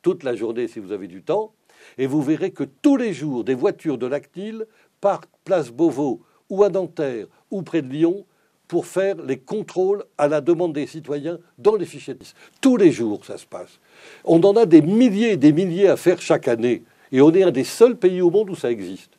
toute 0.01 0.23
la 0.23 0.35
journée 0.35 0.67
si 0.67 0.79
vous 0.79 0.91
avez 0.91 1.07
du 1.07 1.21
temps, 1.21 1.53
et 1.97 2.07
vous 2.07 2.21
verrez 2.21 2.51
que 2.51 2.63
tous 2.63 2.97
les 2.97 3.13
jours, 3.13 3.43
des 3.43 3.53
voitures 3.53 3.97
de 3.97 4.07
Lactil 4.07 4.65
partent 4.99 5.29
place 5.45 5.69
Beauvau 5.69 6.21
ou 6.49 6.63
à 6.63 6.69
Nanterre 6.69 7.27
ou 7.49 7.61
près 7.61 7.81
de 7.81 7.87
Lyon 7.87 8.25
pour 8.67 8.85
faire 8.85 9.15
les 9.21 9.37
contrôles 9.37 10.05
à 10.17 10.27
la 10.27 10.39
demande 10.39 10.73
des 10.73 10.87
citoyens 10.87 11.39
dans 11.57 11.75
les 11.75 11.85
fichiers 11.85 12.13
de. 12.13 12.19
Tous 12.61 12.77
les 12.77 12.91
jours, 12.91 13.25
ça 13.25 13.37
se 13.37 13.45
passe. 13.45 13.79
On 14.23 14.41
en 14.41 14.55
a 14.55 14.65
des 14.65 14.81
milliers 14.81 15.33
et 15.33 15.37
des 15.37 15.51
milliers 15.51 15.89
à 15.89 15.97
faire 15.97 16.21
chaque 16.21 16.47
année. 16.47 16.83
Et 17.11 17.19
on 17.19 17.33
est 17.33 17.43
un 17.43 17.51
des 17.51 17.65
seuls 17.65 17.97
pays 17.97 18.21
au 18.21 18.29
monde 18.29 18.49
où 18.49 18.55
ça 18.55 18.71
existe. 18.71 19.11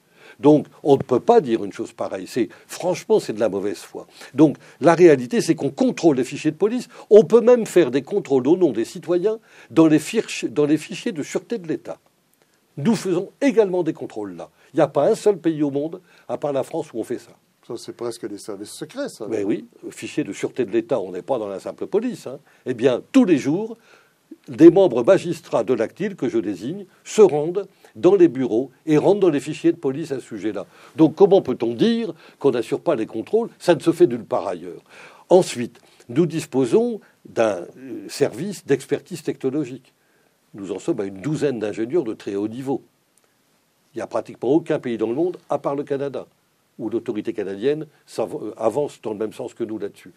Donc, 0.42 0.66
on 0.82 0.96
ne 0.96 1.02
peut 1.02 1.20
pas 1.20 1.40
dire 1.40 1.64
une 1.64 1.72
chose 1.72 1.92
pareille. 1.92 2.26
C'est 2.26 2.48
franchement, 2.66 3.20
c'est 3.20 3.32
de 3.32 3.40
la 3.40 3.48
mauvaise 3.48 3.78
foi. 3.78 4.06
Donc, 4.34 4.56
la 4.80 4.94
réalité, 4.94 5.40
c'est 5.40 5.54
qu'on 5.54 5.70
contrôle 5.70 6.16
les 6.16 6.24
fichiers 6.24 6.50
de 6.50 6.56
police. 6.56 6.88
On 7.10 7.22
peut 7.24 7.40
même 7.40 7.64
faire 7.64 7.92
des 7.92 8.02
contrôles 8.02 8.46
au 8.48 8.56
nom 8.56 8.72
des 8.72 8.84
citoyens 8.84 9.38
dans 9.70 9.86
les, 9.86 10.00
fichiers, 10.00 10.48
dans 10.48 10.66
les 10.66 10.76
fichiers 10.76 11.12
de 11.12 11.22
sûreté 11.22 11.58
de 11.58 11.68
l'État. 11.68 11.98
Nous 12.76 12.96
faisons 12.96 13.30
également 13.40 13.84
des 13.84 13.92
contrôles 13.92 14.34
là. 14.36 14.50
Il 14.74 14.78
n'y 14.78 14.82
a 14.82 14.88
pas 14.88 15.08
un 15.08 15.14
seul 15.14 15.38
pays 15.38 15.62
au 15.62 15.70
monde, 15.70 16.00
à 16.28 16.38
part 16.38 16.52
la 16.52 16.64
France, 16.64 16.92
où 16.92 16.98
on 16.98 17.04
fait 17.04 17.18
ça. 17.18 17.32
Ça, 17.66 17.74
c'est 17.76 17.92
presque 17.92 18.26
des 18.26 18.38
services 18.38 18.70
secrets, 18.70 19.08
ça. 19.08 19.26
Mais 19.28 19.44
oui, 19.44 19.66
fichier 19.90 20.24
de 20.24 20.32
sûreté 20.32 20.64
de 20.64 20.72
l'État, 20.72 20.98
on 20.98 21.12
n'est 21.12 21.22
pas 21.22 21.38
dans 21.38 21.46
la 21.46 21.60
simple 21.60 21.86
police. 21.86 22.26
Hein. 22.26 22.40
Eh 22.66 22.74
bien, 22.74 23.00
tous 23.12 23.24
les 23.24 23.38
jours, 23.38 23.76
des 24.48 24.70
membres 24.70 25.04
magistrats 25.04 25.62
de 25.62 25.74
l'ACTIL 25.74 26.16
que 26.16 26.28
je 26.28 26.38
désigne 26.38 26.86
se 27.04 27.22
rendent 27.22 27.68
dans 27.96 28.14
les 28.14 28.28
bureaux 28.28 28.70
et 28.86 28.96
rentrent 28.96 29.20
dans 29.20 29.30
les 29.30 29.40
fichiers 29.40 29.72
de 29.72 29.76
police 29.76 30.12
à 30.12 30.16
ce 30.16 30.26
sujet-là. 30.26 30.66
Donc 30.96 31.14
comment 31.14 31.42
peut-on 31.42 31.74
dire 31.74 32.12
qu'on 32.38 32.50
n'assure 32.50 32.80
pas 32.80 32.94
les 32.94 33.06
contrôles? 33.06 33.50
Ça 33.58 33.74
ne 33.74 33.80
se 33.80 33.92
fait 33.92 34.06
nulle 34.06 34.24
part 34.24 34.46
ailleurs. 34.46 34.82
Ensuite, 35.28 35.78
nous 36.08 36.26
disposons 36.26 37.00
d'un 37.26 37.62
euh, 37.78 38.08
service 38.08 38.66
d'expertise 38.66 39.22
technologique. 39.22 39.92
Nous 40.54 40.72
en 40.72 40.78
sommes 40.78 41.00
à 41.00 41.04
une 41.04 41.20
douzaine 41.20 41.58
d'ingénieurs 41.58 42.04
de 42.04 42.12
très 42.12 42.34
haut 42.34 42.48
niveau. 42.48 42.82
Il 43.94 43.98
n'y 43.98 44.02
a 44.02 44.06
pratiquement 44.06 44.50
aucun 44.50 44.78
pays 44.78 44.98
dans 44.98 45.06
le 45.06 45.14
monde, 45.14 45.38
à 45.48 45.58
part 45.58 45.74
le 45.74 45.84
Canada, 45.84 46.26
où 46.78 46.88
l'autorité 46.88 47.32
canadienne 47.32 47.86
euh, 48.18 48.52
avance 48.56 49.00
dans 49.02 49.12
le 49.12 49.18
même 49.18 49.32
sens 49.32 49.54
que 49.54 49.64
nous 49.64 49.78
là-dessus. 49.78 50.12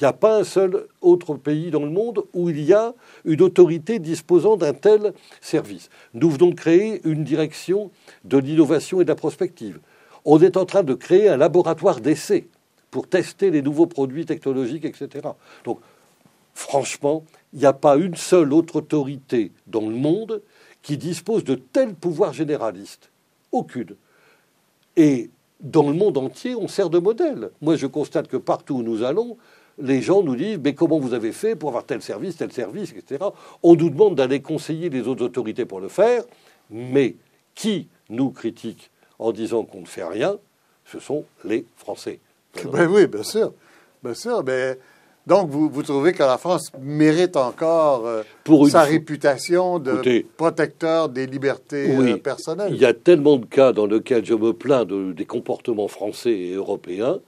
Il 0.00 0.04
n'y 0.04 0.08
a 0.08 0.14
pas 0.14 0.38
un 0.38 0.44
seul 0.44 0.86
autre 1.02 1.34
pays 1.34 1.70
dans 1.70 1.84
le 1.84 1.90
monde 1.90 2.24
où 2.32 2.48
il 2.48 2.62
y 2.62 2.72
a 2.72 2.94
une 3.26 3.42
autorité 3.42 3.98
disposant 3.98 4.56
d'un 4.56 4.72
tel 4.72 5.12
service. 5.42 5.90
Nous 6.14 6.30
venons 6.30 6.48
de 6.48 6.54
créer 6.54 7.02
une 7.04 7.22
direction 7.22 7.90
de 8.24 8.38
l'innovation 8.38 9.02
et 9.02 9.04
de 9.04 9.10
la 9.10 9.14
prospective. 9.14 9.78
On 10.24 10.40
est 10.40 10.56
en 10.56 10.64
train 10.64 10.84
de 10.84 10.94
créer 10.94 11.28
un 11.28 11.36
laboratoire 11.36 12.00
d'essai 12.00 12.48
pour 12.90 13.08
tester 13.08 13.50
les 13.50 13.60
nouveaux 13.60 13.86
produits 13.86 14.24
technologiques, 14.24 14.86
etc. 14.86 15.28
Donc, 15.64 15.80
franchement, 16.54 17.22
il 17.52 17.58
n'y 17.58 17.66
a 17.66 17.74
pas 17.74 17.96
une 17.96 18.16
seule 18.16 18.54
autre 18.54 18.76
autorité 18.76 19.52
dans 19.66 19.86
le 19.86 19.94
monde 19.94 20.40
qui 20.80 20.96
dispose 20.96 21.44
de 21.44 21.56
tels 21.56 21.94
pouvoirs 21.94 22.32
généralistes. 22.32 23.10
Aucune. 23.52 23.96
Et 24.96 25.28
dans 25.60 25.86
le 25.86 25.92
monde 25.92 26.16
entier, 26.16 26.54
on 26.54 26.68
sert 26.68 26.88
de 26.88 26.98
modèle. 26.98 27.50
Moi, 27.60 27.76
je 27.76 27.86
constate 27.86 28.28
que 28.28 28.38
partout 28.38 28.76
où 28.76 28.82
nous 28.82 29.02
allons, 29.02 29.36
les 29.80 30.02
gens 30.02 30.22
nous 30.22 30.36
disent 30.36 30.58
mais 30.62 30.74
comment 30.74 30.98
vous 30.98 31.14
avez 31.14 31.32
fait 31.32 31.56
pour 31.56 31.70
avoir 31.70 31.84
tel 31.84 32.02
service, 32.02 32.36
tel 32.36 32.52
service, 32.52 32.92
etc. 32.92 33.24
On 33.62 33.74
nous 33.74 33.90
demande 33.90 34.14
d'aller 34.14 34.40
conseiller 34.40 34.88
les 34.88 35.06
autres 35.08 35.24
autorités 35.24 35.64
pour 35.64 35.80
le 35.80 35.88
faire, 35.88 36.22
mais 36.70 37.16
qui 37.54 37.88
nous 38.08 38.30
critique 38.30 38.90
en 39.18 39.32
disant 39.32 39.64
qu'on 39.64 39.80
ne 39.80 39.86
fait 39.86 40.04
rien 40.04 40.36
Ce 40.84 40.98
sont 40.98 41.24
les 41.44 41.64
Français. 41.76 42.18
Ben 42.72 42.88
oui, 42.88 43.06
bien 43.06 43.22
sûr. 43.22 43.52
Bien 44.02 44.14
sûr. 44.14 44.42
Mais 44.44 44.78
donc, 45.26 45.50
vous, 45.50 45.82
trouvez 45.82 46.12
que 46.12 46.22
la 46.22 46.38
France 46.38 46.72
mérite 46.80 47.36
encore 47.36 48.06
euh, 48.06 48.22
sa 48.68 48.82
réputation 48.82 49.78
de 49.78 50.24
protecteur 50.36 51.08
des 51.08 51.26
libertés 51.26 51.94
euh, 51.94 52.16
personnelles 52.16 52.72
Il 52.74 52.80
y 52.80 52.86
a 52.86 52.94
tellement 52.94 53.36
de 53.36 53.44
cas 53.46 53.72
dans 53.72 53.86
lesquels 53.86 54.24
je 54.24 54.34
me 54.34 54.52
plains 54.52 54.84
des 54.84 55.26
comportements 55.26 55.88
français 55.88 56.32
et 56.32 56.54
européens. 56.54 57.20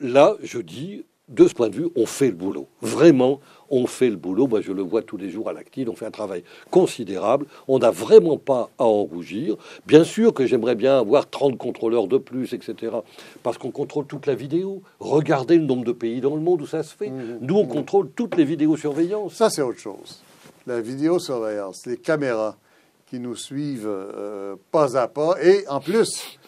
Là, 0.00 0.36
je 0.42 0.58
dis, 0.58 1.04
de 1.30 1.46
ce 1.46 1.54
point 1.54 1.68
de 1.68 1.76
vue, 1.76 1.88
on 1.96 2.06
fait 2.06 2.26
le 2.26 2.34
boulot. 2.34 2.66
Vraiment, 2.82 3.40
on 3.70 3.86
fait 3.86 4.10
le 4.10 4.16
boulot. 4.16 4.48
Moi, 4.48 4.60
je 4.60 4.72
le 4.72 4.82
vois 4.82 5.02
tous 5.02 5.16
les 5.16 5.30
jours 5.30 5.48
à 5.48 5.52
l'active. 5.52 5.88
On 5.88 5.94
fait 5.94 6.06
un 6.06 6.10
travail 6.10 6.42
considérable. 6.70 7.46
On 7.68 7.78
n'a 7.78 7.90
vraiment 7.90 8.36
pas 8.36 8.68
à 8.78 8.84
en 8.84 9.04
rougir. 9.04 9.56
Bien 9.86 10.02
sûr 10.02 10.34
que 10.34 10.44
j'aimerais 10.44 10.74
bien 10.74 10.98
avoir 10.98 11.30
30 11.30 11.56
contrôleurs 11.56 12.08
de 12.08 12.18
plus, 12.18 12.52
etc. 12.52 12.92
Parce 13.42 13.58
qu'on 13.58 13.70
contrôle 13.70 14.06
toute 14.06 14.26
la 14.26 14.34
vidéo. 14.34 14.82
Regardez 14.98 15.56
le 15.56 15.64
nombre 15.64 15.84
de 15.84 15.92
pays 15.92 16.20
dans 16.20 16.34
le 16.34 16.42
monde 16.42 16.62
où 16.62 16.66
ça 16.66 16.82
se 16.82 16.94
fait. 16.94 17.10
Mmh. 17.10 17.38
Nous, 17.40 17.56
on 17.56 17.66
contrôle 17.66 18.10
toutes 18.10 18.36
les 18.36 18.44
vidéosurveillances. 18.44 19.34
Ça, 19.34 19.50
c'est 19.50 19.62
autre 19.62 19.78
chose. 19.78 20.22
La 20.66 20.80
vidéosurveillance, 20.80 21.86
les 21.86 21.96
caméras 21.96 22.56
qui 23.08 23.20
nous 23.20 23.36
suivent 23.36 23.88
euh, 23.88 24.56
pas 24.72 24.96
à 24.96 25.06
pas. 25.06 25.36
Et 25.42 25.66
en 25.68 25.80
plus, 25.80 26.38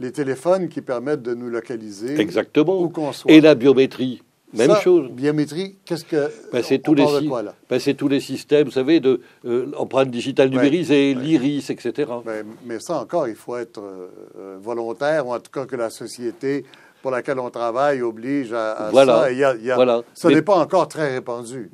les 0.00 0.10
téléphones 0.10 0.68
qui 0.68 0.80
permettent 0.80 1.22
de 1.22 1.34
nous 1.34 1.48
localiser. 1.48 2.20
Exactement. 2.20 2.80
Où 2.80 2.88
qu'on 2.88 3.12
soit. 3.12 3.30
Et 3.30 3.40
la 3.40 3.54
biométrie. 3.54 4.22
Même 4.54 4.76
chose. 4.82 5.10
Biométrie, 5.10 5.76
qu'est-ce 5.84 6.04
que. 6.04 6.30
Ben, 6.52 6.62
c'est 6.62 6.78
tous, 6.78 6.94
les 6.94 7.04
ben, 7.04 7.94
tous 7.96 8.08
les 8.08 8.20
systèmes, 8.20 8.66
vous 8.66 8.72
savez, 8.72 9.00
de 9.00 9.20
euh, 9.46 9.72
empreinte 9.76 10.10
digitale 10.10 10.50
numérisée, 10.50 11.14
l'iris, 11.14 11.70
etc. 11.70 12.10
Ben, 12.24 12.44
mais 12.66 12.78
ça 12.80 13.00
encore, 13.00 13.28
il 13.28 13.34
faut 13.34 13.56
être 13.56 13.80
euh, 13.80 14.58
volontaire, 14.60 15.26
ou 15.26 15.34
en 15.34 15.40
tout 15.40 15.50
cas 15.50 15.66
que 15.66 15.76
la 15.76 15.90
société 15.90 16.64
pour 17.00 17.10
laquelle 17.10 17.38
on 17.38 17.50
travaille 17.50 18.02
oblige 18.02 18.52
à, 18.52 18.88
voilà. 18.92 19.22
ça. 19.22 19.32
Y 19.32 19.44
a, 19.44 19.54
y 19.56 19.70
a, 19.70 19.74
voilà. 19.74 20.02
Ça 20.14 20.28
n'est 20.28 20.42
pas 20.42 20.56
encore 20.56 20.86
très 20.88 21.14
répandu. 21.14 21.70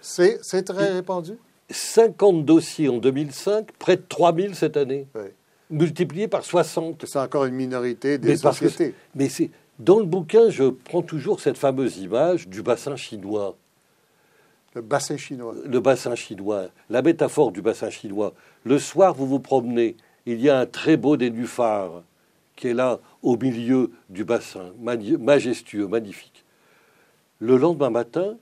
C'est 0.00 0.62
très 0.64 0.92
répandu? 0.92 1.38
50 1.70 2.44
dossiers 2.44 2.88
en 2.88 2.98
2005, 2.98 3.68
près 3.78 3.96
de 3.96 4.02
3000 4.08 4.54
cette 4.54 4.76
année. 4.76 5.06
Multiplié 5.70 6.26
par 6.26 6.44
60. 6.44 7.04
C'est 7.06 7.18
encore 7.18 7.44
une 7.44 7.54
minorité 7.54 8.18
des 8.18 8.36
sociétés. 8.36 8.94
mais 9.14 9.28
c'est 9.28 9.50
dans 9.80 9.98
le 9.98 10.04
bouquin, 10.04 10.50
je 10.50 10.64
prends 10.64 11.00
toujours 11.00 11.40
cette 11.40 11.56
fameuse 11.56 11.96
image 11.98 12.48
du 12.48 12.62
bassin 12.62 12.96
chinois. 12.96 13.56
Le 14.74 14.82
bassin 14.82 15.16
chinois. 15.16 15.54
Le 15.64 15.80
bassin 15.80 16.14
chinois. 16.14 16.66
La 16.90 17.00
métaphore 17.00 17.50
du 17.50 17.62
bassin 17.62 17.88
chinois. 17.88 18.34
Le 18.64 18.78
soir, 18.78 19.14
vous 19.14 19.26
vous 19.26 19.40
promenez, 19.40 19.96
il 20.26 20.40
y 20.40 20.50
a 20.50 20.58
un 20.58 20.66
très 20.66 20.98
beau 20.98 21.16
nénuphar 21.16 22.02
qui 22.56 22.68
est 22.68 22.74
là 22.74 23.00
au 23.22 23.38
milieu 23.38 23.90
du 24.10 24.24
bassin, 24.24 24.72
majestueux, 24.78 25.86
magnifique. 25.86 26.44
Le 27.38 27.56
lendemain 27.56 27.88
matin, 27.88 28.36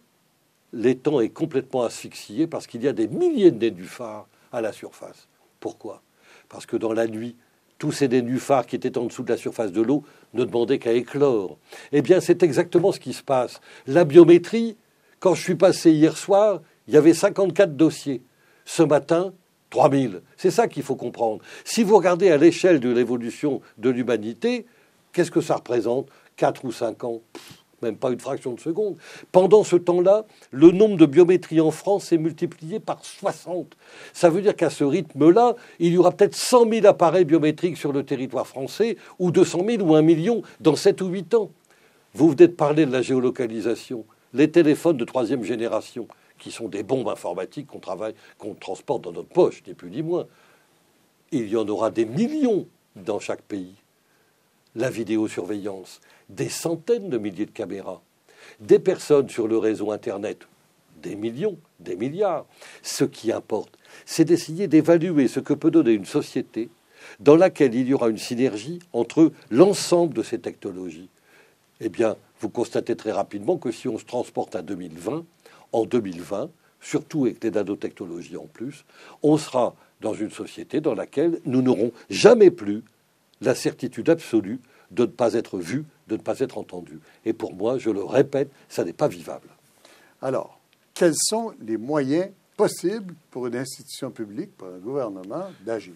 l'étang 0.72 1.20
est 1.20 1.28
complètement 1.28 1.84
asphyxié 1.84 2.48
parce 2.48 2.66
qu'il 2.66 2.82
y 2.82 2.88
a 2.88 2.92
des 2.92 3.06
milliers 3.06 3.52
de 3.52 3.58
nénuphars 3.58 4.26
à 4.50 4.60
la 4.60 4.72
surface. 4.72 5.28
Pourquoi? 5.60 6.02
Parce 6.48 6.66
que 6.66 6.76
dans 6.76 6.92
la 6.92 7.06
nuit, 7.06 7.36
tous 7.78 7.92
ces 7.92 8.08
nénuphars 8.08 8.66
qui 8.66 8.74
étaient 8.74 8.98
en 8.98 9.04
dessous 9.04 9.22
de 9.22 9.30
la 9.30 9.36
surface 9.36 9.70
de 9.70 9.80
l'eau 9.80 10.02
ne 10.34 10.44
demandaient 10.44 10.78
qu'à 10.78 10.92
éclore. 10.92 11.58
Eh 11.92 12.02
bien, 12.02 12.20
c'est 12.20 12.42
exactement 12.42 12.92
ce 12.92 13.00
qui 13.00 13.12
se 13.12 13.22
passe. 13.22 13.60
La 13.86 14.04
biométrie, 14.04 14.76
quand 15.20 15.34
je 15.34 15.42
suis 15.42 15.54
passé 15.54 15.90
hier 15.90 16.16
soir, 16.16 16.60
il 16.86 16.94
y 16.94 16.96
avait 16.96 17.14
54 17.14 17.76
dossiers. 17.76 18.22
Ce 18.64 18.82
matin, 18.82 19.32
3000. 19.70 20.22
C'est 20.36 20.50
ça 20.50 20.68
qu'il 20.68 20.82
faut 20.82 20.96
comprendre. 20.96 21.40
Si 21.64 21.82
vous 21.82 21.96
regardez 21.96 22.30
à 22.30 22.36
l'échelle 22.36 22.80
de 22.80 22.90
l'évolution 22.90 23.60
de 23.78 23.90
l'humanité, 23.90 24.66
qu'est-ce 25.12 25.30
que 25.30 25.40
ça 25.40 25.56
représente? 25.56 26.08
4 26.36 26.64
ou 26.64 26.72
5 26.72 27.04
ans? 27.04 27.20
Même 27.82 27.96
pas 27.96 28.10
une 28.10 28.20
fraction 28.20 28.52
de 28.52 28.60
seconde. 28.60 28.96
Pendant 29.32 29.64
ce 29.64 29.76
temps-là, 29.76 30.24
le 30.50 30.70
nombre 30.70 30.96
de 30.96 31.06
biométries 31.06 31.60
en 31.60 31.70
France 31.70 32.12
est 32.12 32.18
multiplié 32.18 32.80
par 32.80 33.04
60. 33.04 33.76
Ça 34.12 34.30
veut 34.30 34.42
dire 34.42 34.56
qu'à 34.56 34.70
ce 34.70 34.84
rythme-là, 34.84 35.56
il 35.78 35.92
y 35.92 35.98
aura 35.98 36.12
peut-être 36.12 36.34
100 36.34 36.70
000 36.70 36.86
appareils 36.86 37.24
biométriques 37.24 37.76
sur 37.76 37.92
le 37.92 38.04
territoire 38.04 38.46
français, 38.46 38.96
ou 39.18 39.30
200 39.30 39.64
000 39.66 39.82
ou 39.82 39.94
1 39.94 40.02
million 40.02 40.42
dans 40.60 40.76
7 40.76 41.00
ou 41.02 41.06
8 41.08 41.34
ans. 41.34 41.50
Vous 42.14 42.30
venez 42.30 42.48
de 42.48 42.52
parler 42.52 42.86
de 42.86 42.92
la 42.92 43.02
géolocalisation. 43.02 44.04
Les 44.34 44.50
téléphones 44.50 44.96
de 44.96 45.04
troisième 45.04 45.44
génération, 45.44 46.08
qui 46.38 46.50
sont 46.50 46.68
des 46.68 46.82
bombes 46.82 47.08
informatiques 47.08 47.66
qu'on 47.66 47.80
travaille, 47.80 48.14
qu'on 48.38 48.54
transporte 48.54 49.02
dans 49.02 49.12
notre 49.12 49.28
poche, 49.28 49.62
ni 49.66 49.74
plus 49.74 49.90
ni 49.90 50.02
moins. 50.02 50.26
Il 51.32 51.48
y 51.48 51.56
en 51.56 51.68
aura 51.68 51.90
des 51.90 52.04
millions 52.04 52.66
dans 52.96 53.20
chaque 53.20 53.42
pays. 53.42 53.74
La 54.78 54.90
vidéosurveillance, 54.90 56.00
des 56.28 56.48
centaines 56.48 57.10
de 57.10 57.18
milliers 57.18 57.46
de 57.46 57.50
caméras, 57.50 58.00
des 58.60 58.78
personnes 58.78 59.28
sur 59.28 59.48
le 59.48 59.58
réseau 59.58 59.90
Internet, 59.90 60.46
des 61.02 61.16
millions, 61.16 61.58
des 61.80 61.96
milliards. 61.96 62.46
Ce 62.84 63.02
qui 63.02 63.32
importe, 63.32 63.76
c'est 64.06 64.24
d'essayer 64.24 64.68
d'évaluer 64.68 65.26
ce 65.26 65.40
que 65.40 65.52
peut 65.52 65.72
donner 65.72 65.94
une 65.94 66.04
société 66.04 66.68
dans 67.18 67.34
laquelle 67.34 67.74
il 67.74 67.88
y 67.88 67.92
aura 67.92 68.08
une 68.08 68.18
synergie 68.18 68.78
entre 68.92 69.32
l'ensemble 69.50 70.14
de 70.14 70.22
ces 70.22 70.38
technologies. 70.38 71.08
Eh 71.80 71.88
bien, 71.88 72.14
vous 72.38 72.48
constatez 72.48 72.94
très 72.94 73.10
rapidement 73.10 73.56
que 73.56 73.72
si 73.72 73.88
on 73.88 73.98
se 73.98 74.04
transporte 74.04 74.54
à 74.54 74.62
2020, 74.62 75.24
en 75.72 75.84
2020, 75.86 76.50
surtout 76.80 77.24
avec 77.24 77.42
les 77.42 77.50
nanotechnologies 77.50 78.36
en 78.36 78.46
plus, 78.46 78.84
on 79.24 79.38
sera 79.38 79.74
dans 80.00 80.14
une 80.14 80.30
société 80.30 80.80
dans 80.80 80.94
laquelle 80.94 81.40
nous 81.46 81.62
n'aurons 81.62 81.90
jamais 82.10 82.52
plus 82.52 82.84
la 83.40 83.54
certitude 83.54 84.08
absolue 84.10 84.60
de 84.90 85.02
ne 85.02 85.06
pas 85.06 85.34
être 85.34 85.58
vu, 85.58 85.84
de 86.08 86.16
ne 86.16 86.22
pas 86.22 86.40
être 86.40 86.58
entendu. 86.58 87.00
Et 87.24 87.32
pour 87.32 87.54
moi, 87.54 87.78
je 87.78 87.90
le 87.90 88.02
répète, 88.02 88.50
ça 88.68 88.84
n'est 88.84 88.92
pas 88.92 89.08
vivable. 89.08 89.48
Alors, 90.22 90.58
quels 90.94 91.14
sont 91.16 91.52
les 91.60 91.76
moyens 91.76 92.30
possibles 92.56 93.14
pour 93.30 93.46
une 93.46 93.56
institution 93.56 94.10
publique, 94.10 94.56
pour 94.56 94.68
un 94.68 94.78
gouvernement, 94.78 95.46
d'agir? 95.64 95.94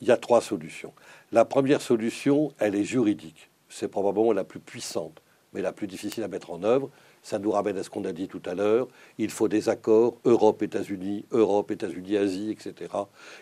Il 0.00 0.08
y 0.08 0.10
a 0.10 0.16
trois 0.16 0.40
solutions. 0.40 0.92
La 1.30 1.44
première 1.44 1.80
solution, 1.80 2.52
elle 2.58 2.74
est 2.74 2.84
juridique. 2.84 3.48
C'est 3.68 3.88
probablement 3.88 4.32
la 4.32 4.44
plus 4.44 4.60
puissante. 4.60 5.22
mais 5.52 5.62
la 5.62 5.72
plus 5.72 5.86
difficile 5.86 6.22
à 6.22 6.28
mettre 6.28 6.50
en 6.50 6.62
œuvre. 6.62 6.90
Ça 7.22 7.38
nous 7.38 7.50
ramène 7.50 7.76
à 7.78 7.82
ce 7.82 7.90
qu'on 7.90 8.04
a 8.04 8.12
dit 8.12 8.28
tout 8.28 8.42
à 8.46 8.54
l'heure. 8.54 8.88
Il 9.18 9.30
faut 9.30 9.48
des 9.48 9.68
accords 9.68 10.16
Europe-États-Unis, 10.24 11.24
Europe-États-Unis, 11.30 12.16
Asie, 12.16 12.50
etc. 12.50 12.90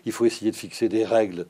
Il 0.05 0.13
faut 0.13 0.27
essayer 0.27 0.51
de 0.51 0.57
fixer 0.57 0.89
des 0.89 1.05
règles 1.05 1.47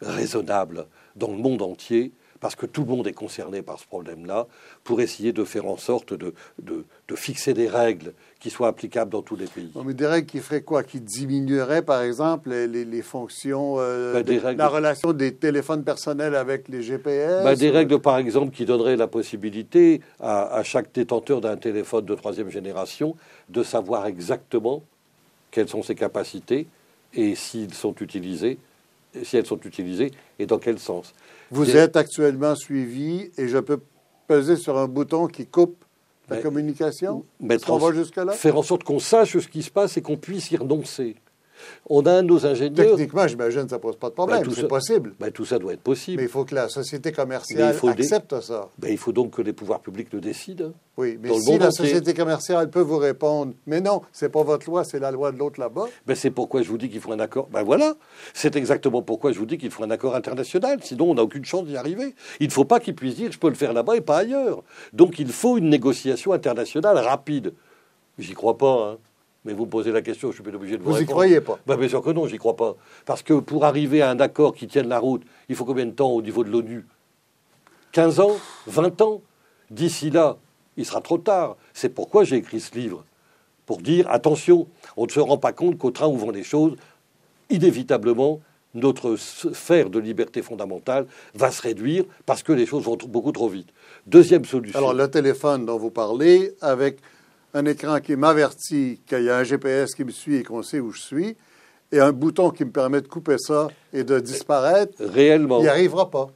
raisonnables 0.00 0.86
dans 1.16 1.30
le 1.30 1.38
monde 1.38 1.62
entier 1.62 2.12
parce 2.40 2.54
que 2.54 2.66
tout 2.66 2.82
le 2.82 2.88
monde 2.88 3.06
est 3.06 3.12
concerné 3.12 3.62
par 3.62 3.78
ce 3.78 3.86
problème-là, 3.86 4.46
pour 4.82 5.00
essayer 5.00 5.32
de 5.32 5.44
faire 5.44 5.66
en 5.66 5.76
sorte 5.76 6.14
de, 6.14 6.34
de, 6.58 6.84
fixer 7.14 7.52
des 7.52 7.68
règles 7.68 8.14
qui 8.38 8.50
soient 8.50 8.68
applicables 8.68 9.10
dans 9.10 9.20
tous 9.20 9.36
les 9.36 9.46
pays. 9.46 9.70
mais 9.84 9.92
des 9.94 10.06
règles 10.06 10.26
qui 10.26 10.38
feraient 10.38 10.62
quoi? 10.62 10.82
Qui 10.82 11.00
diminueraient, 11.00 11.82
par 11.82 12.02
exemple, 12.02 12.50
les, 12.50 12.84
les, 12.84 13.02
fonctions, 13.02 13.76
euh, 13.78 14.22
ben, 14.22 14.56
la 14.56 14.68
relation 14.68 15.12
des 15.12 15.34
téléphones 15.34 15.84
personnels 15.84 16.34
avec 16.34 16.68
les 16.68 16.82
GPS 16.82 17.44
ben, 17.44 17.54
Des 17.54 17.70
règles, 17.70 17.98
par 17.98 18.16
exemple, 18.16 18.54
qui 18.54 18.64
donneraient 18.64 18.96
la 18.96 19.08
possibilité 19.08 20.00
à, 20.20 20.54
à 20.54 20.62
chaque 20.62 20.94
détenteur 20.94 21.40
d'un 21.40 21.56
téléphone 21.56 22.06
de 22.06 22.14
troisième 22.14 22.48
génération 22.48 23.16
de 23.50 23.62
savoir 23.62 24.06
exactement 24.06 24.82
quelles 25.50 25.68
sont 25.68 25.82
ses 25.82 25.96
capacités 25.96 26.68
et 27.12 27.34
s'ils 27.34 27.74
sont 27.74 27.94
utilisés 28.00 28.58
si 29.22 29.36
elles 29.36 29.46
sont 29.46 29.60
utilisées 29.60 30.10
et 30.38 30.46
dans 30.46 30.58
quel 30.58 30.78
sens. 30.78 31.14
Vous 31.50 31.76
êtes 31.76 31.96
actuellement 31.96 32.54
suivi 32.54 33.30
et 33.36 33.48
je 33.48 33.58
peux 33.58 33.80
peser 34.26 34.56
sur 34.56 34.78
un 34.78 34.86
bouton 34.86 35.26
qui 35.26 35.46
coupe 35.46 35.84
la 36.28 36.38
communication? 36.38 37.24
on 37.68 37.78
va 37.78 37.92
jusque-là? 37.92 38.32
Faire 38.32 38.56
en 38.56 38.62
sorte 38.62 38.84
qu'on 38.84 39.00
sache 39.00 39.36
ce 39.36 39.48
qui 39.48 39.62
se 39.62 39.70
passe 39.70 39.96
et 39.96 40.02
qu'on 40.02 40.16
puisse 40.16 40.50
y 40.52 40.56
renoncer. 40.56 41.16
On 41.88 42.04
a 42.06 42.12
un 42.12 42.22
de 42.22 42.28
nos 42.28 42.46
ingénieurs. 42.46 42.90
Techniquement, 42.90 43.26
j'imagine 43.26 43.64
que 43.64 43.70
ça 43.70 43.76
ne 43.76 43.80
pose 43.80 43.96
pas 43.96 44.08
de 44.08 44.14
problème. 44.14 44.42
Ben, 44.42 44.52
c'est 44.54 44.68
possible. 44.68 45.14
Ben, 45.18 45.30
tout 45.30 45.44
ça 45.44 45.58
doit 45.58 45.72
être 45.72 45.80
possible. 45.80 46.18
Mais 46.18 46.24
il 46.24 46.30
faut 46.30 46.44
que 46.44 46.54
la 46.54 46.68
société 46.68 47.12
commerciale 47.12 47.74
accepte 47.88 48.40
ça. 48.40 48.68
Ben, 48.78 48.90
il 48.90 48.98
faut 48.98 49.12
donc 49.12 49.32
que 49.32 49.42
les 49.42 49.52
pouvoirs 49.52 49.80
publics 49.80 50.12
le 50.12 50.20
décident. 50.20 50.72
Oui, 50.96 51.18
mais 51.20 51.36
si 51.38 51.58
la 51.58 51.70
société 51.70 52.12
commerciale 52.14 52.68
peut 52.68 52.80
vous 52.80 52.98
répondre, 52.98 53.54
mais 53.66 53.80
non, 53.80 54.02
c'est 54.12 54.28
pas 54.28 54.42
votre 54.42 54.68
loi, 54.68 54.84
c'est 54.84 54.98
la 54.98 55.10
loi 55.10 55.32
de 55.32 55.38
l'autre 55.38 55.58
là-bas. 55.58 55.86
Ben, 56.06 56.14
c'est 56.14 56.30
pourquoi 56.30 56.62
je 56.62 56.68
vous 56.68 56.78
dis 56.78 56.90
qu'il 56.90 57.00
faut 57.00 57.12
un 57.12 57.20
accord. 57.20 57.48
Ben 57.50 57.62
voilà, 57.62 57.94
c'est 58.34 58.54
exactement 58.56 59.02
pourquoi 59.02 59.32
je 59.32 59.38
vous 59.38 59.46
dis 59.46 59.56
qu'il 59.56 59.70
faut 59.70 59.82
un 59.82 59.90
accord 59.90 60.14
international. 60.14 60.78
Sinon, 60.82 61.10
on 61.10 61.14
n'a 61.14 61.22
aucune 61.22 61.44
chance 61.44 61.64
d'y 61.64 61.76
arriver. 61.76 62.14
Il 62.38 62.48
ne 62.48 62.52
faut 62.52 62.64
pas 62.64 62.80
qu'ils 62.80 62.94
puissent 62.94 63.16
dire 63.16 63.32
je 63.32 63.38
peux 63.38 63.48
le 63.48 63.54
faire 63.54 63.72
là-bas 63.72 63.96
et 63.96 64.00
pas 64.00 64.18
ailleurs. 64.18 64.62
Donc, 64.92 65.18
il 65.18 65.32
faut 65.32 65.56
une 65.56 65.70
négociation 65.70 66.32
internationale 66.32 66.98
rapide. 66.98 67.54
J'y 68.18 68.34
crois 68.34 68.58
pas. 68.58 68.92
Hein. 68.92 68.98
Mais 69.44 69.54
vous 69.54 69.64
me 69.64 69.70
posez 69.70 69.90
la 69.90 70.02
question, 70.02 70.30
je 70.30 70.34
suis 70.34 70.42
pas 70.42 70.54
obligé 70.54 70.76
de 70.76 70.82
vous, 70.82 70.90
vous 70.90 70.96
Vous 70.96 71.02
y 71.02 71.06
croyez 71.06 71.40
pas 71.40 71.58
ben, 71.66 71.76
Bien 71.76 71.88
sûr 71.88 72.02
que 72.02 72.10
non, 72.10 72.26
j'y 72.26 72.36
crois 72.36 72.56
pas. 72.56 72.76
Parce 73.06 73.22
que 73.22 73.34
pour 73.34 73.64
arriver 73.64 74.02
à 74.02 74.10
un 74.10 74.20
accord 74.20 74.54
qui 74.54 74.66
tienne 74.66 74.88
la 74.88 74.98
route, 74.98 75.22
il 75.48 75.56
faut 75.56 75.64
combien 75.64 75.86
de 75.86 75.92
temps 75.92 76.10
au 76.10 76.20
niveau 76.20 76.44
de 76.44 76.50
l'ONU? 76.50 76.84
15 77.92 78.20
ans? 78.20 78.36
20 78.66 79.00
ans? 79.00 79.22
D'ici 79.70 80.10
là, 80.10 80.36
il 80.76 80.84
sera 80.84 81.00
trop 81.00 81.18
tard. 81.18 81.56
C'est 81.72 81.88
pourquoi 81.88 82.24
j'ai 82.24 82.36
écrit 82.36 82.60
ce 82.60 82.74
livre. 82.74 83.04
Pour 83.64 83.78
dire, 83.78 84.10
attention, 84.10 84.66
on 84.96 85.06
ne 85.06 85.10
se 85.10 85.20
rend 85.20 85.38
pas 85.38 85.52
compte 85.52 85.78
qu'au 85.78 85.90
train 85.90 86.08
où 86.08 86.16
vont 86.16 86.30
les 86.30 86.42
choses, 86.42 86.76
inévitablement, 87.48 88.40
notre 88.74 89.16
sphère 89.16 89.90
de 89.90 89.98
liberté 89.98 90.42
fondamentale 90.42 91.06
va 91.34 91.50
se 91.50 91.62
réduire 91.62 92.04
parce 92.26 92.42
que 92.42 92.52
les 92.52 92.66
choses 92.66 92.84
vont 92.84 92.96
beaucoup 93.08 93.32
trop 93.32 93.48
vite. 93.48 93.68
Deuxième 94.06 94.44
solution. 94.44 94.78
Alors, 94.78 94.94
le 94.94 95.08
téléphone 95.10 95.66
dont 95.66 95.78
vous 95.78 95.90
parlez, 95.90 96.54
avec 96.60 96.98
un 97.54 97.64
écran 97.64 98.00
qui 98.00 98.16
m'avertit 98.16 99.00
qu'il 99.06 99.22
y 99.22 99.30
a 99.30 99.36
un 99.36 99.44
GPS 99.44 99.94
qui 99.94 100.04
me 100.04 100.10
suit 100.10 100.36
et 100.36 100.42
qu'on 100.42 100.62
sait 100.62 100.80
où 100.80 100.92
je 100.92 101.00
suis, 101.00 101.36
et 101.92 102.00
un 102.00 102.12
bouton 102.12 102.50
qui 102.50 102.64
me 102.64 102.70
permet 102.70 103.00
de 103.00 103.08
couper 103.08 103.36
ça 103.38 103.68
et 103.92 104.04
de 104.04 104.20
disparaître, 104.20 104.92
réellement, 105.00 105.58
il 105.58 105.62
n'y 105.62 105.68
arrivera 105.68 106.10
pas. 106.10 106.30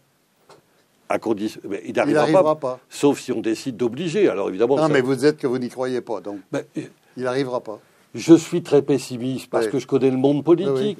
À 1.08 1.18
condition, 1.18 1.60
il 1.84 1.94
n'arrivera 1.94 2.58
pas, 2.58 2.80
Sauf 2.88 3.20
si 3.20 3.30
on 3.30 3.40
décide 3.40 3.76
d'obliger. 3.76 4.28
Alors 4.28 4.48
évidemment. 4.48 4.76
Non, 4.76 4.88
mais 4.88 5.02
vous 5.02 5.14
dites 5.14 5.36
que 5.36 5.46
vous 5.46 5.58
n'y 5.58 5.68
croyez 5.68 6.00
pas, 6.00 6.20
donc 6.20 6.40
ben, 6.50 6.64
il 6.74 7.22
n'arrivera 7.22 7.60
pas. 7.60 7.78
Je 8.14 8.34
suis 8.34 8.62
très 8.62 8.82
pessimiste 8.82 9.50
parce 9.50 9.68
que 9.68 9.78
je 9.78 9.86
connais 9.86 10.10
le 10.10 10.16
monde 10.16 10.42
politique. 10.42 10.98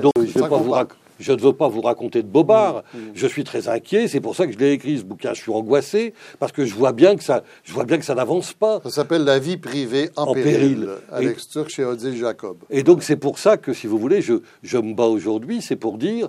donc 0.00 0.12
je 0.18 0.22
ne 0.22 0.26
vais 0.26 0.48
pas 0.48 0.58
vous 0.58 0.72
raconter 0.72 1.00
je 1.18 1.32
ne 1.32 1.40
veux 1.40 1.52
pas 1.52 1.68
vous 1.68 1.80
raconter 1.80 2.22
de 2.22 2.28
bobards. 2.28 2.82
Mmh, 2.94 2.98
mmh. 2.98 3.02
Je 3.14 3.26
suis 3.26 3.44
très 3.44 3.68
inquiet. 3.68 4.08
C'est 4.08 4.20
pour 4.20 4.36
ça 4.36 4.46
que 4.46 4.52
je 4.52 4.58
l'ai 4.58 4.72
écrit 4.72 4.98
ce 4.98 5.04
bouquin. 5.04 5.34
Je 5.34 5.40
suis 5.40 5.52
angoissé 5.52 6.14
parce 6.38 6.52
que 6.52 6.64
je 6.64 6.74
vois 6.74 6.92
bien 6.92 7.16
que 7.16 7.22
ça, 7.22 7.42
je 7.64 7.72
vois 7.72 7.84
bien 7.84 7.98
que 7.98 8.04
ça 8.04 8.14
n'avance 8.14 8.52
pas. 8.52 8.80
Ça 8.84 8.90
s'appelle 8.90 9.24
La 9.24 9.38
vie 9.38 9.56
privée 9.56 10.10
en, 10.16 10.34
péril, 10.34 10.88
Alex 11.12 11.48
Turc 11.48 11.68
chez 11.68 11.84
Odile 11.84 12.16
Jacob. 12.16 12.58
Et 12.70 12.82
donc 12.82 13.02
c'est 13.02 13.16
pour 13.16 13.38
ça 13.38 13.56
que, 13.56 13.72
si 13.72 13.86
vous 13.86 13.98
voulez, 13.98 14.22
je, 14.22 14.34
je 14.62 14.78
me 14.78 14.94
bats 14.94 15.04
aujourd'hui. 15.04 15.62
C'est 15.62 15.76
pour 15.76 15.98
dire, 15.98 16.28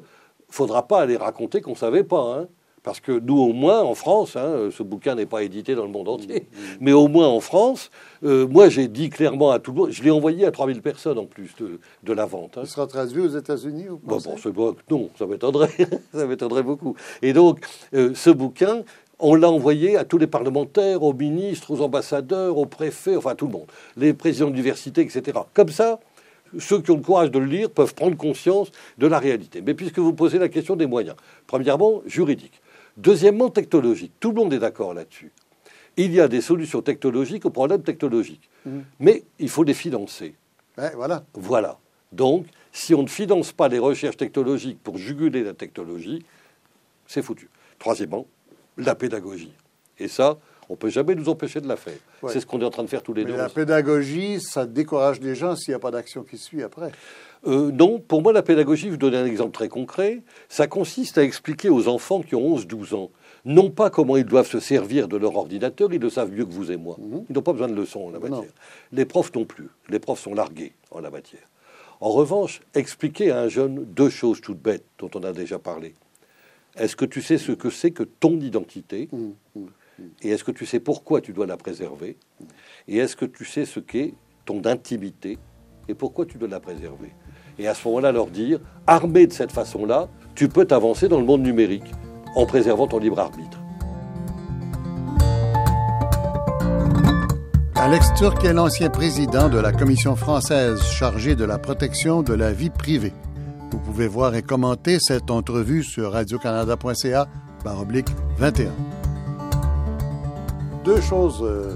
faudra 0.49 0.87
pas 0.87 1.01
aller 1.01 1.17
raconter 1.17 1.61
qu'on 1.61 1.75
savait 1.75 2.03
pas. 2.03 2.39
Hein. 2.39 2.47
Parce 2.87 3.01
que 3.01 3.19
nous, 3.19 3.37
au 3.37 3.51
moins, 3.51 3.81
en 3.81 3.95
France, 3.95 4.37
hein, 4.37 4.69
ce 4.71 4.81
bouquin 4.81 5.15
n'est 5.15 5.25
pas 5.25 5.43
édité 5.43 5.75
dans 5.75 5.83
le 5.83 5.91
monde 5.91 6.07
entier, 6.07 6.47
mmh, 6.49 6.57
mmh. 6.57 6.77
mais 6.79 6.93
au 6.93 7.09
moins 7.09 7.27
en 7.27 7.41
France, 7.41 7.91
euh, 8.23 8.47
moi, 8.47 8.69
j'ai 8.69 8.87
dit 8.87 9.09
clairement 9.09 9.51
à 9.51 9.59
tout 9.59 9.71
le 9.73 9.77
monde, 9.77 9.91
je 9.91 10.01
l'ai 10.03 10.09
envoyé 10.09 10.45
à 10.45 10.51
3000 10.51 10.81
personnes 10.81 11.17
en 11.17 11.25
plus 11.25 11.53
de, 11.59 12.13
la 12.13 12.25
vente. 12.25 12.57
Hein. 12.57 12.61
Il 12.63 12.69
sera 12.69 12.87
traduit 12.87 13.19
aux 13.19 13.27
États-Unis 13.27 13.89
ou 13.89 13.99
bon, 14.01 14.19
bon, 14.53 14.75
Non, 14.89 15.09
ça 15.19 15.25
m'étonnerait, 15.25 15.69
ça 16.13 16.25
m'étonnerait 16.25 16.63
beaucoup. 16.63 16.95
Et 17.21 17.33
donc, 17.33 17.59
euh, 17.93 18.13
ce 18.15 18.29
bouquin, 18.29 18.83
on 19.19 19.35
l'a 19.35 19.51
envoyé 19.51 19.97
à 19.97 20.05
tous 20.05 20.17
les 20.17 20.27
parlementaires, 20.27 21.03
aux 21.03 21.13
ministres, 21.13 21.71
aux 21.71 21.81
ambassadeurs, 21.81 22.57
aux 22.57 22.67
préfets, 22.67 23.17
enfin 23.17 23.35
tout 23.35 23.47
le 23.47 23.51
monde, 23.51 23.67
les 23.97 24.13
présidents 24.13 24.49
d'université, 24.49 25.01
etc. 25.01 25.39
Comme 25.53 25.69
ça, 25.69 25.99
ceux 26.59 26.81
qui 26.81 26.91
ont 26.91 26.95
le 26.95 27.01
courage 27.01 27.31
de 27.31 27.39
le 27.39 27.45
lire 27.45 27.69
peuvent 27.69 27.93
prendre 27.93 28.15
conscience 28.15 28.71
de 28.97 29.07
la 29.07 29.19
réalité. 29.19 29.61
Mais 29.61 29.73
puisque 29.73 29.99
vous 29.99 30.13
posez 30.13 30.39
la 30.39 30.49
question 30.49 30.75
des 30.75 30.85
moyens, 30.85 31.15
premièrement, 31.47 32.01
juridique. 32.05 32.61
Deuxièmement, 32.97 33.49
technologique. 33.49 34.13
Tout 34.19 34.29
le 34.29 34.35
monde 34.35 34.53
est 34.53 34.59
d'accord 34.59 34.93
là-dessus. 34.93 35.31
Il 35.95 36.13
y 36.13 36.19
a 36.19 36.27
des 36.27 36.41
solutions 36.41 36.81
technologiques 36.81 37.45
aux 37.45 37.49
problèmes 37.49 37.83
technologiques. 37.83 38.49
Mmh. 38.65 38.79
Mais 38.99 39.23
il 39.39 39.49
faut 39.49 39.63
les 39.63 39.73
financer. 39.73 40.35
voilà. 40.95 41.23
Voilà. 41.33 41.79
Donc, 42.11 42.45
si 42.71 42.93
on 42.93 43.03
ne 43.03 43.07
finance 43.07 43.51
pas 43.51 43.67
les 43.67 43.79
recherches 43.79 44.17
technologiques 44.17 44.79
pour 44.83 44.97
juguler 44.97 45.43
la 45.43 45.53
technologie, 45.53 46.23
c'est 47.07 47.21
foutu. 47.21 47.49
Troisièmement, 47.79 48.27
la 48.77 48.95
pédagogie. 48.95 49.53
Et 49.99 50.07
ça, 50.07 50.37
on 50.69 50.73
ne 50.73 50.77
peut 50.77 50.89
jamais 50.89 51.15
nous 51.15 51.29
empêcher 51.29 51.61
de 51.61 51.67
la 51.67 51.77
faire. 51.77 51.97
C'est 52.27 52.39
ce 52.39 52.45
qu'on 52.45 52.59
est 52.61 52.65
en 52.65 52.69
train 52.69 52.83
de 52.83 52.89
faire 52.89 53.01
tous 53.01 53.13
les 53.13 53.23
Mais 53.23 53.31
deux. 53.31 53.37
La 53.37 53.49
pédagogie, 53.49 54.39
ça 54.41 54.65
décourage 54.65 55.19
les 55.21 55.35
gens 55.35 55.55
s'il 55.55 55.71
n'y 55.71 55.75
a 55.75 55.79
pas 55.79 55.91
d'action 55.91 56.23
qui 56.23 56.37
suit 56.37 56.61
après. 56.63 56.91
Euh, 57.45 57.71
non, 57.71 57.99
pour 57.99 58.21
moi, 58.21 58.33
la 58.33 58.41
pédagogie, 58.41 58.87
je 58.87 58.91
vous 58.91 58.97
donne 58.97 59.15
un 59.15 59.25
exemple 59.25 59.51
très 59.51 59.69
concret, 59.69 60.21
ça 60.49 60.67
consiste 60.67 61.17
à 61.17 61.23
expliquer 61.23 61.69
aux 61.69 61.87
enfants 61.87 62.21
qui 62.21 62.35
ont 62.35 62.57
11-12 62.57 62.95
ans, 62.95 63.11
non 63.45 63.69
pas 63.69 63.89
comment 63.89 64.17
ils 64.17 64.25
doivent 64.25 64.49
se 64.49 64.59
servir 64.59 65.07
de 65.07 65.17
leur 65.17 65.35
ordinateur, 65.35 65.93
ils 65.93 66.01
le 66.01 66.09
savent 66.09 66.31
mieux 66.31 66.45
que 66.45 66.51
vous 66.51 66.71
et 66.71 66.77
moi. 66.77 66.97
Mhm. 66.99 67.25
Ils 67.29 67.33
n'ont 67.33 67.41
pas 67.41 67.53
besoin 67.53 67.67
de 67.67 67.75
leçons 67.75 68.07
en 68.07 68.09
la 68.11 68.19
matière. 68.19 68.51
Les 68.91 69.05
profs 69.05 69.33
non 69.33 69.45
plus. 69.45 69.69
Les 69.89 69.99
profs 69.99 70.19
sont 70.19 70.33
largués 70.33 70.73
en 70.91 70.99
la 70.99 71.09
matière. 71.09 71.47
En 72.01 72.09
revanche, 72.09 72.61
expliquer 72.75 73.31
à 73.31 73.41
un 73.41 73.47
jeune 73.47 73.85
deux 73.85 74.09
choses 74.09 74.41
toutes 74.41 74.61
bêtes 74.61 74.85
dont 74.99 75.09
on 75.15 75.23
a 75.23 75.31
déjà 75.31 75.59
parlé. 75.59 75.95
Est-ce 76.75 76.95
que 76.95 77.05
tu 77.05 77.21
sais 77.21 77.37
ce 77.37 77.51
que 77.51 77.69
c'est 77.69 77.91
que 77.91 78.03
ton 78.03 78.39
identité 78.39 79.09
mhm. 79.11 79.33
Mhm. 79.55 79.67
Et 80.21 80.29
est-ce 80.29 80.43
que 80.43 80.51
tu 80.51 80.65
sais 80.65 80.79
pourquoi 80.79 81.21
tu 81.21 81.33
dois 81.33 81.47
la 81.47 81.57
préserver 81.57 82.17
Et 82.87 82.97
est-ce 82.97 83.15
que 83.15 83.25
tu 83.25 83.45
sais 83.45 83.65
ce 83.65 83.79
qu'est 83.79 84.13
ton 84.45 84.63
intimité 84.65 85.37
et 85.87 85.93
pourquoi 85.93 86.25
tu 86.25 86.37
dois 86.37 86.47
la 86.47 86.59
préserver? 86.59 87.11
Et 87.59 87.67
à 87.67 87.73
ce 87.73 87.87
moment-là 87.87 88.11
leur 88.11 88.27
dire, 88.27 88.59
armé 88.85 89.27
de 89.27 89.33
cette 89.33 89.51
façon-là, 89.51 90.07
tu 90.35 90.47
peux 90.47 90.65
t'avancer 90.65 91.07
dans 91.07 91.19
le 91.19 91.25
monde 91.25 91.41
numérique 91.41 91.91
en 92.35 92.45
préservant 92.45 92.87
ton 92.87 92.99
libre 92.99 93.19
arbitre. 93.19 93.57
Alex 97.75 98.13
Turc 98.15 98.43
est 98.43 98.53
l'ancien 98.53 98.89
président 98.89 99.49
de 99.49 99.59
la 99.59 99.71
Commission 99.71 100.15
française 100.15 100.81
chargée 100.81 101.35
de 101.35 101.45
la 101.45 101.57
protection 101.57 102.23
de 102.23 102.33
la 102.33 102.51
vie 102.51 102.69
privée. 102.69 103.13
Vous 103.71 103.79
pouvez 103.79 104.07
voir 104.07 104.35
et 104.35 104.41
commenter 104.41 104.97
cette 104.99 105.29
entrevue 105.29 105.83
sur 105.83 106.11
radiocanada.ca 106.11 107.27
oblique 107.75 108.07
21. 108.37 108.71
Deux 110.83 111.01
choses 111.01 111.39
euh, 111.41 111.75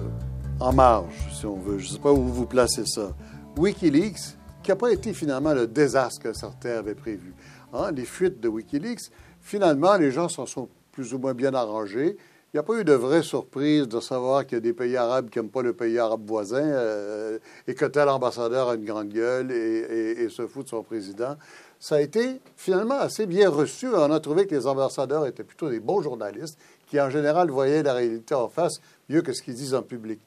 en 0.60 0.72
marge, 0.72 1.14
si 1.34 1.46
on 1.46 1.58
veut. 1.58 1.80
Je 1.80 1.88
ne 1.88 1.94
sais 1.94 2.00
pas 2.00 2.12
où 2.12 2.24
vous 2.24 2.46
placez 2.46 2.86
ça. 2.86 3.12
Wikileaks 3.58 4.38
qui 4.64 4.72
n'a 4.72 4.76
pas 4.76 4.92
été 4.92 5.14
finalement 5.14 5.54
le 5.54 5.68
désastre 5.68 6.22
que 6.22 6.34
certains 6.34 6.78
avaient 6.78 6.96
prévu. 6.96 7.34
Hein, 7.74 7.92
les 7.92 8.06
fuites 8.06 8.40
de 8.40 8.48
Wikileaks, 8.48 9.12
finalement, 9.40 9.96
les 9.98 10.12
gens 10.12 10.30
s'en 10.30 10.46
sont 10.46 10.70
plus 10.92 11.14
ou 11.14 11.20
moins 11.20 11.34
bien 11.34 11.54
arrangés. 11.54 12.18
Il 12.54 12.58
n'y 12.58 12.60
a 12.60 12.64
pas 12.64 12.74
eu 12.74 12.84
de 12.84 12.94
vraie 12.94 13.24
surprise 13.24 13.88
de 13.88 14.02
savoir 14.02 14.46
qu'il 14.46 14.58
y 14.58 14.60
a 14.60 14.62
des 14.62 14.74
pays 14.74 14.98
arabes 14.98 15.30
qui 15.30 15.40
n'aiment 15.40 15.50
pas 15.50 15.62
le 15.62 15.72
pays 15.72 15.98
arabe 15.98 16.26
voisin 16.26 16.62
euh, 16.62 17.40
et 17.66 17.74
que 17.74 17.86
tel 17.86 18.10
ambassadeur 18.10 18.68
a 18.68 18.76
une 18.76 18.84
grande 18.84 19.08
gueule 19.08 19.52
et, 19.52 20.28
se 20.30 20.46
fout 20.48 20.66
de 20.66 20.70
son 20.70 20.84
président. 20.84 21.38
Ça 21.80 21.96
a 21.96 22.02
été 22.02 22.42
finalement 22.58 23.00
assez 23.00 23.26
bien 23.26 23.50
reçu. 23.50 23.88
On 23.88 24.12
a 24.12 24.20
trouvé 24.20 24.48
que 24.48 24.54
les 24.54 24.68
ambassadeurs 24.68 25.26
étaient 25.28 25.46
plutôt 25.46 25.70
des 25.70 25.80
bons 25.80 26.02
journalistes 26.02 26.60
qui, 26.88 27.00
en 27.00 27.10
général, 27.10 27.50
voyaient 27.50 27.84
la 27.84 27.94
réalité 27.94 28.36
en 28.36 28.50
face 28.50 28.82
mieux 29.08 29.22
que 29.22 29.32
ce 29.32 29.42
qu'ils 29.42 29.56
disent 29.56 29.74
en 29.74 29.82
public. 29.82 30.20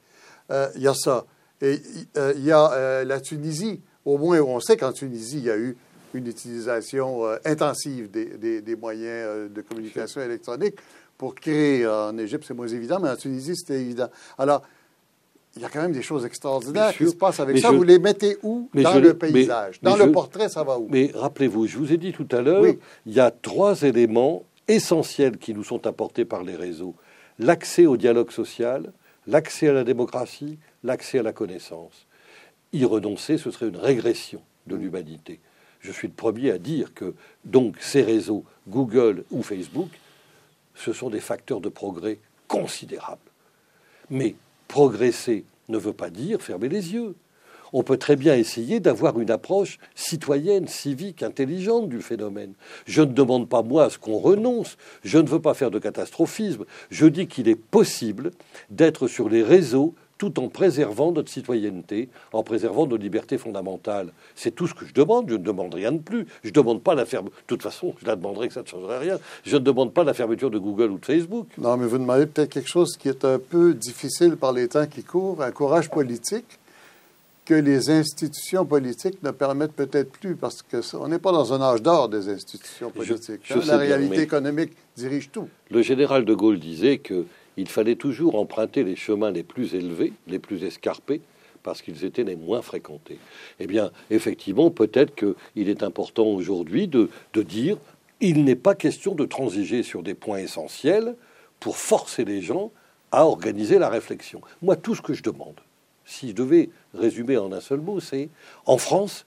Euh, 0.51 0.71
il 0.77 0.83
y 0.83 0.89
a 0.89 0.95
ça. 0.95 1.27
Et 1.61 1.79
euh, 2.17 2.33
il 2.37 2.45
y 2.45 2.53
a 2.53 3.05
la 3.05 3.21
Tunisie 3.21 3.83
au 4.05 4.19
moins 4.19 4.41
on 4.41 4.61
sait 4.61 4.77
qu'en 4.77 4.93
Tunisie, 4.93 5.39
il 5.39 5.45
y 5.45 5.51
a 5.51 5.57
eu 5.57 5.77
une 6.15 6.27
utilisation 6.27 7.27
euh, 7.27 7.37
intensive 7.45 8.11
des, 8.11 8.77
moyens 8.77 9.27
euh, 9.27 9.49
de 9.49 9.61
communication 9.63 10.21
électronique 10.21 10.77
pour 11.19 11.35
créer 11.35 11.87
en 11.87 12.17
Égypte, 12.19 12.45
c'est 12.47 12.55
moins 12.55 12.69
évident, 12.69 12.99
mais 13.01 13.09
en 13.09 13.17
Tunisie, 13.17 13.57
c'était 13.57 13.81
évident. 13.81 14.09
Alors, 14.37 14.63
il 15.57 15.63
y 15.63 15.65
a 15.65 15.69
quand 15.69 15.83
même 15.83 15.93
des 15.93 16.03
choses 16.03 16.25
extraordinaires 16.25 16.93
qui 16.97 17.09
se 17.09 17.15
passent 17.15 17.41
avec 17.41 17.59
ça. 17.59 17.71
Vous 17.71 17.85
les 17.85 17.99
mettez 17.99 18.37
où 18.43 18.69
dans 18.75 18.99
le 18.99 19.15
paysage? 19.15 19.81
Dans 19.83 19.97
le 19.97 20.11
portrait, 20.11 20.49
ça 20.49 20.65
va 20.65 20.79
où? 20.79 20.89
Mais 20.91 21.13
rappelez-vous, 21.15 21.67
je 21.67 21.79
vous 21.79 21.93
ai 21.93 21.97
dit 21.97 22.13
tout 22.13 22.29
à 22.33 22.41
l'heure, 22.41 22.65
il 23.07 23.13
y 23.13 23.21
a 23.21 23.31
trois 23.31 23.83
éléments 23.83 24.45
essentiels 24.67 25.39
qui 25.39 25.55
nous 25.55 25.65
sont 25.65 25.87
apportés 25.87 26.25
par 26.25 26.43
les 26.43 26.57
réseaux. 26.57 26.95
L'accès 27.39 27.87
au 27.87 27.97
dialogue 27.97 28.31
social, 28.31 28.93
l'accès 29.27 29.69
à 29.69 29.73
la 29.73 29.85
démocratie, 29.85 30.59
l'accès 30.83 31.21
à 31.21 31.23
la 31.23 31.33
connaissance. 31.33 32.07
Y 32.75 32.85
renoncer, 32.85 33.39
ce 33.39 33.53
serait 33.53 33.69
une 33.69 33.77
régression 33.77 34.43
de 34.67 34.75
l'humanité. 34.75 35.39
Je 35.79 35.93
suis 35.93 36.09
le 36.09 36.15
premier 36.15 36.51
à 36.51 36.59
dire 36.59 36.93
que 36.93 37.15
donc 37.45 37.77
ces 37.79 38.03
réseaux, 38.03 38.45
Google 38.69 39.25
ou 39.31 39.43
Facebook, 39.43 39.91
ce 40.75 40.93
sont 40.93 41.09
des 41.09 41.21
facteurs 41.21 41.61
de 41.61 41.69
progrès 41.69 42.19
considérables. 42.49 43.21
Mais 44.11 44.35
progresser 44.67 45.45
ne 45.69 45.79
veut 45.79 45.93
pas 45.93 46.11
dire 46.11 46.43
fermer 46.43 46.69
les 46.69 46.95
yeux. 46.95 47.15
On 47.73 47.85
peut 47.85 47.97
très 47.97 48.17
bien 48.17 48.35
essayer 48.35 48.81
d'avoir 48.81 49.21
une 49.21 49.31
approche 49.31 49.79
citoyenne, 49.95 50.67
civique, 50.67 51.23
intelligente 51.23 51.89
du 51.89 52.03
phénomène. 52.03 52.55
Je 52.87 53.03
ne 53.03 53.13
demande 53.13 53.49
pas, 53.49 53.63
moi, 53.63 53.85
à 53.85 53.91
ce 53.91 53.99
qu'on 53.99 54.19
renonce. 54.19 54.77
Je 55.03 55.19
ne 55.19 55.29
veux 55.29 55.41
pas 55.41 55.55
faire 55.55 55.71
de 55.71 55.79
catastrophisme. 55.79 56.65
Je 56.91 57.07
dis 57.07 57.27
qu'il 57.27 57.49
est 57.49 57.57
possible 57.57 58.31
d'être 58.71 59.09
sur 59.09 59.29
les 59.29 59.43
réseaux 59.43 59.95
tout 60.19 60.39
en 60.41 60.49
préservant 60.49 61.13
notre 61.13 61.31
citoyenneté, 61.31 62.09
en 62.33 62.43
préservant 62.43 62.87
nos 62.87 62.97
libertés 62.97 63.39
fondamentales. 63.39 64.13
C'est 64.35 64.55
tout 64.55 64.67
ce 64.67 64.75
que 64.75 64.87
je 64.87 64.95
demande. 64.95 65.29
Je 65.29 65.35
ne 65.35 65.43
demande 65.43 65.75
rien 65.75 65.93
de 65.93 65.99
plus. 65.99 66.27
Je 66.43 66.49
ne 66.49 66.55
demande 66.55 66.83
pas 66.83 66.95
la 66.95 67.05
fermeture. 67.05 67.37
De 67.37 67.47
toute 67.47 67.63
façon, 67.63 67.95
je 68.01 68.07
la 68.07 68.17
demanderai 68.17 68.49
que 68.49 68.55
ça 68.55 68.63
ne 68.63 68.67
changerait 68.67 68.99
rien. 68.99 69.19
Je 69.45 69.57
ne 69.57 69.63
demande 69.63 69.93
pas 69.93 70.05
la 70.05 70.15
fermeture 70.15 70.51
de 70.51 70.59
Google 70.59 70.91
ou 70.91 70.99
de 70.99 71.05
Facebook. 71.05 71.49
Non, 71.59 71.77
mais 71.77 71.87
vous 71.87 71.99
demandez 71.99 72.27
peut-être 72.27 72.51
quelque 72.51 72.69
chose 72.69 72.97
qui 72.97 73.09
est 73.09 73.25
un 73.25 73.39
peu 73.39 73.75
difficile 73.75 74.37
par 74.37 74.53
les 74.53 74.69
temps 74.69 74.87
qui 74.87 75.03
courent, 75.03 75.43
un 75.43 75.51
courage 75.51 75.91
politique 75.91 76.59
que 77.45 77.55
les 77.55 77.91
institutions 77.91 78.65
politiques 78.65 79.23
ne 79.23 79.31
permettent 79.31 79.75
peut-être 79.75 80.11
plus, 80.11 80.35
parce 80.35 80.63
qu'on 80.63 81.09
n'est 81.09 81.19
pas 81.19 81.33
dans 81.33 81.53
un 81.53 81.61
âge 81.61 81.83
d'or 81.83 82.09
des 82.09 82.29
institutions 82.29 82.91
politiques. 82.91 83.43
Hein. 83.51 83.61
la 83.67 83.77
réalité 83.77 84.23
économique 84.23 84.73
dirige 84.97 85.31
tout. 85.31 85.49
Le 85.71 85.83
général 85.83 86.25
de 86.25 86.35
Gaulle 86.35 86.59
disait 86.59 86.99
que 86.99 87.27
il 87.57 87.69
fallait 87.69 87.97
toujours 87.97 88.37
emprunter 88.37 88.85
les 88.85 88.97
chemins 88.97 89.31
les 89.31 89.43
plus 89.43 89.75
élevés, 89.75 90.13
les 90.27 90.39
plus 90.39 90.65
escarpés, 90.65 91.21
parce 91.63 91.83
qu'ils 91.83 92.05
étaient 92.05 92.25
les 92.25 92.37
moins 92.37 92.63
fréquentés. 92.63 93.19
Eh 93.59 93.67
bien, 93.67 93.91
effectivement, 94.11 94.71
peut-être 94.71 95.15
qu'il 95.15 95.69
est 95.69 95.83
important 95.83 96.27
aujourd'hui 96.27 96.89
de, 96.89 97.09
dire 97.35 97.79
il 98.21 98.45
n'est 98.45 98.55
pas 98.55 98.75
question 98.75 99.15
de 99.15 99.25
transiger 99.25 99.83
sur 99.83 100.03
des 100.03 100.15
points 100.15 100.39
essentiels 100.39 101.17
pour 101.61 101.77
forcer 101.77 102.25
les 102.25 102.43
gens 102.43 102.71
à 103.11 103.27
organiser 103.27 103.79
la 103.79 103.89
réflexion. 103.89 104.41
Moi, 104.63 104.77
tout 104.77 104.95
ce 104.95 105.03
que 105.03 105.15
je 105.15 105.23
demande, 105.23 105.61
si 106.05 106.31
je 106.31 106.35
devais 106.35 106.71
résumer 106.93 107.37
en 107.39 107.53
un 107.53 107.61
seul 107.61 107.81
mot, 107.81 108.01
c'est 108.01 108.29
en 108.67 108.79
France, 108.79 109.25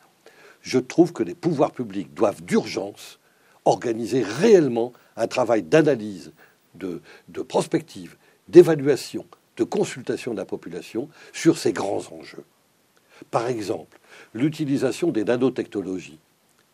je 0.61 0.79
trouve 0.79 1.13
que 1.13 1.23
les 1.23 1.35
pouvoirs 1.35 1.71
publics 1.71 2.13
doivent 2.13 2.43
d'urgence 2.43 3.19
organiser 3.65 4.21
réellement 4.21 4.93
un 5.15 5.27
travail 5.27 5.63
d'analyse 5.63 6.31
de, 6.77 7.41
prospective, 7.41 8.17
d'évaluation, 8.47 9.25
de 9.57 9.63
consultation 9.63 10.33
de 10.33 10.37
la 10.37 10.45
population 10.45 11.09
sur 11.33 11.57
ces 11.57 11.73
grands 11.73 12.03
enjeux. 12.11 12.45
Par 13.31 13.47
exemple, 13.47 13.99
l'utilisation 14.33 15.11
des 15.11 15.23
nanotechnologies 15.23 16.19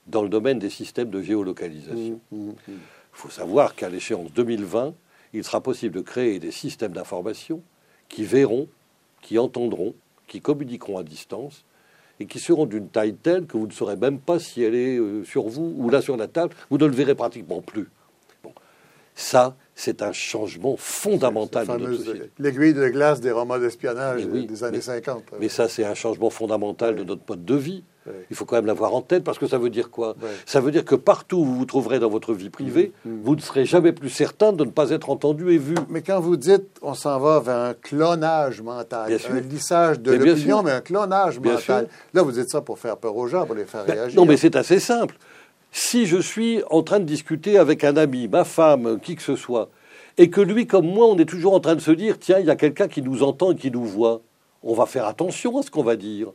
dans 0.07 0.21
le 0.21 0.29
domaine 0.29 0.59
des 0.59 0.69
systèmes 0.69 1.09
de 1.09 1.21
géolocalisation. 1.21 2.19
Mmh, 2.31 2.37
mmh, 2.37 2.49
mmh. 2.49 2.53
Il 2.67 3.19
faut 3.19 3.29
savoir 3.29 3.75
qu'à 3.75 3.89
l'échéance 3.89 4.31
2020, 4.33 4.93
il 5.33 5.43
sera 5.43 5.61
possible 5.61 5.95
de 5.95 6.01
créer 6.01 6.39
des 6.39 6.51
systèmes 6.51 6.91
d'information 6.91 7.61
qui 8.09 8.23
verront, 8.23 8.67
qui 9.21 9.39
entendront, 9.39 9.95
qui 10.27 10.41
communiqueront 10.41 10.97
à 10.97 11.03
distance 11.03 11.63
et 12.19 12.25
qui 12.25 12.39
seront 12.39 12.65
d'une 12.65 12.89
taille 12.89 13.15
telle 13.15 13.45
que 13.45 13.57
vous 13.57 13.67
ne 13.67 13.71
saurez 13.71 13.95
même 13.95 14.19
pas 14.19 14.39
si 14.39 14.61
elle 14.61 14.75
est 14.75 14.97
euh, 14.97 15.23
sur 15.23 15.47
vous 15.47 15.73
ou 15.77 15.89
là 15.89 16.01
sur 16.01 16.15
la 16.17 16.27
table, 16.27 16.55
vous 16.69 16.77
ne 16.77 16.85
le 16.85 16.93
verrez 16.93 17.15
pratiquement 17.15 17.61
plus. 17.61 17.89
Bon. 18.43 18.53
Ça, 19.15 19.55
c'est 19.75 20.01
un 20.01 20.11
changement 20.11 20.75
fondamental 20.77 21.67
de 21.67 21.77
notre 21.77 22.03
société. 22.03 22.31
L'aiguille 22.39 22.73
de 22.73 22.87
glace 22.89 23.21
des 23.21 23.31
romans 23.31 23.57
d'espionnage 23.57 24.25
des 24.27 24.63
années 24.63 24.81
50. 24.81 25.23
Mais 25.39 25.49
ça, 25.49 25.67
c'est 25.67 25.83
un 25.83 25.95
changement 25.95 26.29
fondamental 26.29 26.95
de 26.95 27.03
notre 27.03 27.23
mode 27.27 27.45
de 27.45 27.55
vie. 27.55 27.83
Il 28.29 28.35
faut 28.35 28.45
quand 28.45 28.55
même 28.55 28.65
l'avoir 28.65 28.93
en 28.93 29.01
tête 29.01 29.23
parce 29.23 29.39
que 29.39 29.47
ça 29.47 29.57
veut 29.57 29.69
dire 29.69 29.89
quoi? 29.89 30.15
Ça 30.45 30.59
veut 30.59 30.71
dire 30.71 30.83
que 30.83 30.95
partout 30.95 31.37
où 31.37 31.45
vous 31.45 31.55
vous 31.55 31.65
trouverez 31.65 31.99
dans 31.99 32.09
votre 32.09 32.33
vie 32.33 32.49
privée, 32.49 32.91
mm, 33.05 33.09
mm. 33.09 33.21
vous 33.23 33.35
ne 33.35 33.41
serez 33.41 33.65
jamais 33.65 33.93
plus 33.93 34.09
certain 34.09 34.51
de 34.51 34.65
ne 34.65 34.71
pas 34.71 34.89
être 34.89 35.09
entendu 35.09 35.51
et 35.53 35.57
vu. 35.57 35.75
Mais 35.89 36.01
quand 36.01 36.19
vous 36.19 36.35
dites 36.35 36.67
on 36.81 36.95
s'en 36.95 37.19
va 37.19 37.39
vers 37.39 37.57
un 37.57 37.73
clonage 37.73 38.61
mental, 38.61 39.17
un 39.31 39.39
lissage 39.39 39.99
de 39.99 40.11
l'opinion, 40.11 40.63
mais 40.63 40.71
un 40.71 40.81
clonage 40.81 41.39
mental, 41.39 41.87
là 42.13 42.21
vous 42.21 42.33
dites 42.33 42.49
ça 42.49 42.61
pour 42.61 42.77
faire 42.77 42.97
peur 42.97 43.15
aux 43.15 43.27
gens, 43.27 43.45
pour 43.45 43.55
les 43.55 43.65
faire 43.65 43.85
ben, 43.85 43.93
réagir. 43.93 44.19
Non, 44.19 44.25
mais 44.25 44.37
c'est 44.37 44.55
assez 44.55 44.79
simple. 44.79 45.15
Si 45.75 46.05
je 46.05 46.17
suis 46.17 46.61
en 46.69 46.83
train 46.83 46.99
de 46.99 47.05
discuter 47.05 47.57
avec 47.57 47.83
un 47.83 47.97
ami, 47.97 48.27
ma 48.27 48.43
femme, 48.43 48.99
qui 49.01 49.15
que 49.15 49.23
ce 49.23 49.35
soit, 49.35 49.69
et 50.19 50.29
que 50.29 50.39
lui 50.39 50.67
comme 50.67 50.85
moi, 50.85 51.07
on 51.07 51.17
est 51.17 51.25
toujours 51.25 51.55
en 51.55 51.59
train 51.59 51.73
de 51.73 51.81
se 51.81 51.89
dire, 51.89 52.19
tiens, 52.19 52.37
il 52.37 52.45
y 52.45 52.51
a 52.51 52.55
quelqu'un 52.55 52.87
qui 52.87 53.01
nous 53.01 53.23
entend 53.23 53.53
et 53.53 53.55
qui 53.55 53.71
nous 53.71 53.83
voit, 53.83 54.21
on 54.61 54.75
va 54.75 54.85
faire 54.85 55.07
attention 55.07 55.57
à 55.57 55.63
ce 55.63 55.71
qu'on 55.71 55.81
va 55.81 55.95
dire. 55.95 56.27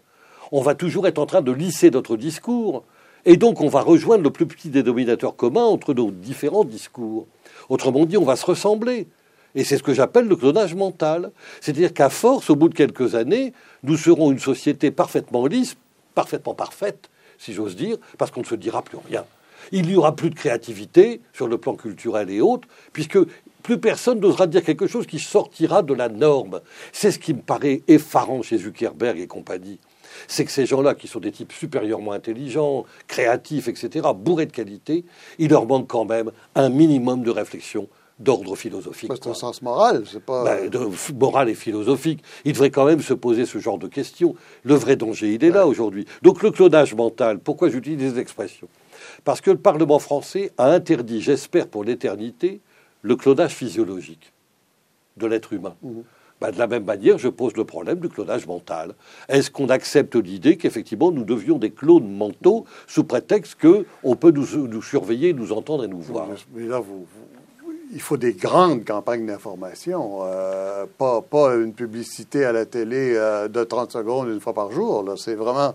On 0.51 0.61
va 0.61 0.74
toujours 0.74 1.07
être 1.07 1.20
en 1.20 1.26
train 1.26 1.41
de 1.41 1.53
lisser 1.53 1.93
notre 1.93 2.16
discours. 2.16 2.82
Et 3.24 3.36
donc, 3.36 3.61
on 3.61 3.68
va 3.68 3.80
rejoindre 3.80 4.24
le 4.24 4.30
plus 4.30 4.47
petit 4.47 4.70
dénominateur 4.70 5.36
commun 5.36 5.62
entre 5.62 5.95
nos 5.95 6.11
différents 6.11 6.64
discours. 6.64 7.28
Autrement 7.68 8.07
dit, 8.07 8.16
on 8.16 8.24
va 8.24 8.34
se 8.34 8.45
ressembler. 8.45 9.07
Et 9.55 9.62
c'est 9.62 9.78
ce 9.78 9.84
que 9.84 9.95
j'appelle 9.95 10.26
le 10.26 10.34
clonage 10.34 10.74
mental. 10.74 11.30
C'est-à-dire 11.61 11.95
qu'à 11.95 12.11
force, 12.11 12.51
au 12.51 12.57
bout 12.57 12.70
de 12.70 12.74
quelques 12.74 13.14
années, 13.14 13.53
nous 13.84 13.97
serons 13.97 14.32
une 14.32 14.41
société 14.41 14.91
parfaitement 14.91 15.47
lisse, 15.47 15.76
parfaitement 16.16 16.55
parfaite, 16.55 17.09
si 17.39 17.55
j'ose 17.55 17.76
dire, 17.76 17.97
parce 18.18 18.30
qu'on 18.30 18.41
ne 18.41 18.47
se 18.47 18.55
dira 18.55 18.82
plus 18.82 18.99
rien. 19.09 19.24
Il 19.72 19.86
n'y 19.86 19.97
aura 19.97 20.14
plus 20.14 20.30
de 20.30 20.34
créativité 20.34 21.20
sur 21.32 21.47
le 21.47 21.59
plan 21.59 21.74
culturel 21.74 22.30
et 22.30 22.41
autres, 22.41 22.68
puisque 22.93 23.18
plus 23.62 23.78
personne 23.78 24.20
n'osera 24.20 24.47
dire 24.47 24.62
quelque 24.62 24.86
chose 24.86 25.07
qui 25.07 25.18
sortira 25.18 25.82
de 25.82 25.95
la 25.95 26.09
norme. 26.09 26.61
C'est 26.93 27.11
ce 27.11 27.18
qui 27.18 27.34
me 27.34 27.41
paraît 27.41 27.82
effarant 27.89 28.43
chez 28.43 28.59
Zuckerberg 28.59 29.18
et 29.18 29.26
compagnie. 29.26 29.78
C'est 30.26 30.45
que 30.45 30.51
ces 30.51 30.66
gens-là, 30.66 30.95
qui 30.95 31.07
sont 31.07 31.20
des 31.20 31.32
types 31.32 31.53
supérieurement 31.53 32.12
intelligents, 32.12 32.86
créatifs, 33.07 33.68
etc., 33.68 34.09
bourrés 34.16 34.47
de 34.47 34.53
qualité, 34.53 35.05
il 35.39 35.51
leur 35.51 35.66
manque 35.66 35.86
quand 35.86 36.07
même 36.07 36.32
un 36.55 36.70
minimum 36.70 37.22
de 37.22 37.30
réflexion 37.30 37.89
d'ordre 38.19 38.57
philosophique. 38.57 39.11
C'est 39.14 39.29
un 39.29 39.35
sens 39.35 39.62
moral, 39.62 40.05
c'est 40.11 40.23
pas. 40.23 40.45
Ben, 40.45 40.71
moral 41.14 41.49
et 41.49 41.55
philosophique. 41.55 42.23
Il 42.45 42.53
devrait 42.53 42.71
quand 42.71 42.85
même 42.85 43.01
se 43.01 43.14
poser 43.14 43.47
ce 43.47 43.59
genre 43.59 43.79
de 43.79 43.87
questions. 43.87 44.35
Le 44.64 44.75
vrai 44.75 44.97
danger, 44.97 45.35
il 45.35 45.45
est 45.45 45.51
là 45.51 45.66
aujourd'hui. 45.66 46.07
Donc 46.23 46.43
le 46.43 46.51
clonage 46.51 46.95
mental, 46.95 47.39
pourquoi 47.39 47.69
j'utilise 47.69 48.14
des 48.14 48.21
expressions? 48.21 48.69
Parce 49.25 49.41
que 49.41 49.51
le 49.51 49.59
Parlement 49.59 49.99
français 49.99 50.53
a 50.59 50.71
interdit, 50.71 51.21
j'espère 51.21 51.69
pour 51.69 51.85
l'éternité, 51.85 52.61
le 53.03 53.16
clonage 53.16 53.55
physiologique 53.55 54.33
de 55.16 55.27
l'être 55.27 55.53
humain. 55.53 55.77
Mhm. 55.83 56.05
Ben, 56.41 56.53
de 56.53 56.59
la 56.59 56.69
même 56.69 56.85
manière, 56.85 57.19
je 57.19 57.29
pose 57.29 57.57
le 57.57 57.64
problème 57.64 57.99
du 57.99 58.09
clonage 58.09 58.47
mental. 58.47 58.95
Est-ce 59.29 59.51
qu'on 59.51 59.69
accepte 59.71 60.14
l'idée 60.14 60.57
qu'effectivement 60.57 61.11
nous 61.11 61.25
devions 61.25 61.59
des 61.59 61.71
clones 61.71 62.09
mentaux 62.09 62.64
sous 62.87 63.03
prétexte 63.03 63.57
qu'on 63.61 64.14
peut 64.14 64.31
nous, 64.31 64.83
surveiller, 64.83 65.33
nous 65.33 65.51
entendre 65.51 65.85
et 65.85 65.89
nous 65.89 66.01
voir? 66.01 66.29
Mais 66.55 66.66
là, 66.66 66.79
vous 66.79 67.07
il 67.93 68.01
faut 68.01 68.16
des 68.16 68.34
grandes 68.34 68.84
campagnes 68.84 69.26
d'information, 69.26 70.20
euh, 70.22 70.84
pas, 70.99 71.22
pas 71.22 71.55
une 71.55 71.72
publicité 71.72 72.45
à 72.45 72.53
la 72.53 72.66
télé 72.66 73.14
euh, 73.16 73.49
de 73.49 73.64
30 73.64 73.93
secondes 73.93 74.28
une 74.28 74.41
fois 74.41 74.53
par 74.53 74.70
jour. 74.70 75.05
C'est 75.16 75.34
vraiment 75.34 75.74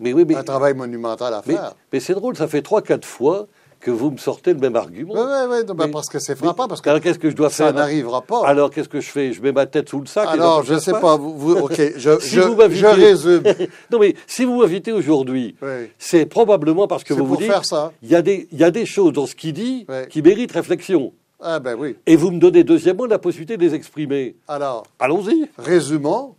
mais 0.00 0.12
oui, 0.12 0.24
mais, 0.26 0.36
un 0.36 0.44
travail 0.44 0.74
monumental 0.74 1.34
à 1.34 1.42
faire. 1.42 1.74
Mais, 1.92 2.00
c'est 2.00 2.14
drôle, 2.14 2.36
ça 2.36 2.46
fait 2.46 2.62
trois, 2.62 2.82
quatre 2.82 3.06
fois 3.06 3.46
que 3.80 3.90
vous 3.92 4.10
me 4.10 4.16
sortez 4.16 4.52
le 4.52 4.58
même 4.58 4.74
argument. 4.74 5.14
Oui, 5.14 5.20
oui, 5.50 5.56
oui, 5.68 5.90
parce 5.92 6.08
que 6.08 6.18
c'est 6.18 6.34
frappant. 6.34 6.66
Parce 6.66 6.80
que 6.80 6.90
alors, 6.90 7.00
qu'est-ce 7.00 7.18
que 7.18 7.30
je 7.30 7.36
dois 7.36 7.48
faire 7.48 7.68
Ça 7.68 7.72
n'arrivera 7.72 8.22
pas. 8.22 8.44
Alors, 8.44 8.70
qu'est-ce 8.70 8.88
que 8.88 9.00
je 9.00 9.08
fais? 9.08 9.32
Je 9.32 9.40
mets 9.40 9.52
ma 9.52 9.66
tête 9.66 9.88
sous 9.88 10.00
le 10.00 10.06
sac 10.06 10.28
Alors, 10.28 10.64
je 10.64 10.74
ne 10.74 10.80
sais 10.80 10.92
pas. 10.92 11.16
Vous, 11.16 11.52
OK, 11.56 11.76
je, 11.76 12.18
je, 12.20 12.40
je, 12.70 12.86
résume. 12.86 13.42
non, 13.92 14.00
mais 14.00 14.14
si 14.26 14.44
vous 14.44 14.60
m'invitez 14.60 14.92
aujourd'hui, 14.92 15.56
c'est 15.98 16.26
probablement 16.26 16.88
parce 16.88 17.04
que 17.04 17.14
vous 17.14 17.26
vous 17.26 17.36
dites... 17.36 17.46
faire 17.46 17.64
ça. 17.64 17.92
Y, 18.02 18.46
il 18.50 18.58
y 18.58 18.64
a 18.64 18.70
des 18.70 18.86
choses 18.86 19.12
dans 19.12 19.26
ce 19.26 19.34
qu'il 19.34 19.52
dit 19.52 19.86
qui 20.10 20.22
méritent 20.22 20.52
réflexion. 20.52 21.12
Ah 21.40 21.60
ben 21.60 21.76
oui. 21.78 21.96
Et 22.06 22.16
vous 22.16 22.30
me 22.30 22.38
donnez 22.38 22.64
deuxièmement 22.64 23.06
la 23.06 23.18
possibilité 23.18 23.56
de 23.56 23.62
les 23.62 23.74
exprimer. 23.74 24.34
Alors, 24.48 24.86
allons-y. 24.98 25.48
Résumons, 25.56 26.34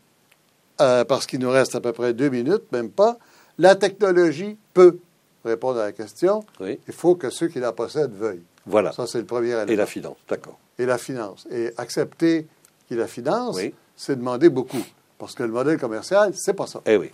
euh, 0.82 1.06
parce 1.06 1.26
qu'il 1.26 1.40
nous 1.40 1.50
reste 1.50 1.76
à 1.76 1.82
peu 1.82 1.94
près 1.94 2.14
deux 2.14 2.30
minutes, 2.30 2.72
même 2.72 2.90
pas. 2.90 3.18
La 3.58 3.76
technologie 3.76 4.58
peut 4.74 5.00
répondre 5.46 5.80
à 5.80 5.86
la 5.86 5.92
question. 5.92 6.44
Oui. 6.60 6.80
Il 6.88 6.94
faut 6.94 7.16
que 7.16 7.30
ceux 7.30 7.48
qui 7.48 7.60
la 7.60 7.72
possèdent 7.72 8.14
veuillent. 8.14 8.44
Voilà. 8.66 8.92
Ça, 8.92 9.08
c'est 9.08 9.20
le 9.20 9.26
premier 9.26 9.52
élément. 9.52 9.68
Et 9.68 9.76
la 9.76 9.86
finance, 9.86 10.18
d'accord. 10.28 10.58
Et 10.78 10.86
la 10.86 10.98
finance. 10.98 11.48
Et 11.52 11.72
accepter 11.78 12.48
qu'il 12.88 12.98
la 12.98 13.08
finance, 13.08 13.58
c'est 13.96 14.16
demander 14.16 14.50
beaucoup. 14.50 14.84
Parce 15.18 15.34
que 15.36 15.44
le 15.44 15.52
modèle 15.52 15.80
commercial, 15.80 16.34
c'est 16.36 16.54
pas 16.54 16.68
ça. 16.68 16.82
Eh 16.86 16.98
oui. 16.98 17.12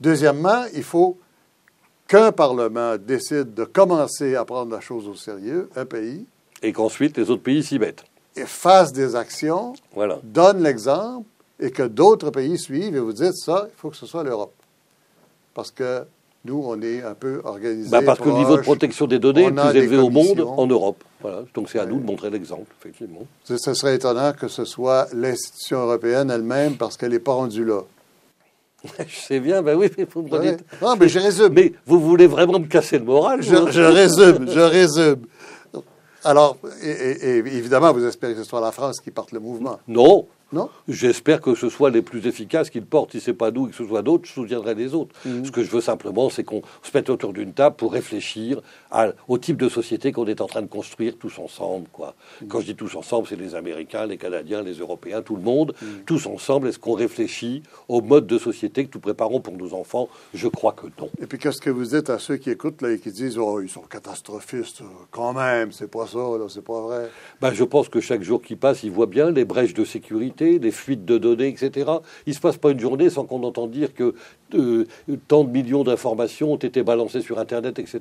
Deuxièmement, 0.00 0.64
il 0.74 0.82
faut 0.82 1.18
qu'un 2.08 2.32
Parlement 2.32 2.96
décide 2.96 3.54
de 3.54 3.64
commencer 3.64 4.34
à 4.36 4.44
prendre 4.44 4.72
la 4.72 4.80
chose 4.80 5.08
au 5.08 5.14
sérieux, 5.14 5.68
un 5.76 5.84
pays, 5.84 6.24
Et 6.62 6.72
qu'ensuite 6.72 7.16
les 7.18 7.30
autres 7.30 7.42
pays 7.42 7.62
s'y 7.62 7.78
mettent. 7.78 8.04
Et 8.36 8.44
fassent 8.46 8.92
des 8.92 9.14
actions, 9.16 9.74
Voilà. 9.94 10.18
donnent 10.22 10.62
l'exemple, 10.62 11.26
et 11.60 11.70
que 11.70 11.82
d'autres 11.82 12.30
pays 12.30 12.58
suivent, 12.58 12.94
et 12.96 13.00
vous 13.00 13.12
dites 13.12 13.34
ça, 13.34 13.68
il 13.70 13.76
faut 13.78 13.90
que 13.90 13.96
ce 13.96 14.06
soit 14.06 14.24
l'Europe. 14.24 14.52
Parce 15.54 15.70
que 15.70 16.04
nous, 16.44 16.62
on 16.64 16.80
est 16.80 17.02
un 17.02 17.14
peu 17.14 17.40
organisés. 17.44 17.90
Bah, 17.90 18.02
parce 18.02 18.20
que 18.20 18.28
le 18.28 18.34
niveau 18.34 18.56
de 18.56 18.62
protection 18.62 19.06
des 19.06 19.18
données 19.18 19.46
est 19.46 19.50
plus 19.50 19.76
élevé 19.78 19.96
au 19.96 20.10
monde 20.10 20.40
en 20.40 20.66
Europe. 20.66 21.02
Voilà. 21.20 21.42
Donc 21.54 21.68
c'est 21.68 21.78
à 21.80 21.86
nous 21.86 21.98
de 21.98 22.04
montrer 22.04 22.30
l'exemple, 22.30 22.72
effectivement. 22.80 23.26
Ce 23.44 23.56
ce 23.56 23.74
serait 23.74 23.96
étonnant 23.96 24.32
que 24.32 24.46
ce 24.48 24.64
soit 24.64 25.08
l'institution 25.12 25.78
européenne 25.80 26.30
elle-même, 26.30 26.76
parce 26.76 26.96
qu'elle 26.96 27.10
n'est 27.12 27.18
pas 27.18 27.32
rendue 27.32 27.64
là. 27.64 27.80
Je 29.08 29.16
sais 29.16 29.40
bien, 29.40 29.62
ben 29.62 29.76
oui, 29.76 29.90
mais 29.98 30.06
vous 30.12 30.22
me 30.22 30.30
Ouais. 30.30 30.56
dites. 30.56 30.64
Non, 30.82 30.96
mais 30.96 31.08
je 31.08 31.18
résume. 31.18 31.52
Mais 31.52 31.72
vous 31.86 32.00
voulez 32.00 32.26
vraiment 32.26 32.58
me 32.58 32.66
casser 32.66 32.98
le 32.98 33.04
moral 33.04 33.42
Je, 33.42 33.54
résume, 33.80 34.48
je 34.48 34.60
résume. 34.78 35.22
Alors, 36.24 36.56
et, 36.82 36.88
et- 36.90 37.26
et 37.28 37.36
évidemment, 37.38 37.92
vous 37.92 38.04
espérez 38.04 38.34
que 38.34 38.42
ce 38.42 38.48
soit 38.48 38.60
la 38.60 38.72
France 38.72 39.00
qui 39.00 39.10
porte 39.10 39.32
le 39.32 39.40
mouvement, 39.40 39.78
Non. 39.88 40.26
Non? 40.52 40.70
J'espère 40.88 41.40
que 41.40 41.54
ce 41.54 41.68
soit 41.68 41.90
les 41.90 42.02
plus 42.02 42.26
efficaces 42.26 42.70
qui 42.70 42.78
le 42.78 42.84
portent. 42.86 43.12
Si 43.12 43.20
c'est 43.20 43.32
pas 43.34 43.50
nous 43.50 43.66
et 43.66 43.70
que 43.70 43.76
ce 43.76 43.84
soit 43.86 44.02
d'autres, 44.02 44.26
je 44.26 44.32
soutiendrai 44.32 44.74
les 44.74 44.94
autres. 44.94 45.14
Mhm. 45.24 45.44
Ce 45.44 45.50
que 45.50 45.62
je 45.62 45.70
veux 45.70 45.80
simplement, 45.80 46.30
c'est 46.30 46.44
qu'on 46.44 46.62
se 46.82 46.90
mette 46.94 47.10
autour 47.10 47.32
d'une 47.32 47.52
table 47.52 47.76
pour 47.76 47.92
réfléchir 47.92 48.60
à- 48.90 49.08
au 49.28 49.38
type 49.38 49.56
de 49.56 49.68
société 49.68 50.12
qu'on 50.12 50.26
est 50.26 50.40
en 50.40 50.46
train 50.46 50.62
de 50.62 50.66
construire 50.68 51.16
tous 51.18 51.38
ensemble. 51.38 51.86
Quoi. 51.92 52.14
Mhm. 52.42 52.48
Quand 52.48 52.60
je 52.60 52.66
dis 52.66 52.74
tous 52.76 52.94
ensemble, 52.94 53.26
c'est 53.28 53.36
les 53.36 53.54
Américains, 53.54 54.06
les 54.06 54.18
Canadiens, 54.18 54.62
les 54.62 54.74
Européens, 54.74 55.22
tout 55.22 55.36
le 55.36 55.42
monde. 55.42 55.74
Mhm. 55.82 55.88
Tous 56.06 56.26
ensemble, 56.26 56.68
est-ce 56.68 56.78
qu'on 56.78 56.92
réfléchit 56.94 57.62
au 57.88 58.00
mode 58.00 58.26
de 58.26 58.38
société 58.38 58.84
que 58.86 58.90
nous 58.94 59.00
préparons 59.00 59.40
pour 59.40 59.54
nos 59.54 59.74
enfants? 59.74 60.08
Je 60.32 60.48
crois 60.48 60.72
que 60.72 60.86
non. 61.00 61.10
Et 61.20 61.26
puis, 61.26 61.38
qu'est-ce 61.38 61.60
que 61.60 61.70
vous 61.70 61.84
dites 61.86 62.08
à 62.10 62.18
ceux 62.18 62.36
qui 62.36 62.50
écoutent 62.50 62.82
là, 62.82 62.90
et 62.92 62.98
qui 62.98 63.10
disent 63.10 63.36
Oh, 63.38 63.60
ils 63.60 63.68
sont 63.68 63.80
catastrophistes, 63.82 64.82
quand 65.10 65.32
même, 65.32 65.72
c'est 65.72 65.90
pas 65.90 66.06
ça, 66.06 66.18
c'est 66.48 66.64
pas 66.64 66.80
vrai? 66.80 67.10
Ben, 67.40 67.52
je 67.52 67.64
pense 67.64 67.88
que 67.88 68.00
chaque 68.00 68.22
jour 68.22 68.40
qui 68.42 68.54
passe, 68.56 68.82
ils 68.84 68.90
voient 68.90 69.06
bien 69.06 69.30
les 69.30 69.44
brèches 69.44 69.74
de 69.74 69.84
sécurité, 69.84 70.35
les 70.44 70.70
fuites 70.70 71.04
de 71.04 71.18
données, 71.18 71.48
etc. 71.48 71.90
Il 72.26 72.30
ne 72.30 72.34
se 72.34 72.40
passe 72.40 72.56
pas 72.56 72.70
une 72.70 72.80
journée 72.80 73.10
sans 73.10 73.24
qu'on 73.24 73.42
entende 73.42 73.70
dire 73.70 73.94
que 73.94 74.14
euh, 74.54 74.84
tant 75.28 75.44
de 75.44 75.50
millions 75.50 75.84
d'informations 75.84 76.52
ont 76.52 76.56
été 76.56 76.82
balancées 76.82 77.20
sur 77.22 77.38
Internet, 77.38 77.78
etc. 77.78 78.00